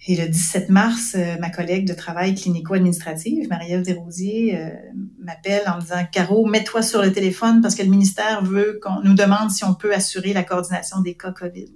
et 0.10 0.16
le 0.16 0.30
17 0.30 0.70
mars, 0.70 1.16
euh, 1.16 1.36
ma 1.40 1.50
collègue 1.50 1.86
de 1.86 1.94
travail 1.94 2.34
clinico-administrative, 2.34 3.50
Marie-Ève 3.50 3.82
Desrosiers, 3.82 4.58
euh, 4.58 4.70
m'appelle 5.20 5.64
en 5.68 5.76
me 5.76 5.82
disant 5.82 6.06
Caro, 6.10 6.46
mets-toi 6.46 6.82
sur 6.82 7.02
le 7.02 7.12
téléphone 7.12 7.62
parce 7.62 7.76
que 7.76 7.84
le 7.84 7.90
ministère 7.90 8.42
veut 8.42 8.80
qu'on 8.82 9.02
nous 9.02 9.16
demande 9.16 9.52
si 9.52 9.66
on 9.66 9.74
peut 9.74 9.94
assurer 9.94 10.32
la 10.32 10.44
coordination 10.44 11.02
des 11.02 11.16
cas 11.16 11.34
COVID. 11.34 11.68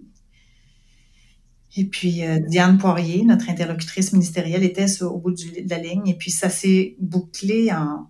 Et 1.75 1.85
puis 1.85 2.23
euh, 2.23 2.39
Diane 2.39 2.77
Poirier, 2.77 3.25
notre 3.25 3.49
interlocutrice 3.49 4.13
ministérielle, 4.13 4.63
était 4.63 5.01
au 5.03 5.17
bout 5.17 5.31
de 5.31 5.69
la 5.69 5.77
ligne. 5.77 6.07
Et 6.07 6.17
puis 6.17 6.31
ça 6.31 6.49
s'est 6.49 6.95
bouclé 6.99 7.69
en 7.73 8.09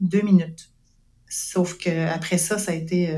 deux 0.00 0.22
minutes. 0.22 0.70
Sauf 1.28 1.76
que 1.76 2.06
après 2.06 2.38
ça, 2.38 2.56
ça 2.58 2.70
a 2.70 2.74
été 2.76 3.12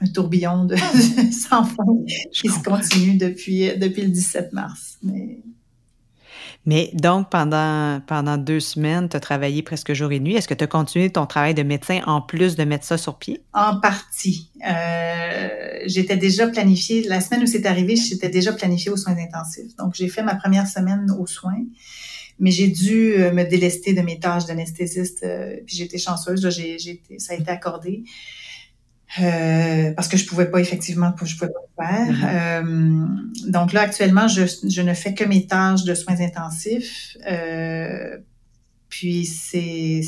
un 0.00 0.06
tourbillon 0.06 0.64
de 0.64 0.76
sans 1.32 1.64
fin 1.64 1.84
qui 2.32 2.48
se 2.48 2.62
continue 2.62 3.16
depuis 3.16 3.76
depuis 3.78 4.02
le 4.02 4.08
17 4.08 4.52
mars. 4.52 4.98
Mais 5.02 5.40
mais 6.66 6.90
donc, 6.94 7.30
pendant, 7.30 8.00
pendant 8.08 8.36
deux 8.36 8.58
semaines, 8.58 9.08
tu 9.08 9.16
as 9.16 9.20
travaillé 9.20 9.62
presque 9.62 9.92
jour 9.92 10.10
et 10.10 10.18
nuit. 10.18 10.34
Est-ce 10.34 10.48
que 10.48 10.54
tu 10.54 10.64
as 10.64 10.66
continué 10.66 11.10
ton 11.10 11.24
travail 11.24 11.54
de 11.54 11.62
médecin 11.62 12.00
en 12.06 12.20
plus 12.20 12.56
de 12.56 12.64
mettre 12.64 12.84
ça 12.84 12.98
sur 12.98 13.18
pied? 13.18 13.40
En 13.54 13.78
partie. 13.78 14.50
Euh, 14.68 15.48
j'étais 15.86 16.16
déjà 16.16 16.48
planifiée, 16.48 17.04
la 17.04 17.20
semaine 17.20 17.44
où 17.44 17.46
c'est 17.46 17.66
arrivé, 17.66 17.94
j'étais 17.94 18.28
déjà 18.28 18.52
planifiée 18.52 18.90
aux 18.90 18.96
soins 18.96 19.16
intensifs. 19.16 19.76
Donc, 19.76 19.94
j'ai 19.94 20.08
fait 20.08 20.24
ma 20.24 20.34
première 20.34 20.66
semaine 20.66 21.06
aux 21.16 21.28
soins, 21.28 21.62
mais 22.40 22.50
j'ai 22.50 22.66
dû 22.66 23.14
euh, 23.14 23.32
me 23.32 23.44
délester 23.44 23.92
de 23.92 24.02
mes 24.02 24.18
tâches 24.18 24.46
d'anesthésiste. 24.46 25.22
Euh, 25.22 25.58
puis 25.64 25.76
j'ai 25.76 25.84
été 25.84 25.98
chanceuse, 25.98 26.48
j'ai, 26.50 26.80
j'ai 26.80 27.00
ça 27.18 27.34
a 27.34 27.36
été 27.36 27.50
accordé. 27.50 28.02
Euh, 29.20 29.92
parce 29.94 30.08
que 30.08 30.16
je 30.16 30.26
pouvais 30.26 30.50
pas 30.50 30.58
effectivement, 30.58 31.12
je 31.24 31.36
pouvais 31.36 31.52
pas 31.52 31.60
le 31.78 31.86
faire. 31.86 32.14
Mm-hmm. 32.14 32.66
euh, 32.66 33.50
donc 33.50 33.72
là, 33.72 33.82
actuellement, 33.82 34.28
je, 34.28 34.42
je, 34.68 34.82
ne 34.82 34.94
fais 34.94 35.14
que 35.14 35.24
mes 35.24 35.46
tâches 35.46 35.84
de 35.84 35.94
soins 35.94 36.20
intensifs. 36.20 37.16
Euh, 37.30 38.18
puis 38.88 39.24
c'est 39.24 40.02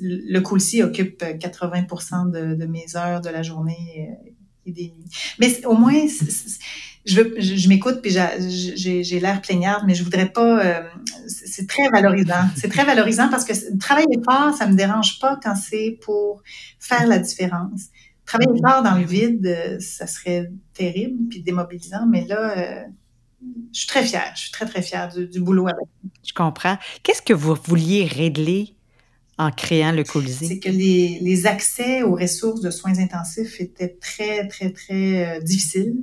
le 0.00 0.40
COULCI 0.40 0.82
occupe 0.82 1.22
80% 1.22 2.30
de, 2.30 2.54
de, 2.54 2.66
mes 2.66 2.96
heures 2.96 3.20
de 3.20 3.30
la 3.30 3.42
journée 3.42 4.10
euh, 4.10 4.30
et 4.66 4.72
des 4.72 4.88
nuits. 4.88 5.08
Mais 5.38 5.64
au 5.66 5.74
moins, 5.74 5.92
c 5.92 6.24
est, 6.26 6.30
c 6.30 6.46
est, 6.48 6.64
je, 7.04 7.20
veux, 7.20 7.34
je, 7.38 7.54
je 7.54 7.68
m'écoute 7.68 8.00
puis 8.02 8.10
j'ai 8.10 9.20
l'air 9.20 9.40
plaignarde, 9.42 9.84
mais 9.86 9.94
je 9.94 10.02
voudrais 10.02 10.28
pas. 10.28 10.64
Euh, 10.64 10.82
c'est 11.28 11.68
très 11.68 11.88
valorisant. 11.90 12.48
C'est 12.56 12.68
très 12.68 12.84
valorisant 12.84 13.28
parce 13.28 13.44
que 13.44 13.52
travailler 13.78 14.18
fort, 14.24 14.54
ça 14.54 14.66
me 14.66 14.74
dérange 14.74 15.20
pas 15.20 15.38
quand 15.42 15.54
c'est 15.54 15.98
pour 16.02 16.42
faire 16.80 17.06
la 17.06 17.18
différence 17.18 17.90
travailler 18.26 18.60
fort 18.60 18.82
dans 18.82 18.96
le 18.96 19.04
vide, 19.04 19.78
ça 19.80 20.06
serait 20.06 20.50
terrible 20.72 21.28
puis 21.28 21.42
démobilisant, 21.42 22.06
mais 22.06 22.24
là, 22.26 22.58
euh, 22.58 22.82
je 23.72 23.80
suis 23.80 23.88
très 23.88 24.04
fière. 24.04 24.32
Je 24.34 24.42
suis 24.42 24.50
très, 24.50 24.66
très 24.66 24.82
fière 24.82 25.12
du, 25.12 25.26
du 25.26 25.40
boulot 25.40 25.66
avec 25.66 25.86
Je 26.26 26.32
comprends. 26.32 26.78
Qu'est-ce 27.02 27.22
que 27.22 27.32
vous 27.32 27.56
vouliez 27.64 28.04
régler 28.04 28.74
en 29.38 29.50
créant 29.50 29.92
le 29.92 30.04
Colisée? 30.04 30.46
C'est 30.46 30.58
que 30.58 30.68
les, 30.68 31.18
les, 31.20 31.46
accès 31.46 32.02
aux 32.02 32.14
ressources 32.14 32.60
de 32.60 32.70
soins 32.70 32.98
intensifs 32.98 33.60
étaient 33.60 33.96
très, 34.00 34.46
très, 34.48 34.70
très 34.70 35.38
euh, 35.38 35.40
difficiles. 35.40 35.96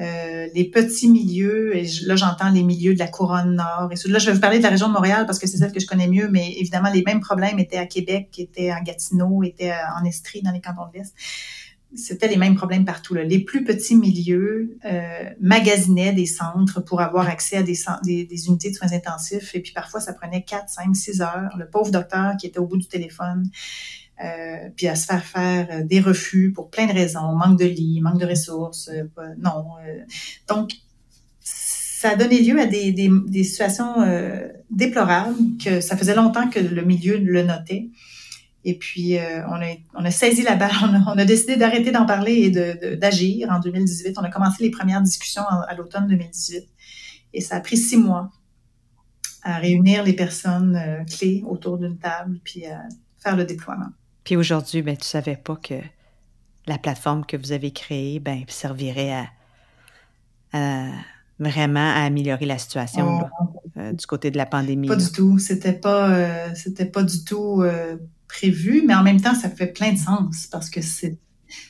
Euh, 0.00 0.48
les 0.54 0.64
petits 0.64 1.10
milieux, 1.10 1.76
et 1.76 1.86
là 2.06 2.16
j'entends 2.16 2.50
les 2.50 2.62
milieux 2.62 2.94
de 2.94 2.98
la 2.98 3.08
couronne 3.08 3.56
nord, 3.56 3.90
et 3.92 4.08
là 4.08 4.18
je 4.18 4.26
vais 4.26 4.32
vous 4.32 4.40
parler 4.40 4.56
de 4.56 4.62
la 4.62 4.70
région 4.70 4.88
de 4.88 4.94
Montréal 4.94 5.26
parce 5.26 5.38
que 5.38 5.46
c'est 5.46 5.58
celle 5.58 5.70
que 5.70 5.80
je 5.80 5.86
connais 5.86 6.08
mieux, 6.08 6.28
mais 6.28 6.50
évidemment 6.52 6.90
les 6.90 7.02
mêmes 7.02 7.20
problèmes 7.20 7.58
étaient 7.58 7.76
à 7.76 7.84
Québec, 7.84 8.30
étaient 8.38 8.72
en 8.72 8.82
Gatineau, 8.82 9.42
étaient 9.42 9.74
en 10.00 10.02
Estrie, 10.06 10.40
dans 10.40 10.50
les 10.50 10.62
cantons 10.62 10.88
de 10.90 10.98
l'Est. 10.98 11.14
C'était 11.94 12.26
les 12.26 12.38
mêmes 12.38 12.54
problèmes 12.54 12.86
partout. 12.86 13.12
Là. 13.12 13.22
Les 13.22 13.40
plus 13.40 13.64
petits 13.64 13.94
milieux 13.94 14.78
euh, 14.86 15.24
magasinaient 15.42 16.14
des 16.14 16.24
centres 16.24 16.80
pour 16.80 17.02
avoir 17.02 17.28
accès 17.28 17.58
à 17.58 17.62
des, 17.62 17.76
des, 18.02 18.24
des, 18.24 18.46
unités 18.46 18.70
de 18.70 18.74
soins 18.74 18.92
intensifs, 18.94 19.54
et 19.54 19.60
puis 19.60 19.72
parfois 19.72 20.00
ça 20.00 20.14
prenait 20.14 20.42
4, 20.42 20.70
5, 20.70 20.96
6 20.96 21.20
heures. 21.20 21.54
Le 21.58 21.68
pauvre 21.68 21.90
docteur 21.90 22.38
qui 22.38 22.46
était 22.46 22.58
au 22.58 22.66
bout 22.66 22.78
du 22.78 22.88
téléphone, 22.88 23.50
euh, 24.20 24.68
puis 24.76 24.88
à 24.88 24.94
se 24.94 25.06
faire 25.06 25.24
faire 25.24 25.68
euh, 25.70 25.82
des 25.82 26.00
refus 26.00 26.52
pour 26.52 26.70
plein 26.70 26.86
de 26.86 26.92
raisons, 26.92 27.34
manque 27.34 27.58
de 27.58 27.64
lits, 27.64 28.00
manque 28.00 28.20
de 28.20 28.26
ressources, 28.26 28.88
euh, 28.88 29.04
non. 29.38 29.66
Euh. 29.84 30.02
donc, 30.48 30.72
ça 31.40 32.10
a 32.10 32.16
donné 32.16 32.40
lieu 32.40 32.60
à 32.60 32.66
des, 32.66 32.90
des, 32.90 33.44
situations 33.44 33.94
déplorables 34.70 35.36
que 35.64 35.80
ça 35.80 35.96
faisait 35.96 36.16
longtemps 36.16 36.50
que 36.50 36.58
le 36.58 36.84
milieu 36.84 37.16
le 37.16 37.44
notait. 37.44 37.90
Et 38.64 38.76
puis, 38.76 39.18
on, 39.48 39.54
a, 39.62 39.76
on 39.94 40.04
a 40.04 40.10
saisi 40.10 40.42
la 40.42 40.56
balle, 40.56 40.72
on 41.06 41.16
a, 41.16 41.24
décidé 41.24 41.54
d'arrêter 41.54 41.92
d'en 41.92 42.04
parler 42.04 42.32
et 42.32 42.96
d'agir 42.96 43.50
en 43.52 43.60
2018. 43.60 44.18
On 44.18 44.22
a 44.22 44.30
commencé 44.30 44.64
les 44.64 44.72
premières 44.72 45.00
discussions 45.00 45.44
à 45.46 45.72
l'automne 45.76 46.08
2018. 46.08 46.64
Et 47.34 47.40
ça 47.40 47.54
a 47.54 47.60
pris 47.60 47.76
six 47.76 47.98
mois 47.98 48.32
à 49.44 49.58
réunir 49.58 50.02
les 50.02 50.14
personnes 50.14 51.04
clés 51.08 51.44
autour 51.46 51.78
d'une 51.78 51.98
table, 51.98 52.40
puis 52.42 52.66
à 52.66 52.82
faire 53.22 53.36
le 53.36 53.44
déploiement. 53.44 53.90
Puis 54.24 54.36
aujourd'hui, 54.36 54.82
ben, 54.82 54.96
tu 54.96 55.04
savais 55.04 55.36
pas 55.36 55.56
que 55.56 55.74
la 56.66 56.78
plateforme 56.78 57.26
que 57.26 57.36
vous 57.36 57.52
avez 57.52 57.72
créée 57.72 58.20
ben, 58.20 58.44
servirait 58.48 59.12
à, 59.12 59.26
à 60.52 60.86
vraiment 61.38 61.80
à 61.80 62.04
améliorer 62.04 62.46
la 62.46 62.58
situation 62.58 63.06
oh. 63.06 63.20
là, 63.20 63.30
euh, 63.78 63.92
du 63.92 64.06
côté 64.06 64.30
de 64.30 64.36
la 64.36 64.46
pandémie. 64.46 64.88
Pas 64.88 64.96
là. 64.96 65.02
du 65.02 65.12
tout. 65.12 65.38
C'était 65.38 65.72
pas, 65.72 66.10
euh, 66.10 66.48
c'était 66.54 66.86
pas 66.86 67.02
du 67.02 67.24
tout 67.24 67.62
euh, 67.62 67.96
prévu, 68.28 68.84
mais 68.86 68.94
en 68.94 69.02
même 69.02 69.20
temps, 69.20 69.34
ça 69.34 69.50
fait 69.50 69.66
plein 69.66 69.92
de 69.92 69.98
sens 69.98 70.46
parce 70.46 70.70
que 70.70 70.80
c'est, 70.80 71.18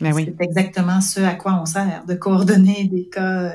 ben 0.01 0.13
oui. 0.13 0.35
exactement 0.41 1.01
ce 1.01 1.21
à 1.21 1.35
quoi 1.35 1.59
on 1.61 1.67
sert, 1.67 2.05
de 2.07 2.15
coordonner 2.15 2.85
des 2.85 3.09
cas 3.09 3.55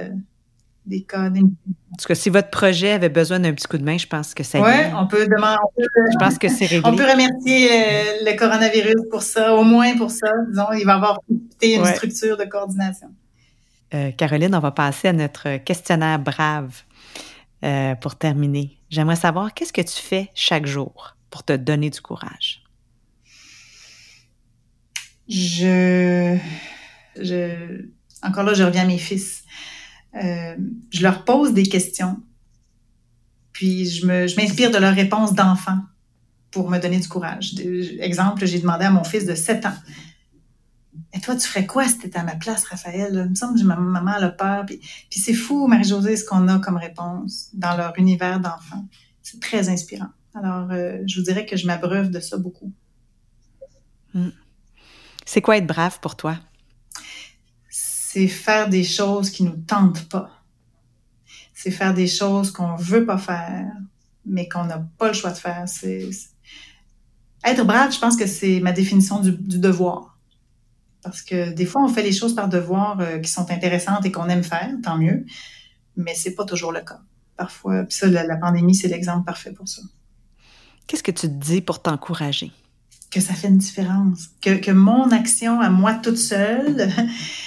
des 0.88 1.04
cas 1.04 1.30
En 1.30 1.32
tout 1.32 2.08
cas, 2.08 2.16
si 2.16 2.30
votre 2.30 2.50
projet 2.50 2.92
avait 2.92 3.10
besoin 3.10 3.40
d'un 3.40 3.54
petit 3.54 3.68
coup 3.68 3.78
de 3.78 3.84
main, 3.84 3.98
je 3.98 4.08
pense 4.08 4.34
que 4.34 4.44
ça. 4.44 4.62
Oui, 4.62 4.72
on 4.96 5.08
peut 5.08 5.26
demander. 5.26 5.58
On 5.64 5.82
peut, 5.82 5.88
je 6.12 6.18
pense 6.18 6.38
que 6.38 6.48
c'est 6.48 6.66
réglé. 6.66 6.90
On 6.90 6.96
peut 6.96 7.10
remercier 7.10 7.70
le, 7.70 8.32
le, 8.32 8.38
coronavirus 8.38 9.10
pour 9.12 9.22
ça, 9.22 9.56
au 9.56 9.64
moins 9.64 9.96
pour 9.98 10.12
ça. 10.12 10.32
Disons, 10.50 10.72
il 10.80 10.86
va 10.86 10.96
avoir 10.96 11.20
une 11.62 11.82
ouais. 11.82 11.96
structure 11.96 12.38
de 12.38 12.46
coordination. 12.46 13.10
Euh, 13.94 14.12
Caroline, 14.12 14.54
on 14.56 14.60
va 14.60 14.72
passer 14.72 15.10
à 15.10 15.14
notre 15.14 15.58
questionnaire 15.58 16.20
brave 16.20 16.84
euh, 17.64 17.96
pour 17.96 18.16
terminer. 18.16 18.78
J'aimerais 18.90 19.16
savoir 19.16 19.54
qu'est-ce 19.54 19.74
que 19.74 19.82
tu 19.82 20.02
fais 20.02 20.30
chaque 20.36 20.66
jour 20.66 21.16
pour 21.30 21.44
te 21.44 21.54
donner 21.54 21.90
du 21.90 22.02
courage? 22.02 22.64
Je, 25.30 26.38
je, 27.20 27.86
encore 28.24 28.44
là, 28.44 28.54
je 28.54 28.64
reviens 28.64 28.84
à 28.84 28.86
mes 28.86 28.98
fils. 28.98 29.44
Euh, 30.24 30.56
je 30.92 31.04
leur 31.04 31.26
pose 31.26 31.54
des 31.54 31.64
questions, 31.64 32.18
puis 33.52 33.86
je, 33.86 34.06
m'inspire 34.06 34.72
de 34.72 34.78
leurs 34.78 34.96
réponses 34.96 35.34
d'enfants 35.34 35.80
pour 36.52 36.70
me 36.70 36.80
donner 36.80 37.00
du 37.00 37.08
courage. 37.08 37.56
Exemple, 38.00 38.46
j'ai 38.46 38.60
demandé 38.60 38.86
à 38.86 38.92
mon 38.92 39.04
fils 39.04 39.26
de 39.26 39.36
7 39.36 39.66
ans, 39.66 39.78
et 41.14 41.20
toi, 41.20 41.36
tu 41.36 41.48
ferais 41.48 41.66
quoi 41.66 41.88
si 41.88 41.98
tu 41.98 42.08
étais 42.08 42.20
à 42.20 42.24
ma 42.24 42.36
place, 42.36 42.66
Raphaël? 42.66 43.24
Il 43.26 43.32
me 43.32 43.36
semble 43.36 43.60
que 43.60 43.66
ma 43.66 43.76
maman 43.76 44.12
a 44.12 44.30
peur. 44.30 44.66
Puis, 44.66 44.80
c'est 45.12 45.34
fou, 45.34 45.68
Marie-Josée, 45.68 46.18
ce 46.18 46.26
qu'on 46.26 46.48
a 46.48 46.60
comme 46.60 46.78
réponse 46.78 47.50
dans 47.54 47.76
leur 47.78 47.94
univers 47.98 48.40
d'enfants. 48.40 48.86
C'est 49.24 49.40
très 49.40 49.70
inspirant. 49.70 50.10
Alors, 50.36 50.70
euh, 50.72 51.00
je 51.08 51.20
vous 51.20 51.26
dirais 51.26 51.46
que 51.46 51.56
je 51.58 51.66
m'abreuve 51.66 52.12
de 52.12 52.20
ça 52.20 52.38
beaucoup. 52.38 52.72
Hmm. 54.14 54.30
C'est 55.26 55.42
quoi 55.42 55.58
être 55.58 55.68
brave 55.68 56.00
pour 56.00 56.16
toi? 56.16 56.38
C'est 58.18 58.28
faire 58.28 58.68
des 58.68 58.84
choses 58.84 59.30
qui 59.30 59.44
nous 59.44 59.58
tentent 59.68 60.10
pas. 60.10 60.32
C'est 61.54 61.70
faire 61.70 61.94
des 61.94 62.08
choses 62.08 62.50
qu'on 62.50 62.76
veut 62.76 63.06
pas 63.06 63.20
faire, 63.20 63.72
mais 64.26 64.50
qu'on 64.50 64.66
n'a 64.66 64.80
pas 64.98 65.10
le 65.10 65.14
choix 65.14 65.30
de 65.30 65.38
faire. 65.38 65.66
C'est 65.68 66.10
Être 67.46 67.64
brave, 67.64 67.94
je 67.94 68.00
pense 68.00 68.18
que 68.18 68.26
c'est 68.26 68.60
ma 68.60 68.72
définition 68.72 69.20
du, 69.20 69.60
devoir. 69.60 70.18
Parce 71.04 71.22
que 71.22 71.52
des 71.52 71.68
fois, 71.68 71.84
on 71.84 71.90
fait 71.90 72.02
les 72.02 72.12
choses 72.12 72.34
par 72.34 72.50
devoir 72.50 73.00
euh, 73.02 73.20
qui 73.20 73.30
sont 73.30 73.52
intéressantes 73.52 74.04
et 74.04 74.12
qu'on 74.12 74.30
aime 74.30 74.44
faire, 74.44 74.72
tant 74.82 74.98
mieux, 74.98 75.24
mais 75.96 76.16
c'est 76.16 76.34
pas 76.34 76.46
toujours 76.46 76.72
le 76.72 76.82
cas. 76.82 77.02
Parfois, 77.36 77.84
puis 77.84 77.96
ça, 77.96 78.08
la, 78.08 78.38
pandémie, 78.38 78.74
c'est 78.74 78.88
l'exemple 78.88 79.26
parfait 79.26 79.52
pour 79.52 79.68
ça. 79.68 79.84
Qu'est-ce 80.88 81.04
que 81.04 81.12
tu 81.12 81.28
te 81.28 81.46
dis 81.46 81.62
pour 81.62 81.84
t'encourager? 81.84 82.52
Que 83.12 83.22
ça 83.22 83.36
fait 83.36 83.48
une 83.48 83.60
différence. 83.60 84.30
Que, 84.42 84.72
mon 84.72 85.12
action 85.12 85.62
à 85.62 85.70
moi 85.70 85.94
toute 85.94 86.18
seule 86.18 86.90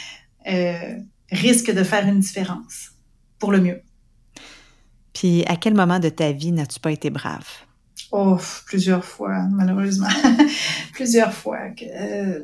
euh, 0.51 0.99
risque 1.31 1.71
de 1.71 1.85
faire 1.85 2.07
une 2.07 2.21
différence 2.21 2.91
pour 3.39 3.53
le 3.53 3.61
mieux. 3.61 3.83
Puis, 5.13 5.45
à 5.47 5.57
quel 5.57 5.75
moment 5.75 5.99
de 5.99 6.09
ta 6.09 6.33
vie 6.33 6.53
n'as-tu 6.53 6.81
pas 6.81 6.93
été 6.93 7.11
brave? 7.11 7.47
Oh, 8.13 8.39
plusieurs 8.67 9.05
fois, 9.05 9.47
malheureusement. 9.51 10.09
plusieurs 10.93 11.33
fois. 11.33 11.59
Euh, 11.83 12.41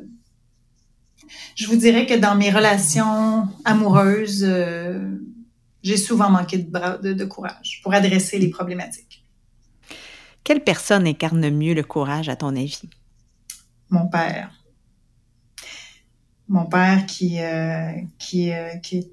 je 1.55 1.67
vous 1.67 1.75
dirais 1.75 2.05
que 2.05 2.13
dans 2.13 2.35
mes 2.35 2.51
relations 2.51 3.47
amoureuses, 3.65 4.45
euh, 4.47 5.17
j'ai 5.83 5.97
souvent 5.97 6.29
manqué 6.29 6.59
de, 6.59 7.13
de, 7.13 7.25
courage 7.25 7.81
pour 7.83 7.93
adresser 7.93 8.39
les 8.39 8.49
problématiques. 8.49 9.25
Quelle 10.43 10.63
personne 10.63 11.05
incarne 11.05 11.49
mieux 11.49 11.73
le 11.73 11.83
courage, 11.83 12.29
à 12.29 12.35
ton 12.35 12.55
avis? 12.55 12.81
Mon 13.89 14.07
père. 14.07 14.56
Mon 16.49 16.65
père 16.65 17.05
qui, 17.05 17.39
euh, 17.41 17.91
qui, 18.19 18.51
qui, 18.81 19.11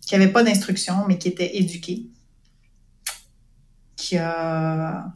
qui 0.00 0.14
avait 0.14 0.32
pas 0.32 0.42
d'instruction, 0.42 1.06
mais 1.06 1.18
qui 1.18 1.28
était 1.28 1.58
éduqué, 1.58 2.06
qui 3.96 4.16
a 4.16 5.12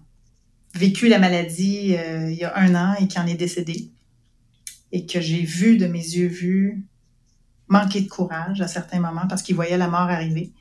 vécu 0.74 1.08
la 1.08 1.18
maladie 1.18 1.94
euh, 1.96 2.30
il 2.30 2.36
y 2.36 2.44
a 2.44 2.56
un 2.56 2.74
an 2.74 2.94
et 3.00 3.08
qui 3.08 3.18
en 3.18 3.26
est 3.26 3.34
décédé. 3.34 3.90
Et 4.90 5.06
que 5.06 5.20
j'ai 5.20 5.42
vu 5.42 5.78
de 5.78 5.86
mes 5.86 5.98
yeux 5.98 6.26
vus 6.26 6.84
manquer 7.68 8.02
de 8.02 8.08
courage 8.08 8.60
à 8.60 8.68
certains 8.68 9.00
moments 9.00 9.26
parce 9.26 9.42
qu'il 9.42 9.54
voyait 9.54 9.78
la 9.78 9.88
mort 9.88 10.10
arriver. 10.10 10.52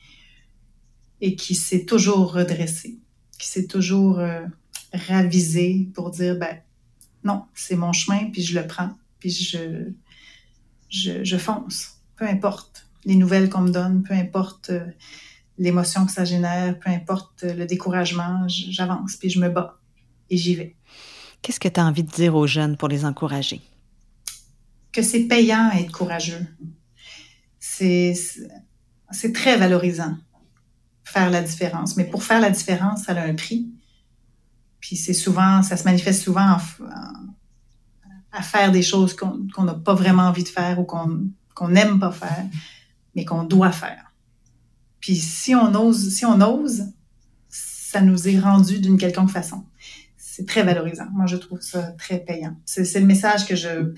Et 1.20 1.36
qui 1.36 1.54
s'est 1.54 1.86
toujours 1.86 2.32
redressé, 2.34 2.98
qui 3.38 3.48
s'est 3.48 3.68
toujours 3.68 4.20
euh, 4.20 4.46
ravisé 4.94 5.90
pour 5.94 6.10
dire, 6.10 6.38
ben 6.38 6.58
non, 7.24 7.44
c'est 7.54 7.76
mon 7.76 7.92
chemin, 7.92 8.30
puis 8.32 8.42
je 8.42 8.58
le 8.58 8.66
prends, 8.66 8.92
puis 9.20 9.30
je, 9.30 9.92
je, 10.92 11.24
je 11.24 11.38
fonce, 11.38 12.02
peu 12.16 12.28
importe 12.28 12.88
les 13.06 13.16
nouvelles 13.16 13.50
qu'on 13.50 13.62
me 13.62 13.72
donne, 13.72 14.04
peu 14.04 14.14
importe 14.14 14.70
euh, 14.70 14.86
l'émotion 15.58 16.06
que 16.06 16.12
ça 16.12 16.26
génère, 16.26 16.78
peu 16.80 16.90
importe 16.90 17.44
le 17.44 17.66
découragement, 17.66 18.48
j'avance, 18.48 19.16
puis 19.16 19.30
je 19.30 19.40
me 19.40 19.50
bats 19.50 19.80
et 20.30 20.38
j'y 20.38 20.56
vais. 20.56 20.76
Qu'est-ce 21.42 21.60
que 21.60 21.68
tu 21.68 21.80
as 21.80 21.86
envie 21.86 22.04
de 22.04 22.12
dire 22.12 22.36
aux 22.36 22.46
jeunes 22.46 22.78
pour 22.78 22.88
les 22.88 23.06
encourager? 23.06 23.62
Que 24.92 25.02
c'est 25.02 25.22
payant 25.22 25.70
à 25.72 25.80
être 25.80 25.92
courageux. 25.92 26.46
C'est 27.60 28.14
très 29.34 29.58
valorisant, 29.58 30.18
faire 31.04 31.32
la 31.32 31.42
différence. 31.42 31.98
Mais 31.98 32.06
pour 32.06 32.24
faire 32.24 32.42
la 32.42 32.52
différence, 32.52 33.06
ça 33.06 33.14
a 33.14 33.26
un 33.26 33.34
prix. 33.34 33.70
Puis 34.80 34.96
c'est 34.98 35.14
souvent, 35.14 35.64
ça 35.64 35.78
se 35.78 35.84
manifeste 35.84 36.24
souvent 36.24 36.58
à 38.32 38.42
faire 38.42 38.72
des 38.72 38.82
choses 38.82 39.16
qu'on 39.16 39.64
n'a 39.64 39.74
pas 39.74 39.94
vraiment 39.94 40.24
envie 40.24 40.44
de 40.44 40.50
faire 40.50 40.80
ou 40.80 40.84
qu'on 40.84 41.68
n'aime 41.68 42.00
pas 42.00 42.12
faire, 42.12 42.46
mais 43.16 43.26
qu'on 43.26 43.44
doit 43.44 43.72
faire. 43.72 44.14
Puis 45.00 45.16
si 45.16 45.56
on 45.56 45.74
ose, 45.74 46.14
si 46.14 46.26
on 46.26 46.40
ose, 46.42 46.86
ça 47.50 48.02
nous 48.02 48.28
est 48.28 48.40
rendu 48.40 48.80
d'une 48.80 48.98
quelconque 48.98 49.32
façon 49.32 49.66
c'est 50.32 50.46
très 50.46 50.64
valorisant. 50.64 51.08
Moi, 51.12 51.26
je 51.26 51.36
trouve 51.36 51.60
ça 51.62 51.92
très 51.98 52.20
payant. 52.20 52.56
C'est 52.66 53.00
le 53.00 53.06
message 53.06 53.46
que 53.46 53.56
je 53.56 53.94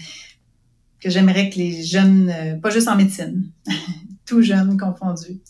que 0.99 1.09
j'aimerais 1.09 1.49
que 1.49 1.57
les 1.57 1.83
jeunes, 1.83 2.29
euh, 2.29 2.55
pas 2.55 2.69
juste 2.69 2.87
en 2.87 2.95
médecine, 2.95 3.51
tous 4.25 4.41
jeunes 4.41 4.77
confondus, 4.77 5.41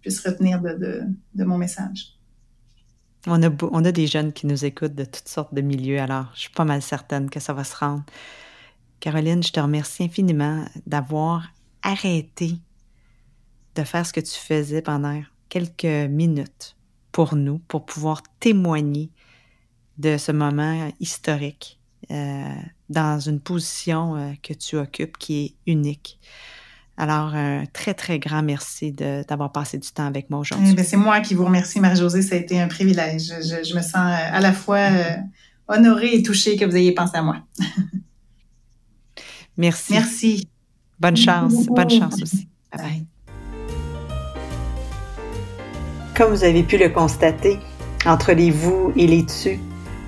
puissent 0.00 0.20
retenir 0.20 0.60
de, 0.60 1.04
mon 1.44 1.56
message. 1.56 2.18
On 3.26 3.42
a, 3.42 3.92
des 3.92 4.06
jeunes 4.06 4.32
qui 4.32 4.46
nous 4.46 4.64
écoutent 4.64 4.94
de 4.94 5.04
toutes 5.04 5.28
sortes 5.28 5.52
de 5.52 5.60
milieux, 5.60 6.00
alors 6.00 6.26
je 6.34 6.40
suis 6.40 6.50
pas 6.50 6.64
mal 6.64 6.80
certaine 6.80 7.28
que 7.28 7.38
ça 7.38 7.52
va 7.52 7.64
se 7.64 7.76
rendre. 7.76 8.04
Caroline, 8.98 9.42
je 9.42 9.52
te 9.52 9.60
remercie 9.60 10.04
infiniment 10.04 10.64
d'avoir 10.86 11.48
arrêté 11.82 12.56
de 13.74 13.84
faire 13.84 14.06
ce 14.06 14.12
que 14.12 14.20
tu 14.20 14.38
faisais 14.38 14.82
pendant 14.82 15.22
quelques 15.48 15.84
minutes 15.84 16.76
pour 17.12 17.36
nous, 17.36 17.58
pour 17.58 17.84
pouvoir 17.84 18.22
témoigner 18.40 19.10
de 19.98 20.16
ce 20.16 20.32
moment 20.32 20.90
historique 20.98 21.78
euh, 22.10 22.54
dans 22.88 23.20
une 23.20 23.40
position 23.40 24.16
euh, 24.16 24.32
que 24.42 24.54
tu 24.54 24.76
occupes 24.76 25.18
qui 25.18 25.44
est 25.44 25.54
unique. 25.70 26.18
Alors, 27.00 27.34
un 27.34 27.64
très, 27.72 27.94
très 27.94 28.18
grand 28.18 28.42
merci 28.42 28.92
d'avoir 28.92 29.52
passé 29.52 29.78
du 29.78 29.90
temps 29.90 30.04
avec 30.04 30.28
moi 30.28 30.40
aujourd'hui. 30.40 30.74
Eh 30.76 30.82
c'est 30.82 30.98
moi 30.98 31.20
qui 31.20 31.32
vous 31.32 31.46
remercie, 31.46 31.80
Marie-Josée. 31.80 32.20
Ça 32.20 32.34
a 32.34 32.38
été 32.38 32.60
un 32.60 32.68
privilège. 32.68 33.32
Je, 33.40 33.74
me 33.74 33.80
sens 33.80 33.94
euh, 33.94 34.36
à 34.36 34.38
la 34.38 34.52
fois 34.52 34.90
honorée 35.66 36.16
et 36.16 36.22
touchée 36.22 36.56
que 36.58 36.66
vous 36.66 36.76
ayez 36.76 36.92
pensé 36.92 37.16
à 37.16 37.22
moi. 37.22 37.36
merci. 39.56 39.94
Merci. 39.94 40.48
Bonne 40.98 41.16
chance. 41.16 41.64
Bonne 41.68 41.88
chance 41.88 42.20
aussi. 42.20 42.46
Bye 42.70 42.82
bye. 42.82 43.06
Comme 46.14 46.34
vous 46.34 46.44
avez 46.44 46.64
pu 46.64 46.76
le 46.76 46.90
constater, 46.90 47.58
entre 48.04 48.32
les 48.32 48.50
vous 48.50 48.92
et 48.94 49.06
les 49.06 49.24
tu, 49.24 49.58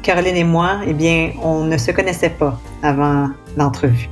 Caroline 0.02 0.36
et 0.36 0.44
moi, 0.44 0.82
eh 0.86 0.92
bien, 0.92 1.32
on 1.42 1.64
ne 1.64 1.78
se 1.78 1.90
connaissait 1.90 2.28
pas 2.28 2.60
avant 2.82 3.30
l'entrevue. 3.56 4.10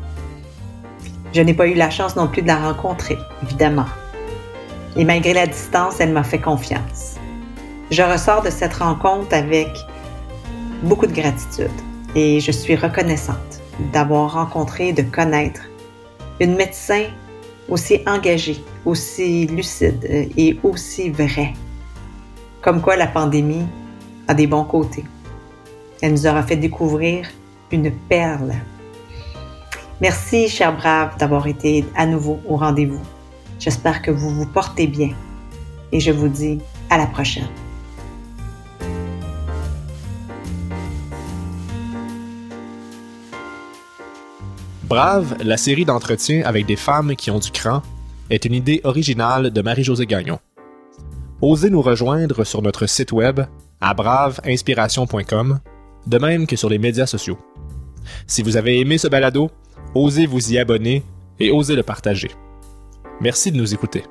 Je 1.33 1.41
n'ai 1.43 1.55
pas 1.55 1.67
eu 1.67 1.75
la 1.75 1.91
chance 1.91 2.17
non 2.17 2.27
plus 2.27 2.43
de 2.43 2.49
la 2.49 2.57
rencontrer, 2.57 3.17
évidemment. 3.43 3.87
Et 4.97 5.05
malgré 5.05 5.33
la 5.33 5.47
distance, 5.47 6.01
elle 6.01 6.13
m'a 6.13 6.25
fait 6.25 6.41
confiance. 6.41 7.17
Je 7.91 8.03
ressors 8.03 8.43
de 8.43 8.51
cette 8.51 8.75
rencontre 8.75 9.35
avec 9.35 9.69
beaucoup 10.83 11.07
de 11.07 11.13
gratitude 11.13 11.71
et 12.15 12.41
je 12.41 12.51
suis 12.51 12.75
reconnaissante 12.75 13.61
d'avoir 13.93 14.33
rencontré 14.33 14.89
et 14.89 14.93
de 14.93 15.03
connaître 15.03 15.63
une 16.41 16.57
médecin 16.57 17.05
aussi 17.69 18.01
engagée, 18.07 18.63
aussi 18.85 19.47
lucide 19.47 20.31
et 20.37 20.59
aussi 20.63 21.11
vraie. 21.11 21.55
Comme 22.63 22.81
quoi 22.81 22.97
la 22.97 23.07
pandémie 23.07 23.67
a 24.29 24.35
des 24.35 24.47
bons 24.47 24.65
côtés. 24.65 25.05
Elle 26.03 26.13
nous 26.13 26.27
aura 26.27 26.43
fait 26.43 26.57
découvrir 26.57 27.29
une 27.71 27.91
perle. 27.91 28.55
Merci, 30.01 30.49
chers 30.49 30.75
braves, 30.75 31.19
d'avoir 31.19 31.47
été 31.47 31.85
à 31.95 32.07
nouveau 32.07 32.41
au 32.49 32.57
rendez-vous. 32.57 33.03
J'espère 33.59 34.01
que 34.01 34.11
vous 34.11 34.31
vous 34.31 34.47
portez 34.47 34.87
bien 34.87 35.11
et 35.93 36.01
je 36.01 36.11
vous 36.11 36.29
dis 36.29 36.59
à 36.89 36.97
la 36.97 37.07
prochaine. 37.07 37.49
Brave, 44.85 45.37
la 45.43 45.59
série 45.59 45.85
d'entretiens 45.85 46.43
avec 46.47 46.65
des 46.65 46.77
femmes 46.77 47.15
qui 47.15 47.31
ont 47.31 47.39
du 47.39 47.51
cran, 47.51 47.83
est 48.31 48.45
une 48.45 48.55
idée 48.55 48.81
originale 48.85 49.51
de 49.51 49.61
Marie-Josée 49.61 50.07
Gagnon. 50.07 50.39
Osez 51.43 51.69
nous 51.69 51.83
rejoindre 51.83 52.45
sur 52.45 52.63
notre 52.63 52.87
site 52.87 53.13
web 53.13 53.41
à 53.81 53.93
braveinspiration.com 53.93 55.61
de 56.07 56.19
même 56.19 56.47
que 56.47 56.57
sur 56.57 56.71
les 56.71 56.79
médias 56.79 57.07
sociaux. 57.07 57.39
Si 58.27 58.43
vous 58.43 58.57
avez 58.57 58.81
aimé 58.81 58.99
ce 58.99 59.09
balado, 59.09 59.51
osez 59.95 60.27
vous 60.27 60.53
y 60.53 60.59
abonner 60.59 61.03
et 61.39 61.51
osez 61.51 61.77
le 61.77 61.83
partager. 61.83 62.31
Merci 63.21 63.53
de 63.53 63.57
nous 63.57 63.75
écouter. 63.75 64.05